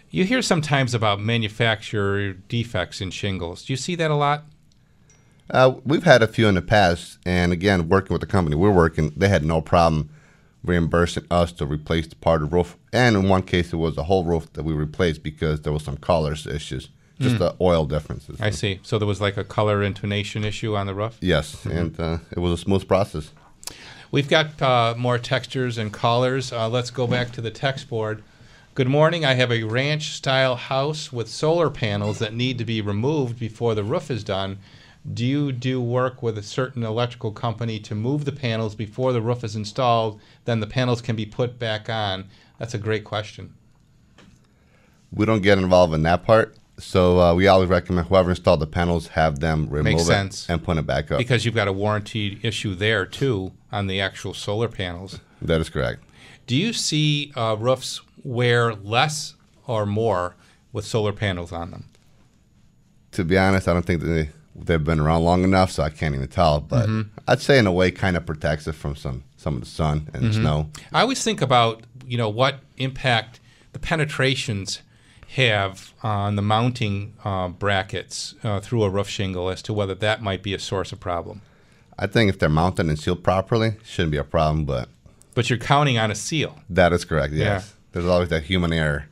You 0.09 0.23
hear 0.23 0.41
sometimes 0.41 0.95
about 0.95 1.19
manufacturer 1.19 2.33
defects 2.33 2.99
in 2.99 3.11
shingles. 3.11 3.63
Do 3.65 3.73
you 3.73 3.77
see 3.77 3.93
that 3.95 4.09
a 4.09 4.15
lot? 4.15 4.45
Uh, 5.51 5.75
we've 5.83 6.03
had 6.03 6.21
a 6.21 6.27
few 6.27 6.47
in 6.47 6.55
the 6.55 6.61
past, 6.61 7.17
and 7.25 7.51
again, 7.51 7.89
working 7.89 8.13
with 8.13 8.21
the 8.21 8.27
company 8.27 8.55
we're 8.55 8.71
working, 8.71 9.11
they 9.15 9.29
had 9.29 9.43
no 9.43 9.61
problem 9.61 10.09
reimbursing 10.63 11.23
us 11.31 11.51
to 11.53 11.65
replace 11.65 12.05
the 12.07 12.15
part 12.17 12.43
of 12.43 12.49
the 12.49 12.55
roof. 12.55 12.77
And 12.93 13.15
in 13.15 13.29
one 13.29 13.43
case, 13.43 13.71
it 13.73 13.77
was 13.77 13.95
the 13.95 14.03
whole 14.03 14.25
roof 14.25 14.51
that 14.53 14.63
we 14.63 14.73
replaced 14.73 15.23
because 15.23 15.61
there 15.61 15.73
was 15.73 15.83
some 15.83 15.97
colors 15.97 16.45
issues, 16.45 16.89
just 17.19 17.35
Mm. 17.35 17.39
the 17.39 17.55
oil 17.61 17.85
differences. 17.85 18.39
I 18.41 18.49
see. 18.51 18.79
So 18.83 18.99
there 18.99 19.07
was 19.07 19.21
like 19.21 19.37
a 19.37 19.43
color 19.43 19.81
intonation 19.81 20.43
issue 20.43 20.75
on 20.75 20.85
the 20.85 20.93
roof? 20.93 21.17
Yes, 21.21 21.55
Mhm. 21.63 21.77
and 21.77 21.99
uh, 21.99 22.17
it 22.31 22.39
was 22.39 22.51
a 22.51 22.57
smooth 22.61 22.87
process. 22.87 23.31
We've 24.11 24.27
got 24.27 24.61
uh, 24.61 24.95
more 24.97 25.17
textures 25.17 25.77
and 25.77 25.93
callers. 25.93 26.51
Uh, 26.51 26.67
let's 26.67 26.91
go 26.91 27.07
back 27.07 27.31
to 27.33 27.41
the 27.41 27.51
text 27.51 27.89
board. 27.89 28.21
Good 28.75 28.87
morning. 28.87 29.23
I 29.25 29.33
have 29.35 29.51
a 29.51 29.63
ranch 29.63 30.11
style 30.13 30.55
house 30.55 31.11
with 31.13 31.27
solar 31.29 31.69
panels 31.69 32.19
that 32.19 32.33
need 32.33 32.57
to 32.57 32.65
be 32.65 32.81
removed 32.81 33.39
before 33.39 33.75
the 33.75 33.83
roof 33.83 34.11
is 34.11 34.23
done. 34.23 34.57
Do 35.11 35.25
you 35.25 35.51
do 35.51 35.81
work 35.81 36.21
with 36.21 36.37
a 36.37 36.43
certain 36.43 36.83
electrical 36.83 37.31
company 37.31 37.79
to 37.79 37.95
move 37.95 38.25
the 38.25 38.31
panels 38.31 38.75
before 38.75 39.13
the 39.13 39.21
roof 39.21 39.43
is 39.43 39.55
installed? 39.55 40.19
Then 40.45 40.59
the 40.59 40.67
panels 40.67 41.01
can 41.01 41.15
be 41.15 41.25
put 41.25 41.57
back 41.57 41.89
on. 41.89 42.25
That's 42.59 42.73
a 42.73 42.77
great 42.77 43.05
question. 43.05 43.53
We 45.11 45.25
don't 45.25 45.41
get 45.41 45.57
involved 45.57 45.93
in 45.93 46.03
that 46.03 46.23
part, 46.23 46.55
so 46.77 47.19
uh, 47.19 47.33
we 47.33 47.47
always 47.47 47.69
recommend 47.69 48.07
whoever 48.07 48.29
installed 48.29 48.59
the 48.59 48.67
panels 48.67 49.07
have 49.07 49.39
them 49.39 49.67
remove 49.69 50.07
it 50.09 50.45
and 50.49 50.63
put 50.63 50.77
it 50.77 50.85
back 50.85 51.11
up. 51.11 51.17
Because 51.17 51.45
you've 51.45 51.55
got 51.55 51.67
a 51.67 51.73
warranty 51.73 52.39
issue 52.43 52.75
there 52.75 53.05
too 53.05 53.53
on 53.71 53.87
the 53.87 53.99
actual 54.01 54.33
solar 54.33 54.67
panels. 54.67 55.19
that 55.41 55.59
is 55.61 55.69
correct. 55.69 56.03
Do 56.45 56.55
you 56.55 56.73
see 56.73 57.31
uh, 57.35 57.55
roofs 57.57 58.01
wear 58.23 58.73
less 58.75 59.35
or 59.65 59.85
more 59.85 60.35
with 60.73 60.85
solar 60.85 61.13
panels 61.13 61.51
on 61.51 61.71
them? 61.71 61.85
To 63.13 63.23
be 63.23 63.37
honest, 63.37 63.67
I 63.67 63.73
don't 63.73 63.85
think 63.85 64.01
that 64.01 64.07
they 64.07 64.29
they've 64.65 64.83
been 64.83 64.99
around 64.99 65.23
long 65.23 65.43
enough, 65.43 65.71
so 65.71 65.83
I 65.83 65.89
can't 65.89 66.15
even 66.15 66.27
tell. 66.27 66.59
But 66.59 66.87
Mhm. 66.87 67.07
I'd 67.27 67.41
say 67.41 67.57
in 67.59 67.67
a 67.67 67.71
way, 67.71 67.91
kind 67.91 68.15
of 68.17 68.25
protects 68.25 68.67
it 68.67 68.73
from 68.75 68.95
some 68.95 69.23
some 69.37 69.55
of 69.55 69.61
the 69.61 69.67
sun 69.67 70.09
and 70.13 70.23
Mhm. 70.25 70.33
snow. 70.33 70.69
I 70.93 71.01
always 71.01 71.23
think 71.23 71.41
about 71.41 71.83
you 72.05 72.17
know 72.17 72.29
what 72.29 72.59
impact 72.77 73.39
the 73.73 73.79
penetrations 73.79 74.81
have 75.35 75.93
on 76.01 76.35
the 76.35 76.41
mounting 76.41 77.13
uh, 77.23 77.47
brackets 77.49 78.33
uh, 78.43 78.59
through 78.59 78.83
a 78.83 78.89
roof 78.89 79.07
shingle 79.07 79.49
as 79.49 79.61
to 79.61 79.73
whether 79.73 79.93
that 79.95 80.21
might 80.23 80.41
be 80.41 80.53
a 80.53 80.59
source 80.59 80.91
of 80.91 80.99
problem. 80.99 81.41
I 81.97 82.07
think 82.07 82.29
if 82.29 82.39
they're 82.39 82.49
mounted 82.49 82.87
and 82.87 82.97
sealed 82.97 83.23
properly, 83.23 83.73
shouldn't 83.85 84.11
be 84.11 84.17
a 84.17 84.23
problem. 84.23 84.65
But 84.65 84.89
But 85.35 85.49
you're 85.49 85.59
counting 85.59 85.97
on 85.97 86.09
a 86.11 86.15
seal. 86.15 86.57
that 86.69 86.91
is 86.93 87.05
correct. 87.05 87.33
Yes, 87.33 87.45
Yeah. 87.45 87.73
there's 87.91 88.05
always 88.07 88.29
that 88.29 88.43
human 88.43 88.73
error. 88.73 89.05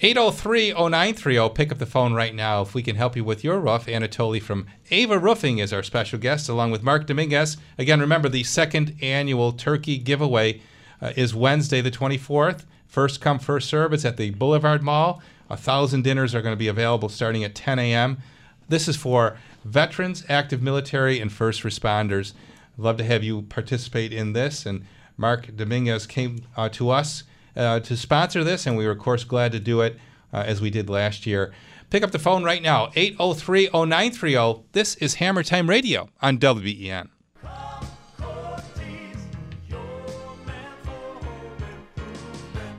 803-0930. 0.00 1.54
Pick 1.54 1.70
up 1.70 1.76
the 1.76 1.84
phone 1.84 2.14
right 2.14 2.34
now 2.34 2.62
if 2.62 2.72
we 2.72 2.82
can 2.82 2.96
help 2.96 3.16
you 3.16 3.22
with 3.22 3.44
your 3.44 3.60
roof. 3.60 3.84
Anatoly 3.84 4.40
from 4.40 4.66
Ava 4.90 5.18
Roofing 5.18 5.58
is 5.58 5.74
our 5.74 5.82
special 5.82 6.18
guest, 6.18 6.48
along 6.48 6.70
with 6.70 6.82
Mark 6.82 7.06
Dominguez. 7.06 7.58
Again, 7.76 8.00
remember 8.00 8.30
the 8.30 8.42
second 8.44 8.96
annual 9.02 9.52
turkey 9.52 9.98
giveaway 9.98 10.62
uh, 11.02 11.12
is 11.16 11.34
Wednesday 11.34 11.82
the 11.82 11.90
24th. 11.90 12.64
First 12.86 13.20
come, 13.20 13.38
first 13.38 13.68
serve. 13.68 13.92
It's 13.92 14.06
at 14.06 14.16
the 14.16 14.30
Boulevard 14.30 14.82
Mall. 14.82 15.20
A 15.50 15.56
thousand 15.56 16.02
dinners 16.02 16.34
are 16.34 16.40
going 16.40 16.54
to 16.54 16.58
be 16.58 16.68
available 16.68 17.10
starting 17.10 17.44
at 17.44 17.54
10 17.54 17.78
a.m. 17.78 18.22
This 18.70 18.88
is 18.88 18.96
for 18.96 19.36
veterans, 19.66 20.24
active 20.30 20.62
military, 20.62 21.20
and 21.20 21.30
first 21.30 21.62
responders. 21.62 22.32
Love 22.78 22.96
to 22.96 23.04
have 23.04 23.22
you 23.22 23.42
participate 23.42 24.14
in 24.14 24.32
this. 24.32 24.64
And 24.64 24.86
Mark 25.18 25.54
Dominguez 25.54 26.06
came 26.06 26.44
uh, 26.56 26.70
to 26.70 26.88
us 26.88 27.24
uh, 27.56 27.80
to 27.80 27.96
sponsor 27.96 28.44
this, 28.44 28.66
and 28.66 28.76
we 28.76 28.84
were, 28.84 28.92
of 28.92 28.98
course, 28.98 29.24
glad 29.24 29.52
to 29.52 29.60
do 29.60 29.80
it 29.80 29.98
uh, 30.32 30.44
as 30.46 30.60
we 30.60 30.70
did 30.70 30.88
last 30.88 31.26
year. 31.26 31.52
Pick 31.90 32.02
up 32.04 32.12
the 32.12 32.18
phone 32.18 32.44
right 32.44 32.62
now, 32.62 32.90
803 32.94 33.70
0930. 33.72 34.62
This 34.72 34.94
is 34.96 35.14
Hammer 35.14 35.42
Time 35.42 35.68
Radio 35.68 36.08
on 36.22 36.38
WBEN. 36.38 37.08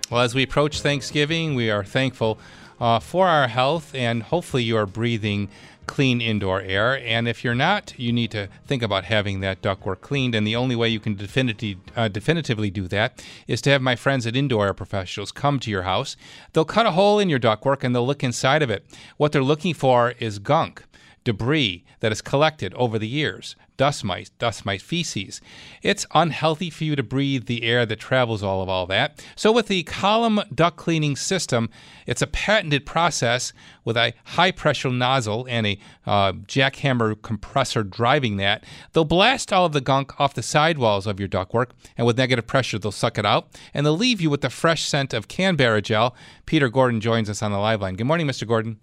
Well, 0.09 0.21
as 0.21 0.35
we 0.35 0.43
approach 0.43 0.81
Thanksgiving, 0.81 1.55
we 1.55 1.69
are 1.69 1.85
thankful 1.85 2.37
uh, 2.81 2.99
for 2.99 3.27
our 3.27 3.47
health, 3.47 3.95
and 3.95 4.23
hopefully, 4.23 4.63
you 4.63 4.75
are 4.75 4.85
breathing 4.85 5.49
clean 5.91 6.21
indoor 6.21 6.61
air. 6.61 6.97
And 7.05 7.27
if 7.27 7.43
you're 7.43 7.53
not, 7.53 7.93
you 7.99 8.13
need 8.13 8.31
to 8.31 8.47
think 8.65 8.81
about 8.81 9.03
having 9.03 9.41
that 9.41 9.61
ductwork 9.61 9.99
cleaned. 9.99 10.33
And 10.33 10.47
the 10.47 10.55
only 10.55 10.73
way 10.73 10.87
you 10.87 11.01
can 11.01 11.15
definitively, 11.15 11.79
uh, 11.97 12.07
definitively 12.07 12.69
do 12.69 12.87
that 12.87 13.21
is 13.45 13.59
to 13.63 13.71
have 13.71 13.81
my 13.81 13.97
friends 13.97 14.25
at 14.25 14.33
Indoor 14.33 14.67
Air 14.67 14.73
Professionals 14.73 15.33
come 15.33 15.59
to 15.59 15.69
your 15.69 15.81
house. 15.81 16.15
They'll 16.53 16.63
cut 16.63 16.85
a 16.85 16.91
hole 16.91 17.19
in 17.19 17.27
your 17.27 17.41
ductwork 17.41 17.83
and 17.83 17.93
they'll 17.93 18.07
look 18.07 18.23
inside 18.23 18.63
of 18.63 18.69
it. 18.69 18.85
What 19.17 19.33
they're 19.33 19.43
looking 19.43 19.73
for 19.73 20.11
is 20.17 20.39
gunk 20.39 20.85
debris 21.23 21.83
that 21.99 22.11
is 22.11 22.21
collected 22.21 22.73
over 22.73 22.97
the 22.97 23.07
years, 23.07 23.55
dust 23.77 24.03
mites, 24.03 24.29
dust 24.31 24.65
mite 24.65 24.81
feces. 24.81 25.41
It's 25.81 26.05
unhealthy 26.13 26.69
for 26.69 26.83
you 26.83 26.95
to 26.95 27.03
breathe 27.03 27.45
the 27.45 27.63
air 27.63 27.85
that 27.85 27.99
travels 27.99 28.43
all 28.43 28.61
of 28.61 28.69
all 28.69 28.85
that. 28.87 29.23
So 29.35 29.51
with 29.51 29.67
the 29.67 29.83
column 29.83 30.41
duct 30.53 30.77
cleaning 30.77 31.15
system, 31.15 31.69
it's 32.05 32.21
a 32.21 32.27
patented 32.27 32.85
process 32.85 33.53
with 33.83 33.97
a 33.97 34.13
high 34.23 34.51
pressure 34.51 34.89
nozzle 34.89 35.47
and 35.49 35.65
a 35.65 35.79
uh, 36.05 36.33
jackhammer 36.33 37.19
compressor 37.21 37.83
driving 37.83 38.37
that. 38.37 38.63
They'll 38.93 39.05
blast 39.05 39.53
all 39.53 39.65
of 39.65 39.73
the 39.73 39.81
gunk 39.81 40.19
off 40.19 40.33
the 40.33 40.43
sidewalls 40.43 41.07
of 41.07 41.19
your 41.19 41.29
ductwork, 41.29 41.71
and 41.97 42.05
with 42.05 42.17
negative 42.17 42.47
pressure, 42.47 42.79
they'll 42.79 42.91
suck 42.91 43.17
it 43.17 43.25
out, 43.25 43.47
and 43.73 43.85
they'll 43.85 43.97
leave 43.97 44.21
you 44.21 44.29
with 44.29 44.41
the 44.41 44.49
fresh 44.49 44.83
scent 44.83 45.13
of 45.13 45.27
Canberra 45.27 45.81
gel. 45.81 46.15
Peter 46.45 46.69
Gordon 46.69 47.01
joins 47.01 47.29
us 47.29 47.41
on 47.41 47.51
the 47.51 47.57
live 47.57 47.81
line. 47.81 47.95
Good 47.95 48.07
morning, 48.07 48.27
Mr. 48.27 48.47
Gordon. 48.47 48.79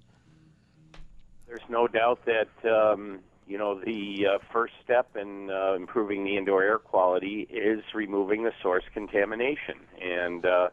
There's 1.48 1.60
no 1.70 1.88
doubt 1.88 2.20
that 2.26 2.70
um, 2.70 3.20
you 3.46 3.56
know 3.56 3.80
the 3.80 4.26
uh, 4.34 4.38
first 4.52 4.74
step 4.84 5.16
in 5.16 5.50
uh, 5.50 5.74
improving 5.74 6.24
the 6.24 6.36
indoor 6.36 6.62
air 6.62 6.78
quality 6.78 7.48
is 7.50 7.82
removing 7.94 8.44
the 8.44 8.52
source 8.62 8.84
contamination, 8.92 9.76
and 9.98 10.44
uh, 10.44 10.68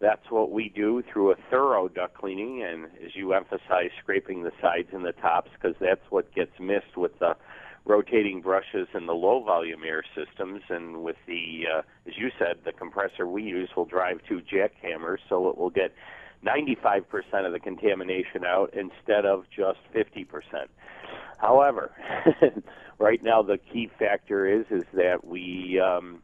that's 0.00 0.28
what 0.28 0.50
we 0.50 0.68
do 0.68 1.04
through 1.12 1.30
a 1.30 1.36
thorough 1.48 1.86
duct 1.86 2.14
cleaning, 2.14 2.60
and 2.64 2.86
as 3.06 3.14
you 3.14 3.34
emphasize, 3.34 3.90
scraping 4.02 4.42
the 4.42 4.50
sides 4.60 4.88
and 4.92 5.04
the 5.04 5.12
tops 5.12 5.50
because 5.54 5.76
that's 5.80 6.04
what 6.10 6.34
gets 6.34 6.58
missed 6.58 6.96
with 6.96 7.16
the 7.20 7.36
rotating 7.84 8.40
brushes 8.40 8.88
and 8.92 9.08
the 9.08 9.12
low 9.12 9.44
volume 9.44 9.82
air 9.86 10.02
systems. 10.16 10.62
And 10.70 11.04
with 11.04 11.16
the 11.28 11.66
uh, 11.72 11.82
as 12.08 12.14
you 12.16 12.30
said 12.36 12.58
the 12.64 12.72
compressor 12.72 13.28
we 13.28 13.44
use 13.44 13.70
will 13.76 13.84
drive 13.84 14.20
two 14.28 14.40
jackhammers 14.40 15.18
so 15.28 15.48
it 15.48 15.56
will 15.56 15.70
get 15.70 15.94
95% 16.44 17.46
of 17.46 17.52
the 17.52 17.60
contamination 17.60 18.44
out 18.46 18.72
instead 18.74 19.26
of 19.26 19.44
just 19.54 19.78
50%. 19.94 20.26
However, 21.38 21.92
right 22.98 23.22
now 23.22 23.42
the 23.42 23.58
key 23.58 23.90
factor 23.98 24.46
is 24.46 24.66
is 24.70 24.84
that 24.94 25.24
we 25.24 25.80
um, 25.80 26.22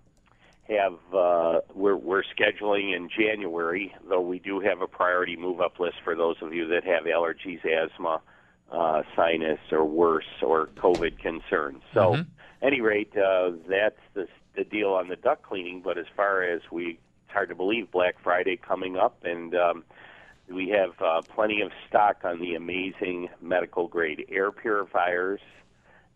have 0.68 0.98
uh, 1.14 1.60
we're 1.74 1.96
we're 1.96 2.22
scheduling 2.22 2.94
in 2.94 3.08
January, 3.08 3.94
though 4.08 4.20
we 4.20 4.38
do 4.38 4.60
have 4.60 4.80
a 4.80 4.86
priority 4.86 5.36
move 5.36 5.60
up 5.60 5.78
list 5.80 5.96
for 6.04 6.14
those 6.14 6.36
of 6.42 6.52
you 6.52 6.66
that 6.68 6.84
have 6.84 7.04
allergies, 7.04 7.60
asthma, 7.64 8.20
uh, 8.70 9.02
sinus, 9.14 9.60
or 9.70 9.84
worse, 9.84 10.24
or 10.42 10.66
COVID 10.76 11.18
concerns. 11.18 11.82
So, 11.94 12.14
Mhm. 12.16 12.26
any 12.62 12.80
rate, 12.80 13.16
uh, 13.16 13.52
that's 13.68 14.00
the 14.14 14.28
the 14.54 14.64
deal 14.64 14.92
on 14.92 15.08
the 15.08 15.16
duct 15.16 15.42
cleaning. 15.42 15.80
But 15.82 15.98
as 15.98 16.06
far 16.16 16.42
as 16.42 16.60
we, 16.70 16.98
it's 17.24 17.32
hard 17.32 17.48
to 17.50 17.54
believe 17.54 17.90
Black 17.90 18.16
Friday 18.22 18.56
coming 18.56 18.96
up, 18.96 19.24
and 19.24 19.54
um, 19.54 19.84
we 20.53 20.68
have 20.68 21.01
uh, 21.01 21.22
plenty 21.22 21.61
of 21.61 21.72
stock 21.88 22.18
on 22.24 22.40
the 22.40 22.55
amazing 22.55 23.28
medical 23.40 23.88
grade 23.88 24.26
air 24.30 24.51
purifiers. 24.53 25.40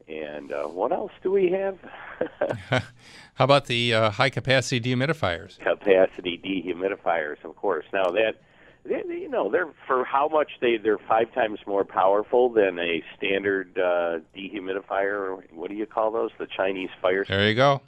And 0.09 0.53
uh, 0.53 0.65
what 0.65 0.93
else 0.93 1.13
do 1.23 1.31
we 1.31 1.51
have? 1.51 1.79
How 3.35 3.45
about 3.45 3.67
the 3.67 3.95
uh, 3.95 4.11
high 4.11 4.31
capacity 4.31 4.81
dehumidifiers? 4.81 5.59
capacity 5.59 6.41
dehumidifiers, 6.45 7.45
of 7.45 7.55
course. 7.57 7.85
Now 7.93 8.11
that 8.11 8.35
they, 8.85 9.03
you 9.09 9.29
know, 9.29 9.51
they're 9.51 9.69
for 9.87 10.05
how 10.05 10.29
much 10.29 10.53
they 10.61 10.79
they're 10.79 10.99
five 10.99 11.33
times 11.35 11.61
more 11.67 11.85
powerful 11.85 12.49
than 12.49 12.79
a 12.79 13.03
standard 13.17 13.79
uh, 13.79 14.19
dehumidifier. 14.37 15.43
What 15.53 15.71
do 15.71 15.77
you 15.77 15.87
call 15.87 16.11
those? 16.11 16.31
The 16.39 16.47
Chinese 16.47 16.91
fire. 17.01 17.25
There 17.29 17.49
you 17.49 17.55
go. 17.55 17.83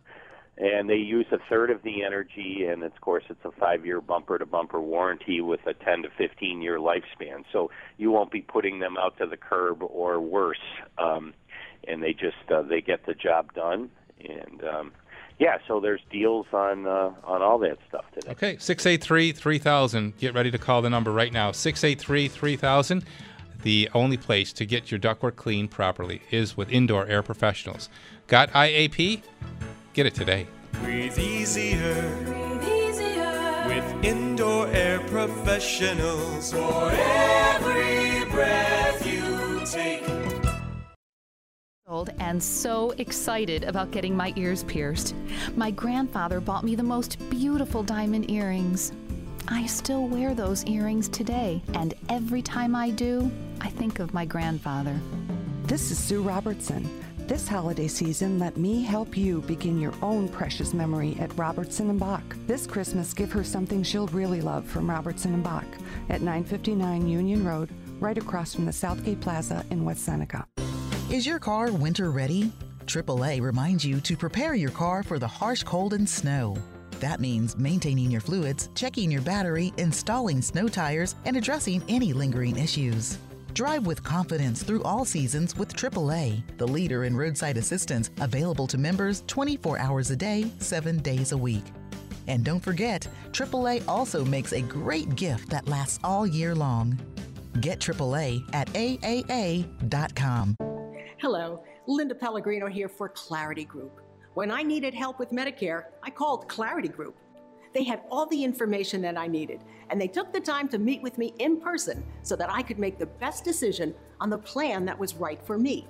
And 0.58 0.88
they 0.88 0.96
use 0.96 1.26
a 1.32 1.38
third 1.48 1.70
of 1.70 1.82
the 1.82 2.04
energy, 2.04 2.66
and 2.68 2.82
of 2.82 3.00
course, 3.00 3.24
it's 3.30 3.44
a 3.44 3.50
five-year 3.52 4.02
bumper-to-bumper 4.02 4.80
warranty 4.80 5.40
with 5.40 5.60
a 5.66 5.72
10 5.72 6.02
to 6.02 6.08
15-year 6.10 6.78
lifespan. 6.78 7.44
So 7.52 7.70
you 7.96 8.10
won't 8.10 8.30
be 8.30 8.42
putting 8.42 8.78
them 8.78 8.96
out 8.98 9.16
to 9.18 9.26
the 9.26 9.38
curb 9.38 9.82
or 9.82 10.20
worse. 10.20 10.58
Um, 10.98 11.32
and 11.88 12.02
they 12.02 12.12
just 12.12 12.50
uh, 12.50 12.62
they 12.62 12.80
get 12.80 13.06
the 13.06 13.14
job 13.14 13.52
done. 13.54 13.90
And 14.20 14.62
um, 14.64 14.92
yeah, 15.38 15.58
so 15.66 15.80
there's 15.80 16.00
deals 16.10 16.46
on 16.52 16.86
uh, 16.86 17.12
on 17.24 17.42
all 17.42 17.58
that 17.58 17.78
stuff 17.88 18.04
today. 18.14 18.30
Okay, 18.30 18.56
683 18.58 19.32
3000. 19.32 20.16
Get 20.18 20.34
ready 20.34 20.50
to 20.50 20.58
call 20.58 20.82
the 20.82 20.90
number 20.90 21.12
right 21.12 21.32
now. 21.32 21.52
683 21.52 22.28
3000. 22.28 23.04
The 23.62 23.88
only 23.94 24.16
place 24.16 24.52
to 24.54 24.66
get 24.66 24.90
your 24.90 24.98
ductwork 24.98 25.36
cleaned 25.36 25.70
properly 25.70 26.22
is 26.30 26.56
with 26.56 26.68
Indoor 26.70 27.06
Air 27.06 27.22
Professionals. 27.22 27.88
Got 28.26 28.50
IAP? 28.50 29.22
Get 29.94 30.06
it 30.06 30.14
today. 30.14 30.46
Breathe 30.72 31.18
easier. 31.18 31.94
With 33.66 34.04
indoor 34.04 34.66
air 34.68 35.00
professionals. 35.00 36.50
For 36.52 36.90
every 36.90 38.24
breath 38.30 39.06
you 39.06 39.60
take. 39.66 40.02
old 41.86 42.08
and 42.20 42.42
so 42.42 42.92
excited 42.92 43.64
about 43.64 43.90
getting 43.90 44.16
my 44.16 44.32
ears 44.36 44.64
pierced. 44.64 45.14
My 45.56 45.70
grandfather 45.70 46.40
bought 46.40 46.64
me 46.64 46.74
the 46.74 46.82
most 46.82 47.18
beautiful 47.28 47.82
diamond 47.82 48.30
earrings. 48.30 48.92
I 49.46 49.66
still 49.66 50.08
wear 50.08 50.34
those 50.34 50.64
earrings 50.64 51.10
today, 51.10 51.62
and 51.74 51.92
every 52.08 52.40
time 52.40 52.74
I 52.74 52.88
do, 52.88 53.30
I 53.60 53.68
think 53.68 53.98
of 53.98 54.14
my 54.14 54.24
grandfather. 54.24 54.98
This 55.64 55.90
is 55.90 55.98
Sue 55.98 56.22
Robertson. 56.22 56.88
This 57.28 57.46
holiday 57.46 57.86
season, 57.86 58.40
let 58.40 58.56
me 58.56 58.82
help 58.82 59.16
you 59.16 59.42
begin 59.42 59.80
your 59.80 59.94
own 60.02 60.28
precious 60.28 60.74
memory 60.74 61.16
at 61.20 61.34
Robertson 61.38 61.88
and 61.88 61.98
Bach. 61.98 62.22
This 62.48 62.66
Christmas, 62.66 63.14
give 63.14 63.30
her 63.30 63.44
something 63.44 63.84
she'll 63.84 64.08
really 64.08 64.40
love 64.40 64.66
from 64.66 64.90
Robertson 64.90 65.32
and 65.32 65.42
Bach 65.42 65.64
at 66.10 66.20
959 66.20 67.06
Union 67.08 67.46
Road, 67.46 67.70
right 68.00 68.18
across 68.18 68.52
from 68.52 68.66
the 68.66 68.72
Southgate 68.72 69.20
Plaza 69.20 69.64
in 69.70 69.84
West 69.84 70.04
Seneca. 70.04 70.46
Is 71.10 71.24
your 71.24 71.38
car 71.38 71.70
winter 71.70 72.10
ready? 72.10 72.52
AAA 72.86 73.40
reminds 73.40 73.84
you 73.84 74.00
to 74.00 74.16
prepare 74.16 74.56
your 74.56 74.72
car 74.72 75.04
for 75.04 75.20
the 75.20 75.28
harsh 75.28 75.62
cold 75.62 75.94
and 75.94 76.08
snow. 76.08 76.56
That 76.98 77.20
means 77.20 77.56
maintaining 77.56 78.10
your 78.10 78.20
fluids, 78.20 78.68
checking 78.74 79.12
your 79.12 79.22
battery, 79.22 79.72
installing 79.78 80.42
snow 80.42 80.66
tires, 80.66 81.14
and 81.24 81.36
addressing 81.36 81.84
any 81.88 82.12
lingering 82.12 82.58
issues. 82.58 83.16
Drive 83.54 83.86
with 83.86 84.02
confidence 84.02 84.62
through 84.62 84.82
all 84.82 85.04
seasons 85.04 85.54
with 85.56 85.76
AAA, 85.76 86.42
the 86.56 86.66
leader 86.66 87.04
in 87.04 87.14
roadside 87.14 87.58
assistance, 87.58 88.10
available 88.20 88.66
to 88.66 88.78
members 88.78 89.24
24 89.26 89.78
hours 89.78 90.10
a 90.10 90.16
day, 90.16 90.50
7 90.58 90.98
days 90.98 91.32
a 91.32 91.36
week. 91.36 91.64
And 92.28 92.44
don't 92.44 92.60
forget, 92.60 93.06
AAA 93.32 93.86
also 93.86 94.24
makes 94.24 94.52
a 94.52 94.62
great 94.62 95.16
gift 95.16 95.50
that 95.50 95.68
lasts 95.68 95.98
all 96.02 96.26
year 96.26 96.54
long. 96.54 96.98
Get 97.60 97.78
AAA 97.78 98.42
at 98.54 98.68
AAA.com. 98.68 100.56
Hello, 101.18 101.62
Linda 101.86 102.14
Pellegrino 102.14 102.68
here 102.68 102.88
for 102.88 103.10
Clarity 103.10 103.64
Group. 103.64 104.00
When 104.32 104.50
I 104.50 104.62
needed 104.62 104.94
help 104.94 105.18
with 105.18 105.30
Medicare, 105.30 105.84
I 106.02 106.08
called 106.08 106.48
Clarity 106.48 106.88
Group. 106.88 107.16
They 107.72 107.84
had 107.84 108.02
all 108.10 108.26
the 108.26 108.44
information 108.44 109.00
that 109.02 109.16
I 109.16 109.26
needed, 109.26 109.60
and 109.88 110.00
they 110.00 110.08
took 110.08 110.32
the 110.32 110.40
time 110.40 110.68
to 110.68 110.78
meet 110.78 111.02
with 111.02 111.16
me 111.16 111.32
in 111.38 111.58
person 111.58 112.04
so 112.22 112.36
that 112.36 112.50
I 112.50 112.62
could 112.62 112.78
make 112.78 112.98
the 112.98 113.06
best 113.06 113.44
decision 113.44 113.94
on 114.20 114.28
the 114.28 114.38
plan 114.38 114.84
that 114.84 114.98
was 114.98 115.14
right 115.14 115.40
for 115.42 115.58
me. 115.58 115.86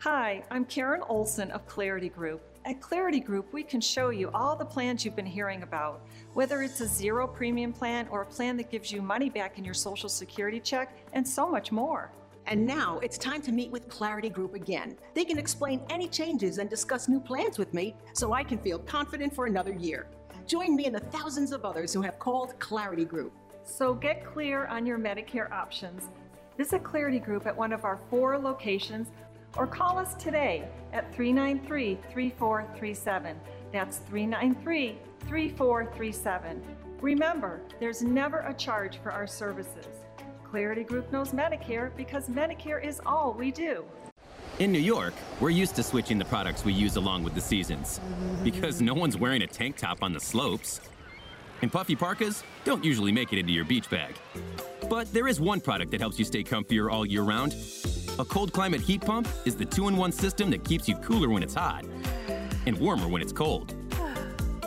Hi, 0.00 0.44
I'm 0.50 0.66
Karen 0.66 1.02
Olson 1.08 1.50
of 1.50 1.66
Clarity 1.66 2.10
Group. 2.10 2.42
At 2.66 2.80
Clarity 2.80 3.20
Group, 3.20 3.52
we 3.52 3.62
can 3.62 3.80
show 3.80 4.10
you 4.10 4.30
all 4.34 4.54
the 4.56 4.64
plans 4.64 5.04
you've 5.04 5.16
been 5.16 5.24
hearing 5.24 5.62
about, 5.62 6.02
whether 6.34 6.62
it's 6.62 6.80
a 6.80 6.86
zero 6.86 7.26
premium 7.26 7.72
plan 7.72 8.06
or 8.10 8.22
a 8.22 8.26
plan 8.26 8.56
that 8.58 8.70
gives 8.70 8.92
you 8.92 9.00
money 9.00 9.30
back 9.30 9.56
in 9.58 9.64
your 9.64 9.74
Social 9.74 10.08
Security 10.08 10.60
check, 10.60 10.94
and 11.14 11.26
so 11.26 11.48
much 11.48 11.72
more. 11.72 12.10
And 12.46 12.66
now 12.66 12.98
it's 12.98 13.16
time 13.16 13.40
to 13.42 13.52
meet 13.52 13.70
with 13.70 13.88
Clarity 13.88 14.28
Group 14.28 14.54
again. 14.54 14.98
They 15.14 15.24
can 15.24 15.38
explain 15.38 15.80
any 15.88 16.08
changes 16.08 16.58
and 16.58 16.68
discuss 16.68 17.08
new 17.08 17.20
plans 17.20 17.58
with 17.58 17.72
me 17.72 17.94
so 18.12 18.34
I 18.34 18.44
can 18.44 18.58
feel 18.58 18.78
confident 18.80 19.34
for 19.34 19.46
another 19.46 19.72
year. 19.72 20.06
Join 20.46 20.76
me 20.76 20.84
and 20.84 20.94
the 20.94 21.00
thousands 21.00 21.52
of 21.52 21.64
others 21.64 21.92
who 21.94 22.02
have 22.02 22.18
called 22.18 22.58
Clarity 22.58 23.06
Group. 23.06 23.32
So 23.64 23.94
get 23.94 24.26
clear 24.26 24.66
on 24.66 24.84
your 24.84 24.98
Medicare 24.98 25.50
options. 25.50 26.08
Visit 26.58 26.84
Clarity 26.84 27.18
Group 27.18 27.46
at 27.46 27.56
one 27.56 27.72
of 27.72 27.84
our 27.84 27.98
four 28.10 28.36
locations 28.38 29.08
or 29.56 29.66
call 29.66 29.98
us 29.98 30.14
today 30.14 30.68
at 30.92 31.14
393 31.14 31.98
3437. 32.12 33.40
That's 33.72 33.98
393 33.98 34.98
3437. 35.20 36.62
Remember, 37.00 37.62
there's 37.80 38.02
never 38.02 38.40
a 38.40 38.52
charge 38.52 38.98
for 38.98 39.12
our 39.12 39.26
services. 39.26 39.86
Clarity 40.44 40.84
Group 40.84 41.10
knows 41.10 41.30
Medicare 41.30 41.90
because 41.96 42.28
Medicare 42.28 42.84
is 42.84 43.00
all 43.06 43.32
we 43.32 43.50
do. 43.50 43.82
In 44.60 44.70
New 44.70 44.78
York, 44.78 45.14
we're 45.40 45.50
used 45.50 45.74
to 45.74 45.82
switching 45.82 46.16
the 46.16 46.24
products 46.24 46.64
we 46.64 46.72
use 46.72 46.94
along 46.94 47.24
with 47.24 47.34
the 47.34 47.40
seasons 47.40 48.00
because 48.44 48.80
no 48.80 48.94
one's 48.94 49.16
wearing 49.16 49.42
a 49.42 49.48
tank 49.48 49.76
top 49.76 50.00
on 50.00 50.12
the 50.12 50.20
slopes. 50.20 50.80
And 51.62 51.72
puffy 51.72 51.96
parkas 51.96 52.44
don't 52.64 52.84
usually 52.84 53.10
make 53.10 53.32
it 53.32 53.40
into 53.40 53.52
your 53.52 53.64
beach 53.64 53.90
bag. 53.90 54.14
But 54.88 55.12
there 55.12 55.26
is 55.26 55.40
one 55.40 55.60
product 55.60 55.90
that 55.90 56.00
helps 56.00 56.20
you 56.20 56.24
stay 56.24 56.44
comfier 56.44 56.92
all 56.92 57.04
year 57.04 57.22
round. 57.22 57.56
A 58.20 58.24
cold 58.24 58.52
climate 58.52 58.80
heat 58.80 59.00
pump 59.00 59.26
is 59.44 59.56
the 59.56 59.64
two 59.64 59.88
in 59.88 59.96
one 59.96 60.12
system 60.12 60.50
that 60.50 60.62
keeps 60.62 60.88
you 60.88 60.94
cooler 60.98 61.28
when 61.30 61.42
it's 61.42 61.54
hot 61.54 61.84
and 62.66 62.78
warmer 62.78 63.08
when 63.08 63.22
it's 63.22 63.32
cold. 63.32 63.74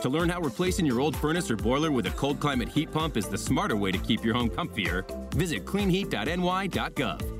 To 0.02 0.08
learn 0.10 0.28
how 0.28 0.42
replacing 0.42 0.84
your 0.84 1.00
old 1.00 1.16
furnace 1.16 1.50
or 1.50 1.56
boiler 1.56 1.90
with 1.90 2.04
a 2.06 2.10
cold 2.10 2.40
climate 2.40 2.68
heat 2.68 2.92
pump 2.92 3.16
is 3.16 3.26
the 3.26 3.38
smarter 3.38 3.74
way 3.74 3.90
to 3.90 3.98
keep 3.98 4.22
your 4.22 4.34
home 4.34 4.50
comfier, 4.50 5.02
visit 5.32 5.64
cleanheat.ny.gov. 5.64 7.37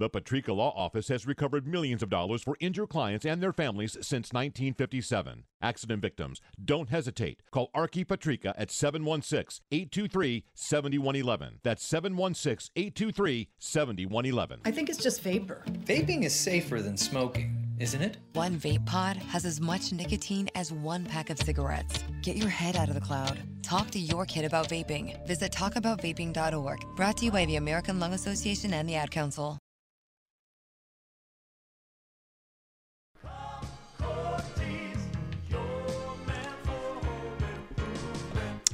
The 0.00 0.08
Patrica 0.08 0.56
Law 0.56 0.72
Office 0.74 1.08
has 1.08 1.26
recovered 1.26 1.66
millions 1.66 2.02
of 2.02 2.08
dollars 2.08 2.42
for 2.42 2.56
injured 2.58 2.88
clients 2.88 3.26
and 3.26 3.42
their 3.42 3.52
families 3.52 3.98
since 4.00 4.32
1957. 4.32 5.44
Accident 5.60 6.00
victims, 6.00 6.40
don't 6.64 6.88
hesitate. 6.88 7.42
Call 7.50 7.68
Archie 7.74 8.06
Patrica 8.06 8.54
at 8.56 8.70
716 8.70 9.62
823 9.70 10.44
7111. 10.54 11.60
That's 11.62 11.84
716 11.84 12.70
823 12.74 13.48
7111. 13.58 14.60
I 14.64 14.70
think 14.70 14.88
it's 14.88 15.02
just 15.02 15.20
vapor. 15.20 15.64
Vaping 15.84 16.24
is 16.24 16.34
safer 16.34 16.80
than 16.80 16.96
smoking, 16.96 17.54
isn't 17.78 18.00
it? 18.00 18.16
One 18.32 18.58
vape 18.58 18.86
pod 18.86 19.18
has 19.18 19.44
as 19.44 19.60
much 19.60 19.92
nicotine 19.92 20.48
as 20.54 20.72
one 20.72 21.04
pack 21.04 21.28
of 21.28 21.38
cigarettes. 21.38 22.02
Get 22.22 22.36
your 22.36 22.48
head 22.48 22.74
out 22.74 22.88
of 22.88 22.94
the 22.94 23.02
cloud. 23.02 23.38
Talk 23.62 23.90
to 23.90 23.98
your 23.98 24.24
kid 24.24 24.46
about 24.46 24.70
vaping. 24.70 25.22
Visit 25.26 25.52
talkaboutvaping.org. 25.52 26.86
Brought 26.96 27.18
to 27.18 27.26
you 27.26 27.30
by 27.30 27.44
the 27.44 27.56
American 27.56 28.00
Lung 28.00 28.14
Association 28.14 28.72
and 28.72 28.88
the 28.88 28.94
Ad 28.94 29.10
Council. 29.10 29.58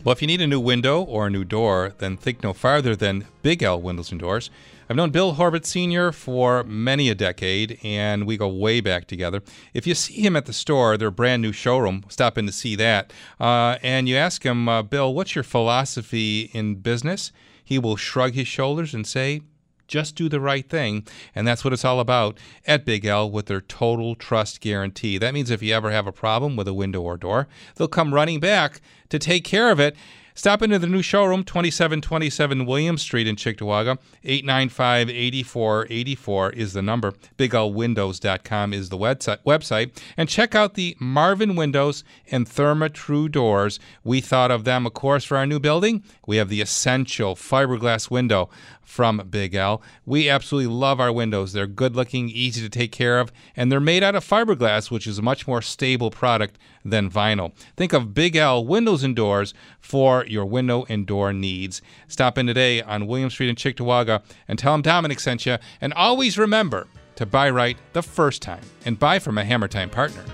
Well, 0.06 0.12
if 0.12 0.22
you 0.22 0.28
need 0.28 0.40
a 0.40 0.46
new 0.46 0.60
window 0.60 1.02
or 1.02 1.26
a 1.26 1.30
new 1.30 1.42
door, 1.42 1.92
then 1.98 2.16
think 2.16 2.40
no 2.40 2.52
farther 2.52 2.94
than 2.94 3.26
Big 3.42 3.60
L 3.60 3.82
Windows 3.82 4.12
and 4.12 4.20
Doors. 4.20 4.50
I've 4.88 4.94
known 4.94 5.10
Bill 5.10 5.32
Horbert 5.32 5.66
Sr. 5.66 6.12
for 6.12 6.62
many 6.62 7.08
a 7.08 7.14
decade, 7.16 7.80
and 7.82 8.24
we 8.24 8.36
go 8.36 8.46
way 8.46 8.80
back 8.80 9.08
together. 9.08 9.42
If 9.74 9.84
you 9.84 9.96
see 9.96 10.24
him 10.24 10.36
at 10.36 10.46
the 10.46 10.52
store, 10.52 10.96
their 10.96 11.10
brand 11.10 11.42
new 11.42 11.50
showroom, 11.50 12.04
stop 12.08 12.38
in 12.38 12.46
to 12.46 12.52
see 12.52 12.76
that, 12.76 13.12
uh, 13.40 13.78
and 13.82 14.08
you 14.08 14.14
ask 14.14 14.44
him, 14.44 14.68
uh, 14.68 14.84
Bill, 14.84 15.12
what's 15.12 15.34
your 15.34 15.42
philosophy 15.42 16.50
in 16.52 16.76
business? 16.76 17.32
He 17.64 17.76
will 17.76 17.96
shrug 17.96 18.34
his 18.34 18.46
shoulders 18.46 18.94
and 18.94 19.04
say, 19.04 19.40
just 19.88 20.14
do 20.14 20.28
the 20.28 20.40
right 20.40 20.68
thing. 20.68 21.06
And 21.34 21.46
that's 21.46 21.64
what 21.64 21.72
it's 21.72 21.84
all 21.84 22.00
about 22.00 22.38
at 22.66 22.84
Big 22.84 23.04
L 23.04 23.30
with 23.30 23.46
their 23.46 23.60
total 23.60 24.14
trust 24.14 24.60
guarantee. 24.60 25.18
That 25.18 25.34
means 25.34 25.50
if 25.50 25.62
you 25.62 25.74
ever 25.74 25.90
have 25.90 26.06
a 26.06 26.12
problem 26.12 26.56
with 26.56 26.68
a 26.68 26.74
window 26.74 27.02
or 27.02 27.16
door, 27.16 27.48
they'll 27.76 27.88
come 27.88 28.14
running 28.14 28.40
back 28.40 28.80
to 29.08 29.18
take 29.18 29.44
care 29.44 29.70
of 29.70 29.80
it. 29.80 29.96
Stop 30.36 30.60
into 30.60 30.78
the 30.78 30.86
new 30.86 31.00
showroom, 31.00 31.44
2727 31.44 32.66
William 32.66 32.98
Street 32.98 33.26
in 33.26 33.36
Cheektowaga. 33.36 33.96
895 34.22 35.08
8484 35.08 36.50
is 36.50 36.74
the 36.74 36.82
number. 36.82 37.12
BigLWindows.com 37.38 38.74
is 38.74 38.90
the 38.90 38.98
website. 38.98 39.98
And 40.18 40.28
check 40.28 40.54
out 40.54 40.74
the 40.74 40.94
Marvin 41.00 41.56
Windows 41.56 42.04
and 42.30 42.46
Therma-Tru 42.46 43.30
Doors. 43.30 43.80
We 44.04 44.20
thought 44.20 44.50
of 44.50 44.64
them, 44.64 44.84
of 44.84 44.92
course, 44.92 45.24
for 45.24 45.38
our 45.38 45.46
new 45.46 45.58
building. 45.58 46.04
We 46.26 46.36
have 46.36 46.50
the 46.50 46.60
essential 46.60 47.34
fiberglass 47.34 48.10
window 48.10 48.50
from 48.86 49.18
Big 49.28 49.54
L. 49.54 49.82
We 50.06 50.30
absolutely 50.30 50.72
love 50.72 51.00
our 51.00 51.12
windows. 51.12 51.52
They're 51.52 51.66
good 51.66 51.96
looking, 51.96 52.30
easy 52.30 52.62
to 52.62 52.70
take 52.70 52.92
care 52.92 53.18
of, 53.18 53.32
and 53.54 53.70
they're 53.70 53.80
made 53.80 54.02
out 54.02 54.14
of 54.14 54.24
fiberglass, 54.24 54.90
which 54.90 55.06
is 55.06 55.18
a 55.18 55.22
much 55.22 55.46
more 55.46 55.60
stable 55.60 56.10
product 56.10 56.56
than 56.84 57.10
vinyl. 57.10 57.52
Think 57.76 57.92
of 57.92 58.14
Big 58.14 58.36
L 58.36 58.64
Windows 58.64 59.02
and 59.02 59.14
Doors 59.14 59.52
for 59.80 60.24
your 60.26 60.46
window 60.46 60.86
and 60.88 61.06
door 61.06 61.32
needs. 61.32 61.82
Stop 62.06 62.38
in 62.38 62.46
today 62.46 62.80
on 62.80 63.06
William 63.06 63.28
Street 63.28 63.50
in 63.50 63.56
Cheektowaga 63.56 64.22
and 64.46 64.58
tell 64.58 64.72
them 64.72 64.82
Domenic 64.82 65.20
sent 65.20 65.44
you. 65.44 65.58
And 65.80 65.92
always 65.92 66.38
remember 66.38 66.86
to 67.16 67.26
buy 67.26 67.50
right 67.50 67.76
the 67.92 68.02
first 68.02 68.40
time 68.40 68.62
and 68.84 68.98
buy 68.98 69.18
from 69.18 69.36
a 69.36 69.44
Hammer 69.44 69.68
Time 69.68 69.90
partner. 69.90 70.24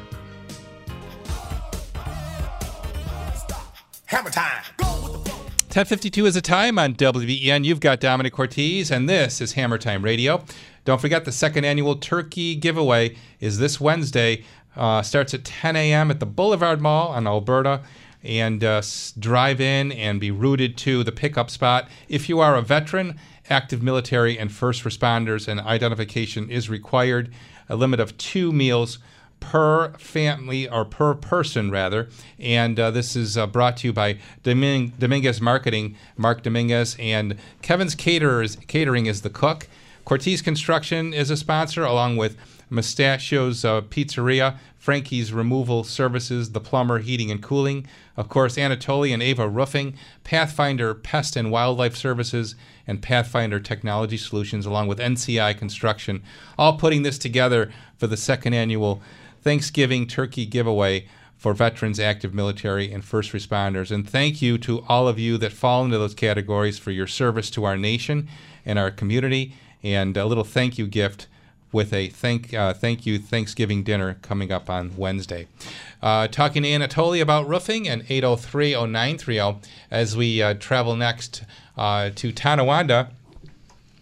Hammer 4.07 4.31
time. 4.31 5.32
1052 5.73 6.27
is 6.27 6.37
a 6.37 6.43
time 6.43 6.79
on 6.79 6.93
WBEN. 6.95 7.65
You've 7.65 7.81
got 7.81 7.99
Domenic 7.99 8.33
Cortese, 8.33 8.95
and 8.95 9.09
this 9.09 9.41
is 9.41 9.53
Hammer 9.55 9.79
Time 9.79 10.03
Radio. 10.03 10.45
Don't 10.85 11.01
forget 11.01 11.25
the 11.25 11.33
second 11.33 11.65
annual 11.65 11.97
turkey 11.97 12.55
giveaway 12.55 13.17
is 13.41 13.57
this 13.57 13.81
Wednesday 13.81 14.45
Uh, 14.77 15.01
starts 15.01 15.33
at 15.33 15.45
10 15.45 15.77
a.m. 15.77 16.11
at 16.11 16.21
the 16.21 16.27
Boulevard 16.27 16.81
Mall 16.83 17.09
on 17.09 17.27
Alberta 17.27 17.81
and 18.23 18.63
uh, 18.63 18.83
drive 19.19 19.63
in 19.63 19.93
and 19.93 20.21
be 20.21 20.31
routed 20.31 20.77
to 20.79 21.03
the 21.05 21.13
pickup 21.13 21.49
spot. 21.49 21.89
If 22.09 22.29
you 22.29 22.41
are 22.41 22.55
a 22.55 22.63
veteran, 22.63 23.19
active 23.49 23.83
military, 23.83 24.39
and 24.39 24.53
first 24.53 24.85
responders, 24.85 25.49
and 25.49 25.59
identification 25.61 26.51
is 26.51 26.69
required. 26.69 27.33
A 27.71 27.77
limit 27.77 27.99
of 27.99 28.17
two 28.19 28.53
meals 28.53 28.99
per 29.43 29.93
family 29.99 30.69
or 30.69 30.85
per 30.85 31.15
person 31.15 31.71
rather. 31.71 32.09
And 32.39 32.79
uh, 32.79 32.93
this 32.93 33.17
is 33.17 33.37
uh, 33.37 33.47
brought 33.49 33.77
to 33.79 33.89
you 33.89 33.93
by 33.93 34.19
Domin- 34.45 34.93
dominguez 34.99 35.41
marketing 35.41 35.97
mark 36.17 36.43
dominguez. 36.43 36.97
And 36.99 37.37
kevin's 37.61 37.97
caterers 37.97 38.57
catering 38.69 39.07
is 39.07 39.23
the 39.23 39.31
cook. 39.31 39.69
Cortese 40.05 40.43
construction 40.43 41.13
is 41.13 41.29
a 41.29 41.37
sponsor 41.37 41.85
along 41.85 42.17
with 42.17 42.37
Mustachio's 42.71 43.65
uh, 43.65 43.83
Pizzeria, 43.83 44.59
Frankie's 44.79 45.33
Removal 45.33 45.85
Services, 45.85 46.53
The 46.53 46.61
Plumber 46.61 47.01
Heating 47.01 47.31
and 47.31 47.43
Cooling, 47.43 47.87
of 48.17 48.29
course, 48.29 48.57
Anatoly 48.57 49.13
and 49.13 49.23
Ava 49.23 49.49
Roofing, 49.49 49.95
Pathfinder 50.25 50.95
Pest 50.95 51.37
and 51.37 51.51
Wildlife 51.51 51.95
Services, 51.95 52.55
and 52.87 53.03
Pathfinder 53.03 53.61
Technology 53.61 54.17
Solutions, 54.17 54.67
along 54.67 54.89
with 54.89 54.99
NCI 54.99 55.57
Construction, 55.57 56.23
all 56.59 56.79
putting 56.79 57.03
this 57.03 57.19
together 57.19 57.71
for 57.97 58.07
the 58.07 58.17
second 58.17 58.55
annual 58.55 59.03
Thanksgiving 59.43 60.07
Turkey 60.07 60.47
Giveaway 60.47 61.07
for 61.37 61.55
veterans, 61.55 61.99
active 61.99 62.33
military, 62.33 62.93
and 62.93 63.05
first 63.05 63.33
responders. 63.33 63.91
And 63.91 64.09
thank 64.09 64.41
you 64.41 64.59
to 64.59 64.85
all 64.89 65.09
of 65.09 65.19
you 65.19 65.37
that 65.39 65.53
fall 65.53 65.85
into 65.85 65.99
those 65.99 66.15
categories 66.15 66.79
for 66.79 66.93
your 66.93 67.09
service 67.09 67.51
to 67.51 67.65
our 67.65 67.77
nation 67.77 68.29
and 68.65 68.79
our 68.79 68.93
community. 68.93 69.53
And 69.83 70.17
a 70.17 70.25
little 70.25 70.45
thank 70.45 70.79
you 70.79 70.87
gift 70.87 71.27
with 71.73 71.93
a 71.93 72.09
thank 72.09 72.55
uh, 72.55 72.75
thank 72.75 73.07
you 73.07 73.19
Thanksgiving 73.19 73.83
dinner 73.83 74.19
coming 74.23 74.53
up 74.53 74.71
on 74.71 74.97
Wednesday. 74.97 75.49
Uh, 76.01 76.29
talking 76.29 76.63
to 76.63 76.69
Anatoly 76.69 77.21
about 77.21 77.49
roofing 77.49 77.89
and 77.89 78.07
803-0930 78.07 79.65
as 79.91 80.17
we 80.17 80.43
uh, 80.43 80.55
travel 80.55 80.95
next 80.95 81.45
uh, 81.77 82.11
to 82.15 82.33
Tonawanda 82.33 83.11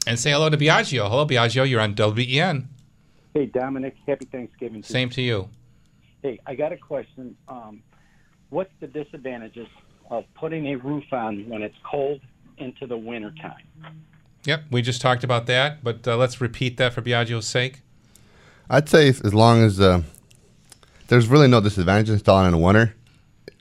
and 0.07 0.19
say 0.19 0.33
hello 0.33 0.51
to 0.51 0.57
Biagio. 0.57 1.09
Hello, 1.09 1.25
Biagio. 1.25 1.69
You're 1.69 1.81
on 1.81 1.95
WEN. 1.95 2.69
Hey, 3.35 3.47
Domenic. 3.47 3.93
Happy 4.07 4.27
Thanksgiving. 4.27 4.83
To 4.83 4.89
you. 4.89 4.93
Same 4.93 5.11
to 5.11 5.23
you. 5.23 5.49
Hey, 6.23 6.39
I 6.47 6.55
got 6.55 6.73
a 6.73 6.77
question. 6.77 7.37
Um, 7.49 7.83
what's 8.51 8.73
the 8.81 8.87
disadvantages 8.87 9.69
of 10.11 10.25
putting 10.35 10.67
a 10.69 10.75
roof 10.77 11.05
on 11.13 11.49
when 11.49 11.63
it's 11.63 11.77
cold 11.89 12.21
into 12.59 12.87
the 12.87 12.97
winter 12.97 13.33
time? 13.41 13.95
Yep, 14.45 14.65
we 14.71 14.83
just 14.83 15.01
talked 15.01 15.23
about 15.23 15.47
that, 15.47 15.85
but 15.85 16.07
uh, 16.09 16.17
let's 16.17 16.41
repeat 16.41 16.77
that 16.79 16.93
for 16.93 17.03
Biagio's 17.03 17.47
sake. 17.47 17.81
I'd 18.69 18.89
say 18.89 19.09
if- 19.09 19.25
as 19.25 19.35
long 19.35 19.63
as 19.63 19.81
uh, 19.81 20.03
there's 21.09 21.29
really 21.29 21.49
no 21.49 21.61
disadvantage 21.61 22.09
installing 22.11 22.47
in 22.47 22.53
the 22.53 22.59
winter. 22.59 22.95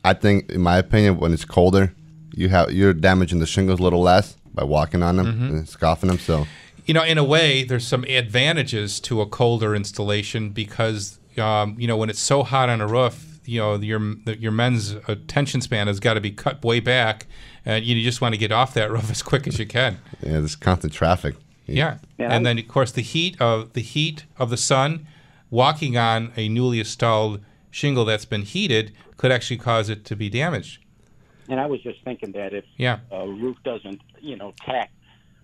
I 0.04 0.14
think, 0.14 0.50
in 0.52 0.62
my 0.62 0.78
opinion, 0.78 1.18
when 1.18 1.34
it's 1.34 1.44
colder, 1.46 1.94
you 2.34 2.48
have 2.50 2.72
you're 2.72 2.94
damaging 2.94 3.40
the 3.40 3.46
shingles 3.46 3.80
a 3.80 3.84
little 3.84 4.02
less 4.02 4.38
by 4.54 4.64
walking 4.64 5.04
on 5.04 5.18
them 5.18 5.26
Mhm. 5.28 5.50
and 5.50 5.70
scoffing 5.70 6.08
them. 6.08 6.20
So 6.20 6.48
You 6.90 6.96
know, 6.96 7.04
in 7.04 7.20
a 7.20 7.24
way, 7.24 7.64
there's 7.64 7.86
some 7.86 8.04
advantages 8.06 9.00
to 9.02 9.22
a 9.22 9.28
colder 9.28 9.76
installation 9.76 10.50
because, 10.50 11.20
um, 11.38 11.76
you 11.78 11.86
know, 11.86 11.96
when 11.96 12.10
it's 12.10 12.20
so 12.20 12.42
hot 12.42 12.68
on 12.68 12.82
a 12.82 12.88
roof, 12.88 13.40
you 13.46 13.60
know, 13.60 13.76
your 13.76 14.02
your 14.40 14.52
men's 14.52 14.94
attention 15.08 15.62
span 15.62 15.86
has 15.86 16.00
got 16.00 16.16
to 16.16 16.20
be 16.20 16.32
cut 16.32 16.64
way 16.66 16.80
back, 16.80 17.28
and 17.64 17.86
you 17.86 18.02
just 18.04 18.22
want 18.22 18.34
to 18.34 18.40
get 18.40 18.52
off 18.52 18.74
that 18.74 18.90
roof 18.96 19.12
as 19.12 19.22
quick 19.22 19.46
as 19.46 19.60
you 19.60 19.68
can. 19.68 20.00
yeah, 20.24 20.32
there's 20.40 20.56
constant 20.56 20.92
traffic. 20.92 21.36
Yeah, 21.68 22.00
Yeah. 22.18 22.34
and 22.36 22.44
then 22.44 22.58
of 22.58 22.68
course 22.68 22.92
the 22.92 23.04
heat 23.04 23.40
of 23.40 23.74
the 23.74 23.82
heat 23.82 24.26
of 24.40 24.50
the 24.50 24.58
sun, 24.58 25.06
walking 25.52 25.96
on 25.96 26.32
a 26.36 26.50
newly 26.50 26.80
installed 26.80 27.40
shingle 27.70 28.04
that's 28.04 28.26
been 28.26 28.42
heated 28.42 28.94
could 29.16 29.32
actually 29.32 29.58
cause 29.58 29.90
it 29.90 30.06
to 30.06 30.16
be 30.16 30.28
damaged. 30.28 30.80
And 31.50 31.60
I 31.60 31.68
was 31.68 31.84
just 31.84 32.04
thinking 32.04 32.32
that 32.32 32.52
if 32.56 32.66
Yeah. 32.78 33.02
a 33.12 33.28
roof 33.28 33.58
doesn't, 33.64 34.02
you 34.22 34.36
know, 34.38 34.56
tack 34.66 34.90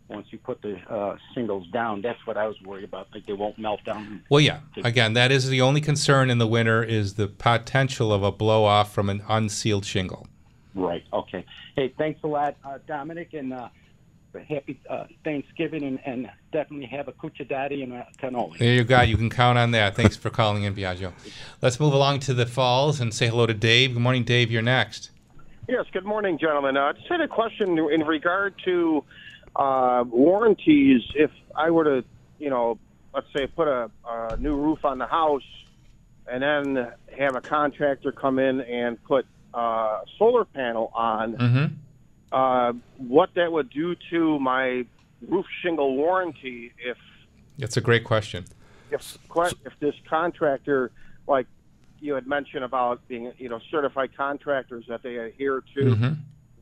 once 0.08 0.28
you 0.32 0.38
put 0.38 0.62
the 0.62 0.78
uh, 0.90 1.18
shingles 1.34 1.68
down, 1.70 2.02
that's 2.02 2.26
what 2.28 2.38
I 2.38 2.48
was 2.48 2.62
worried 2.62 2.84
about. 2.84 3.08
Like 3.14 3.26
they 3.26 3.34
won't 3.34 3.58
melt 3.58 3.84
down. 3.84 4.24
Well, 4.30 4.42
yeah. 4.42 4.60
Again, 4.84 5.14
that 5.14 5.32
is 5.32 5.50
the 5.50 5.62
only 5.62 5.82
concern 5.82 6.30
in 6.30 6.38
the 6.38 6.48
winter 6.48 6.84
is 6.84 7.16
the 7.16 7.28
potential 7.28 8.14
of 8.14 8.24
a 8.24 8.32
blow 8.32 8.66
off 8.66 8.94
from 8.94 9.10
an 9.10 9.24
unsealed 9.28 9.86
shingle. 9.86 10.28
Right. 10.76 11.04
Okay. 11.12 11.46
Hey, 11.76 11.94
thanks 11.98 12.20
a 12.24 12.28
lot, 12.28 12.56
uh, 12.64 12.80
Domenic, 12.88 13.34
and 13.34 13.54
uh, 13.54 13.70
happy 14.48 14.80
uh, 14.90 15.06
Thanksgiving, 15.24 15.84
and, 15.84 16.00
and 16.06 16.30
definitely 16.52 16.88
have 16.88 17.08
a 17.08 17.14
cuccidati 17.14 17.82
and 17.82 17.94
a 17.94 18.08
cannoli. 18.22 18.58
There 18.58 18.74
you 18.74 18.84
go. 18.84 19.02
You 19.02 19.18
can 19.18 19.30
count 19.30 19.58
on 19.58 19.72
that. 19.72 19.96
Thanks 19.96 20.18
for 20.18 20.30
calling 20.30 20.64
in, 20.64 20.76
Biagio. 20.76 21.14
Let's 21.62 21.80
move 21.80 21.94
along 21.94 22.20
to 22.22 22.34
the 22.34 22.46
falls 22.46 23.00
and 23.00 23.14
say 23.14 23.28
hello 23.28 23.46
to 23.46 23.54
Dave. 23.54 23.94
Good 23.94 24.02
morning, 24.02 24.24
Dave. 24.24 24.52
You're 24.52 24.62
next. 24.62 25.12
Yes, 25.68 25.86
good 25.92 26.06
morning, 26.06 26.38
gentlemen. 26.38 26.78
Uh, 26.78 26.94
just 26.94 27.08
had 27.08 27.22
a 27.22 27.28
question 27.28 27.80
in 27.80 28.02
regard 28.02 28.54
to 28.66 29.04
uh, 29.56 30.04
warranties. 30.08 31.02
If 31.16 31.32
I 31.56 31.70
were 31.72 31.84
to, 31.84 32.04
you 32.40 32.50
know, 32.50 32.78
let's 33.14 33.28
say 33.36 33.48
put 33.48 33.68
a, 33.68 33.90
a 34.08 34.38
new 34.38 34.56
roof 34.56 34.84
on 34.84 34.98
the 34.98 35.06
house 35.06 35.44
and 36.28 36.42
then 36.44 36.92
have 37.18 37.36
a 37.36 37.42
contractor 37.42 38.12
come 38.12 38.40
in 38.40 38.62
and 38.62 39.02
put 39.04 39.26
uh, 39.54 39.58
a 39.60 40.04
solar 40.18 40.46
panel 40.46 40.92
on, 40.94 41.36
Mm-hmm. 41.38 41.66
uh, 42.32 42.74
what 42.98 43.30
that 43.36 43.52
would 43.52 43.70
do 43.70 43.96
to 44.10 44.40
my 44.40 44.86
roof 45.28 45.46
shingle 45.62 45.96
warranty 45.96 46.72
if 46.86 46.98
That's 47.58 47.78
a 47.78 47.82
great 47.82 48.04
question. 48.04 48.46
if 48.92 49.02
if 49.66 49.74
this 49.80 49.96
contractor, 50.10 50.92
like 51.28 51.48
you 52.02 52.14
had 52.16 52.28
mentioned 52.28 52.64
about 52.64 53.08
being, 53.08 53.32
you 53.38 53.48
know, 53.50 53.60
certified 53.72 54.10
contractors 54.18 54.86
that 54.90 55.02
they 55.04 55.16
adhere 55.18 55.64
to 55.76 55.82
Mhm. 55.96 56.18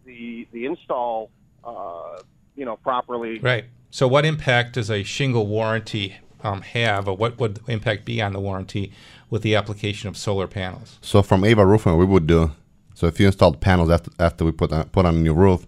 the 0.05 0.47
the 0.51 0.65
install, 0.65 1.31
uh, 1.63 2.21
you 2.55 2.65
know, 2.65 2.77
properly. 2.77 3.39
Right. 3.39 3.65
So, 3.89 4.07
what 4.07 4.25
impact 4.25 4.73
does 4.73 4.89
a 4.89 5.03
shingle 5.03 5.47
warranty 5.47 6.15
um, 6.43 6.61
have, 6.61 7.07
or 7.07 7.15
what 7.15 7.39
would 7.39 7.55
the 7.55 7.71
impact 7.71 8.05
be 8.05 8.21
on 8.21 8.33
the 8.33 8.39
warranty 8.39 8.91
with 9.29 9.41
the 9.41 9.55
application 9.55 10.09
of 10.09 10.17
solar 10.17 10.47
panels? 10.47 10.99
So 11.01 11.23
from 11.23 11.43
Ava 11.43 11.65
Roofing, 11.65 11.97
we 11.97 12.05
would 12.05 12.27
do. 12.27 12.51
So 12.93 13.07
if 13.07 13.19
you 13.19 13.25
installed 13.25 13.61
panels 13.61 13.89
after 13.89 14.11
after 14.19 14.45
we 14.45 14.51
put 14.51 14.71
on, 14.71 14.85
put 14.89 15.05
on 15.05 15.15
a 15.15 15.19
new 15.19 15.33
roof, 15.33 15.65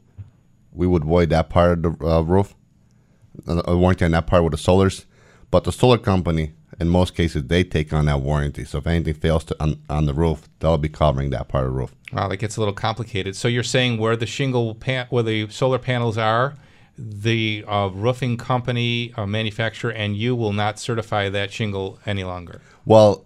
we 0.71 0.85
would 0.85 1.05
void 1.05 1.29
that 1.29 1.49
part 1.49 1.85
of 1.85 1.99
the 1.99 2.05
uh, 2.05 2.21
roof, 2.21 2.53
uh, 3.47 3.63
a 3.65 3.75
warranty 3.77 4.05
on 4.05 4.11
that 4.11 4.27
part 4.27 4.43
with 4.43 4.51
the 4.51 4.57
solars. 4.57 5.05
But 5.51 5.63
the 5.63 5.71
solar 5.71 5.97
company, 5.97 6.51
in 6.79 6.89
most 6.89 7.15
cases, 7.15 7.45
they 7.45 7.63
take 7.63 7.93
on 7.93 8.05
that 8.05 8.21
warranty. 8.21 8.65
So 8.65 8.79
if 8.79 8.87
anything 8.87 9.13
fails 9.13 9.45
to 9.45 9.63
on, 9.63 9.81
on 9.89 10.05
the 10.05 10.13
roof, 10.13 10.49
they'll 10.59 10.77
be 10.77 10.89
covering 10.89 11.29
that 11.29 11.47
part 11.47 11.65
of 11.65 11.71
the 11.71 11.77
roof. 11.77 11.95
Wow, 12.11 12.27
that 12.27 12.37
gets 12.37 12.57
a 12.57 12.59
little 12.59 12.73
complicated. 12.73 13.35
So 13.35 13.47
you're 13.47 13.63
saying 13.63 13.97
where 13.97 14.15
the 14.15 14.25
shingle 14.25 14.75
pan, 14.75 15.07
where 15.09 15.23
the 15.23 15.47
solar 15.49 15.79
panels 15.79 16.17
are, 16.17 16.55
the 16.97 17.63
uh, 17.67 17.89
roofing 17.93 18.37
company, 18.37 19.13
uh, 19.17 19.25
manufacturer, 19.25 19.91
and 19.91 20.15
you 20.15 20.35
will 20.35 20.53
not 20.53 20.79
certify 20.79 21.29
that 21.29 21.51
shingle 21.51 21.99
any 22.05 22.23
longer. 22.23 22.61
Well, 22.85 23.25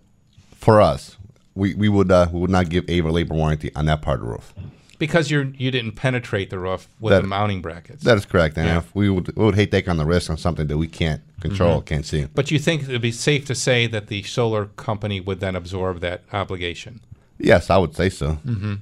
for 0.56 0.82
us, 0.82 1.18
we, 1.56 1.74
we 1.76 1.90
would 1.90 2.12
uh, 2.12 2.28
we 2.32 2.40
would 2.40 2.50
not 2.50 2.70
give 2.70 2.90
Ava 2.90 3.12
labor 3.12 3.36
warranty 3.36 3.74
on 3.76 3.86
that 3.86 4.02
part 4.02 4.20
of 4.20 4.26
the 4.26 4.32
roof. 4.32 4.54
Because 4.98 5.32
you're 5.32 5.46
you 5.58 5.72
didn't 5.72 5.94
penetrate 5.94 6.50
the 6.50 6.60
roof 6.60 6.88
with 7.00 7.12
That- 7.12 7.22
the 7.22 7.28
mounting 7.28 7.62
brackets. 7.62 8.04
That 8.04 8.18
is 8.18 8.26
correct. 8.26 8.58
And 8.58 8.68
Yeah. 8.68 8.78
if 8.80 8.94
we 8.94 9.10
would 9.10 9.36
we 9.38 9.46
would 9.46 9.56
hate 9.56 9.72
take 9.72 9.88
on 9.88 9.98
the 9.98 10.06
risk 10.06 10.30
on 10.30 10.38
something 10.38 10.68
that 10.68 10.78
we 10.78 10.88
can't 10.88 11.22
control, 11.40 11.82
Mhm. 11.82 11.86
can't 11.86 12.06
see. 12.06 12.26
But 12.34 12.52
you 12.52 12.60
think 12.60 12.84
it 12.84 12.90
would 12.90 13.02
be 13.02 13.12
safe 13.14 13.46
to 13.46 13.56
say 13.56 13.88
that 13.88 14.08
the 14.08 14.24
solar 14.24 14.66
company 14.66 15.22
would 15.22 15.40
then 15.40 15.56
absorb 15.56 16.02
that 16.02 16.24
obligation? 16.34 17.00
Yes, 17.38 17.70
I 17.70 17.78
would 17.78 17.96
say 17.96 18.10
so. 18.10 18.32
hmm 18.44 18.76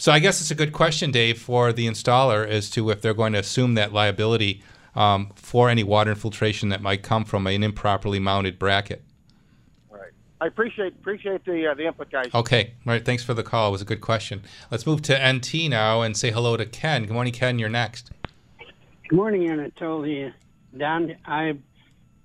So 0.00 0.12
I 0.12 0.18
guess 0.18 0.40
it's 0.40 0.50
a 0.50 0.54
good 0.54 0.72
question, 0.72 1.10
Dave, 1.10 1.38
for 1.38 1.74
the 1.74 1.86
installer 1.86 2.48
as 2.48 2.70
to 2.70 2.88
if 2.88 3.02
they're 3.02 3.12
going 3.12 3.34
to 3.34 3.38
assume 3.38 3.74
that 3.74 3.92
liability 3.92 4.62
um, 4.94 5.30
for 5.34 5.68
any 5.68 5.84
water 5.84 6.10
infiltration 6.10 6.70
that 6.70 6.80
might 6.80 7.02
come 7.02 7.22
from 7.26 7.46
an 7.46 7.62
improperly 7.62 8.18
mounted 8.18 8.58
bracket. 8.58 9.04
Right. 9.90 10.12
I 10.40 10.46
appreciate 10.46 10.94
appreciate 10.94 11.44
the 11.44 11.66
uh, 11.66 11.74
the 11.74 11.86
input, 11.86 12.10
guys. 12.10 12.30
Okay, 12.34 12.72
all 12.86 12.94
right. 12.94 13.04
Thanks 13.04 13.22
for 13.22 13.34
the 13.34 13.42
call. 13.42 13.68
It 13.68 13.72
was 13.72 13.82
a 13.82 13.84
good 13.84 14.00
question. 14.00 14.42
Let's 14.70 14.86
move 14.86 15.02
to 15.02 15.32
NT 15.32 15.68
now 15.68 16.00
and 16.00 16.16
say 16.16 16.30
hello 16.30 16.56
to 16.56 16.64
Ken. 16.64 17.02
Good 17.02 17.12
morning, 17.12 17.34
Ken. 17.34 17.58
You're 17.58 17.68
next. 17.68 18.10
Good 19.06 19.16
morning, 19.16 19.50
Anatoly. 19.50 20.32
Don, 20.78 21.14
I 21.26 21.58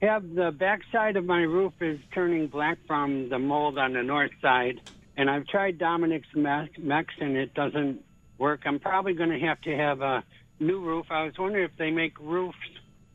have 0.01 0.33
the 0.33 0.51
back 0.51 0.79
side 0.93 1.17
of 1.17 1.25
my 1.25 1.41
roof 1.41 1.73
is 1.81 1.99
turning 2.13 2.47
black 2.47 2.77
from 2.87 3.27
the 3.27 3.37
mold 3.37 3.77
on 3.77 3.91
the 3.91 4.03
north 4.03 4.31
side, 4.41 4.79
and 5.17 5.29
I've 5.29 5.47
tried 5.47 5.77
Domenic's 5.77 6.27
Mex, 6.35 7.13
and 7.19 7.37
it 7.37 7.53
doesn't 7.53 8.01
work. 8.37 8.61
I'm 8.65 8.79
probably 8.79 9.13
going 9.13 9.29
to 9.29 9.39
have 9.39 9.61
to 9.61 9.75
have 9.75 10.01
a 10.01 10.23
new 10.59 10.79
roof. 10.79 11.07
I 11.09 11.23
was 11.23 11.33
wondering 11.37 11.65
if 11.65 11.75
they 11.77 11.91
make 11.91 12.19
roofs 12.19 12.57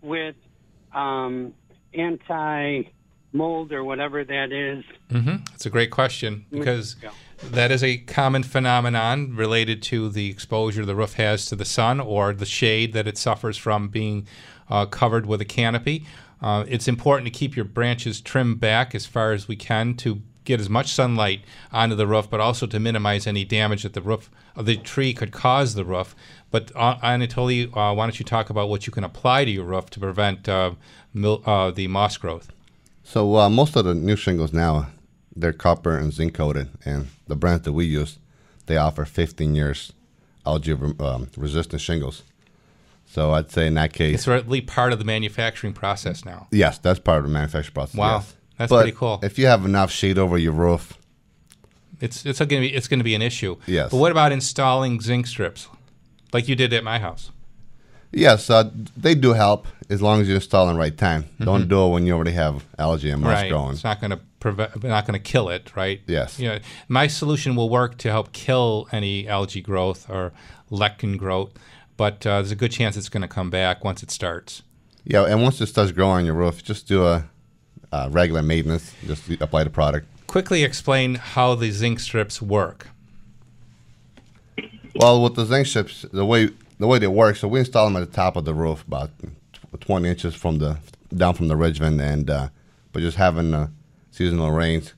with 0.03 0.37
um, 0.93 1.55
anti 1.95 2.83
mold 3.33 3.73
or 3.73 3.85
whatever 3.85 4.25
that 4.25 4.53
is. 4.53 4.85
Mm-hmm. 5.11 5.45
It's 5.55 5.67
a 5.67 5.71
great 5.71 5.91
question 5.91 6.47
because 6.51 6.97
that 7.43 7.71
is 7.71 7.85
a 7.85 7.99
common 7.99 8.43
phenomenon 8.43 9.37
related 9.37 9.83
to 9.85 10.09
the 10.09 10.29
exposure 10.29 10.85
the 10.85 10.97
roof 10.97 11.15
has 11.15 11.47
to 11.47 11.57
the 11.57 11.65
sun 11.65 12.01
or 12.01 12.33
the 12.33 12.47
shade 12.47 12.93
that 12.93 13.07
it 13.07 13.17
suffers 13.17 13.57
from 13.57 13.89
being 13.89 14.27
uh, 14.69 14.87
covered 14.87 15.27
with 15.27 15.41
a 15.41 15.45
canopy. 15.45 16.05
Uh, 16.43 16.65
it's 16.69 16.89
important 16.89 17.27
to 17.27 17.39
keep 17.39 17.55
your 17.55 17.65
branches 17.65 18.21
trimmed 18.21 18.59
back 18.59 18.95
as 18.95 19.07
far 19.07 19.33
as 19.33 19.47
we 19.47 19.57
can 19.57 19.95
to 19.95 20.23
get 20.45 20.61
as 20.61 20.69
much 20.71 20.93
sunlight 20.93 21.41
onto 21.73 21.95
the 21.95 22.07
roof, 22.07 22.29
but 22.31 22.41
also 22.41 22.67
to 22.67 22.81
minimize 22.81 23.27
any 23.27 23.45
damage 23.45 23.83
that 23.83 23.93
the 23.93 24.01
roof 24.01 24.31
of 24.57 24.67
the 24.67 24.77
tree 24.77 25.13
could 25.13 25.33
cause 25.33 25.75
the 25.75 25.85
roof. 25.85 26.15
But 26.51 26.73
uh, 26.75 26.97
Anatoly, 26.97 27.67
uh, 27.69 27.95
why 27.95 28.07
don't 28.07 28.19
you 28.19 28.25
talk 28.25 28.51
about 28.51 28.69
what 28.69 28.87
you 28.87 28.93
can 28.93 29.05
apply 29.05 29.45
to 29.45 29.51
your 29.51 29.65
roof 29.65 29.91
to 29.91 30.01
prevent 30.01 30.49
uh, 30.49 30.73
mil- 31.15 31.43
uh, 31.47 31.71
the 31.71 31.87
moss 31.89 32.17
growth? 32.17 32.51
So 33.05 33.37
uh, 33.37 33.49
most 33.49 33.77
of 33.77 33.85
the 33.85 33.95
new 33.95 34.17
shingles 34.17 34.53
now, 34.53 34.89
they're 35.35 35.53
copper 35.53 35.97
and 35.97 36.13
zinc 36.13 36.35
coated, 36.35 36.69
and 36.85 37.09
the 37.29 37.37
brands 37.37 37.65
that 37.65 37.73
we 37.73 37.85
use, 37.87 38.19
they 38.67 38.77
offer 38.77 39.05
15 39.05 39.55
years 39.55 39.93
algae 40.47 40.73
um, 40.73 41.29
resistant 41.37 41.81
shingles. 41.83 42.23
So 43.07 43.33
I'd 43.33 43.51
say 43.51 43.67
in 43.67 43.75
that 43.75 43.93
case, 43.93 44.15
It's 44.15 44.27
really 44.29 44.61
part 44.61 44.93
of 44.93 44.99
the 45.01 45.05
manufacturing 45.05 45.73
process 45.73 46.25
now. 46.25 46.47
yes, 46.51 46.79
that's 46.79 46.99
part 47.01 47.19
of 47.19 47.25
the 47.25 47.31
manufacturing 47.31 47.75
process. 47.75 47.97
Wow, 47.97 48.17
yes. 48.19 48.35
That's 48.61 48.69
But 48.71 48.83
pretty 48.83 48.97
cool. 48.97 49.19
If 49.23 49.39
you 49.39 49.47
have 49.47 49.65
enough 49.65 49.91
shade 49.91 50.19
over 50.19 50.37
your 50.37 50.53
roof, 50.53 50.93
It's 52.01 52.25
it's 52.27 52.39
going 52.39 52.49
to 52.63 52.69
be 52.69 52.75
it's 52.75 52.89
going 52.89 53.01
to 53.01 53.05
be 53.05 53.15
an 53.15 53.23
issue. 53.23 53.57
Yes. 53.67 53.91
But 53.91 53.97
what 53.97 54.13
about 54.13 54.33
installing 54.33 55.01
zinc 55.01 55.27
strips, 55.27 55.67
like 56.35 56.47
you 56.47 56.55
did 56.57 56.73
at 56.75 56.85
my 56.85 56.99
house? 56.99 57.31
yes, 58.13 58.51
uh, 58.51 58.69
they 58.97 59.15
do 59.15 59.33
help 59.35 59.67
as 59.89 60.03
long 60.03 60.21
as 60.21 60.29
you 60.29 60.35
install 60.35 60.69
in 60.69 60.75
the 60.75 60.81
right 60.81 60.97
time. 60.97 61.25
Don't 61.41 61.65
Mhm. 61.65 61.69
do 61.69 61.85
it 61.87 61.89
when 61.91 62.07
you 62.07 62.13
already 62.15 62.33
have 62.33 62.65
algae 62.79 63.11
and 63.11 63.23
moss 63.23 63.35
right. 63.43 63.51
growing. 63.51 63.73
It's 63.75 63.85
not 63.85 64.01
going 64.01 64.11
to 64.11 64.21
prevent, 64.41 64.83
not 64.83 65.07
going 65.07 65.19
to 65.23 65.31
kill 65.33 65.49
it, 65.49 65.65
right? 65.77 66.01
Yes. 66.07 66.39
You 66.39 66.49
know, 66.49 66.59
my 66.89 67.07
solution 67.07 67.55
will 67.55 67.71
work 67.71 67.97
to 67.99 68.11
help 68.11 68.33
kill 68.33 68.89
any 68.93 69.29
algae 69.29 69.61
growth 69.63 70.11
or 70.11 70.33
lichen 70.71 71.17
growth, 71.19 71.53
but 71.97 72.27
uh, 72.27 72.43
there's 72.43 72.51
a 72.51 72.57
good 72.57 72.73
chance 72.73 72.97
it's 72.97 73.09
going 73.09 73.23
to 73.23 73.29
come 73.29 73.49
back 73.49 73.85
once 73.85 74.03
it 74.03 74.11
starts. 74.11 74.63
Yeah, 75.05 75.25
and 75.31 75.41
once 75.43 75.61
it 75.61 75.67
starts 75.69 75.93
growing 75.93 76.17
on 76.21 76.25
your 76.27 76.35
roof, 76.35 76.65
just 76.65 76.89
do 76.89 77.07
a 77.07 77.25
uh, 77.93 78.09
regular 78.11 78.43
maintenance. 78.43 78.95
Just 79.07 79.29
apply 79.41 79.65
the 79.65 79.71
product. 79.71 80.07
Quickly 80.27 80.63
explain 80.65 81.17
how 81.17 81.55
the 81.55 81.71
zinc 81.71 82.01
strips 82.01 82.41
work. 82.41 82.89
Well, 84.95 85.23
with 85.23 85.35
the 85.35 85.45
zinc 85.45 85.67
strips, 85.67 86.05
the 86.13 86.25
way 86.25 86.51
the 86.79 86.87
way 86.87 86.99
they 86.99 87.07
work, 87.07 87.37
so 87.37 87.49
we 87.49 87.61
install 87.61 87.87
them 87.87 87.97
at 88.01 88.09
the 88.09 88.15
top 88.15 88.37
of 88.37 88.45
the 88.45 88.55
roof, 88.55 88.85
about 88.87 89.11
20 89.79 90.09
inches 90.09 90.35
from 90.35 90.59
the 90.59 90.79
down 91.15 91.35
from 91.35 91.49
the 91.49 91.57
ridge 91.57 91.79
vent, 91.79 92.01
and 92.01 92.31
uh, 92.31 92.49
but 92.93 93.01
just 93.01 93.17
having 93.17 93.55
uh, 93.55 93.69
seasonal 94.11 94.51
rains. 94.51 94.95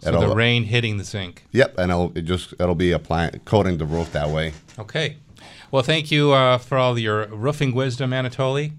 So 0.00 0.18
the 0.18 0.34
rain 0.34 0.64
hitting 0.64 0.98
the 0.98 1.04
zinc. 1.04 1.44
Yep, 1.52 1.78
and 1.78 1.92
it'll 1.92 2.12
it 2.16 2.22
just 2.22 2.52
it'll 2.54 2.74
be 2.74 2.92
applying 2.92 3.38
coating 3.44 3.78
the 3.78 3.86
roof 3.86 4.12
that 4.12 4.30
way. 4.30 4.52
Okay. 4.78 5.16
Well, 5.70 5.82
thank 5.82 6.10
you 6.10 6.32
uh, 6.32 6.58
for 6.58 6.76
all 6.76 6.98
your 6.98 7.26
roofing 7.28 7.74
wisdom, 7.74 8.10
Anatoly. 8.10 8.72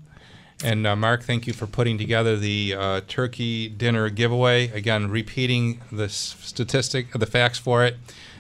And 0.64 0.86
uh, 0.86 0.96
Mark, 0.96 1.24
thank 1.24 1.48
you 1.48 1.54
for 1.54 1.68
putting 1.68 1.98
together 1.98 2.38
the 2.38 2.76
uh, 2.78 3.02
turkey 3.08 3.68
dinner 3.70 4.10
giveaway. 4.10 4.70
Again, 4.70 5.10
repeating 5.10 5.82
the 5.92 6.10
statistic, 6.10 7.12
the 7.12 7.26
facts 7.26 7.60
for 7.60 7.86
it. 7.86 7.98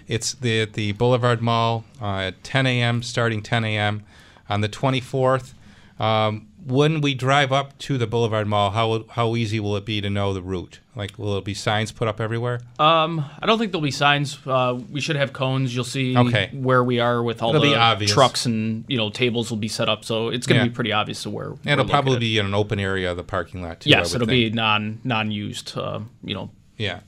It's 0.08 0.34
the, 0.34 0.66
the 0.66 0.92
Boulevard 0.94 1.42
Mall 1.42 1.86
uh, 2.02 2.18
at 2.18 2.44
10 2.44 2.66
a.m., 2.66 3.04
starting 3.04 3.42
10 3.42 3.66
a.m. 3.66 4.04
on 4.50 4.62
the 4.62 4.70
24th. 4.70 5.54
Um, 6.00 6.48
when 6.66 7.02
we 7.02 7.14
drive 7.14 7.52
up 7.52 7.78
to 7.80 7.98
the 7.98 8.08
Boulevard 8.08 8.48
Mall, 8.48 8.72
how 8.72 9.06
how 9.10 9.36
easy 9.36 9.60
will 9.60 9.76
it 9.76 9.86
be 9.86 10.02
to 10.02 10.10
know 10.10 10.34
the 10.34 10.42
route? 10.42 10.80
Like, 10.96 11.18
will 11.18 11.38
it 11.38 11.44
be 11.46 11.54
signs 11.54 11.92
put 11.92 12.08
up 12.08 12.22
everywhere? 12.22 12.62
Um, 12.80 13.26
I 13.42 13.46
don't 13.46 13.58
think 13.58 13.72
there'll 13.72 13.82
be 13.84 13.92
signs. 13.92 14.38
Uh, 14.46 14.80
we 14.92 15.02
should 15.02 15.16
have 15.16 15.34
cones. 15.34 15.74
You'll 15.76 15.84
see 15.84 16.16
Okay. 16.18 16.50
where 16.54 16.84
we 16.84 17.00
are 17.00 17.24
with 17.24 17.42
all 17.42 17.50
It'll 17.56 17.98
the 17.98 18.06
trucks 18.06 18.46
and 18.46 18.86
you 18.88 18.98
know 18.98 19.10
tables 19.10 19.50
will 19.50 19.58
be 19.58 19.68
set 19.68 19.90
up, 19.90 20.06
so 20.06 20.30
it's 20.30 20.46
going 20.48 20.60
to 20.60 20.66
Yeah. 20.66 20.70
be 20.70 20.76
pretty 20.76 20.92
obvious 20.92 21.24
to 21.24 21.30
where. 21.30 21.50
And 21.66 21.80
it'll 21.80 21.86
probably 21.86 22.20
be 22.20 22.38
in 22.38 22.46
an 22.46 22.54
open 22.54 22.80
area 22.80 23.12
of 23.12 23.18
the 23.18 23.24
parking 23.24 23.62
lot 23.62 23.82
too. 23.82 23.90
Yes, 23.90 24.14
it'll 24.14 24.28
think. 24.28 24.54
be 24.54 24.56
non 24.56 25.00
non 25.04 25.32
used. 25.32 25.78
Uh, 25.78 26.02
you 26.24 26.34
know. 26.34 26.50
Yeah. 26.78 27.00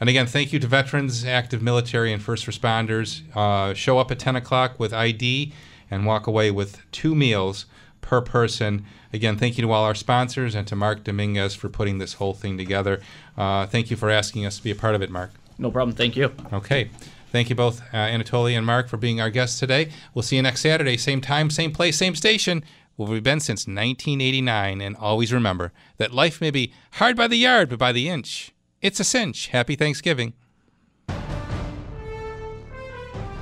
And 0.00 0.08
again, 0.08 0.26
thank 0.26 0.52
you 0.52 0.58
to 0.60 0.66
veterans, 0.66 1.24
active 1.26 1.60
military, 1.62 2.10
and 2.12 2.22
first 2.22 2.46
responders. 2.46 3.20
Uh, 3.36 3.74
show 3.74 3.98
up 3.98 4.10
at 4.10 4.18
10 4.18 4.34
o'clock 4.34 4.80
with 4.80 4.94
ID 4.94 5.52
and 5.90 6.06
walk 6.06 6.26
away 6.26 6.50
with 6.50 6.80
two 6.90 7.14
meals 7.14 7.66
per 8.00 8.20
person. 8.20 8.84
Again, 9.12 9.36
thank 9.36 9.58
you 9.58 9.62
to 9.62 9.72
all 9.72 9.84
our 9.84 9.94
sponsors 9.94 10.54
and 10.54 10.66
to 10.68 10.76
Mark 10.76 11.04
Dominguez 11.04 11.54
for 11.54 11.68
putting 11.68 11.98
this 11.98 12.14
whole 12.14 12.34
thing 12.34 12.56
together. 12.56 13.00
Uh, 13.36 13.66
thank 13.66 13.90
you 13.90 13.96
for 13.96 14.10
asking 14.10 14.46
us 14.46 14.56
to 14.56 14.62
be 14.62 14.70
a 14.70 14.74
part 14.74 14.94
of 14.94 15.02
it, 15.02 15.10
Mark. 15.10 15.30
No 15.58 15.70
problem. 15.70 15.94
Thank 15.96 16.16
you. 16.16 16.32
Okay. 16.52 16.90
Thank 17.30 17.48
you 17.48 17.54
both, 17.54 17.80
uh, 17.92 17.96
Anatoly 17.96 18.56
and 18.56 18.66
Mark, 18.66 18.88
for 18.88 18.96
being 18.96 19.20
our 19.20 19.30
guests 19.30 19.60
today. 19.60 19.90
We'll 20.14 20.22
see 20.22 20.36
you 20.36 20.42
next 20.42 20.62
Saturday, 20.62 20.96
same 20.96 21.20
time, 21.20 21.48
same 21.50 21.70
place, 21.70 21.96
same 21.96 22.16
station. 22.16 22.64
Where 22.96 23.08
we've 23.08 23.22
been 23.22 23.40
since 23.40 23.66
1989. 23.66 24.80
And 24.80 24.96
always 24.96 25.32
remember 25.32 25.72
that 25.96 26.12
life 26.12 26.40
may 26.40 26.50
be 26.50 26.72
hard 26.92 27.16
by 27.16 27.28
the 27.28 27.36
yard, 27.36 27.70
but 27.70 27.78
by 27.78 27.92
the 27.92 28.08
inch, 28.08 28.52
it's 28.82 29.00
a 29.00 29.04
cinch. 29.04 29.48
Happy 29.48 29.76
Thanksgiving. 29.76 30.34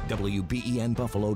WBEN 0.09 0.95
Buffalo 0.95 1.35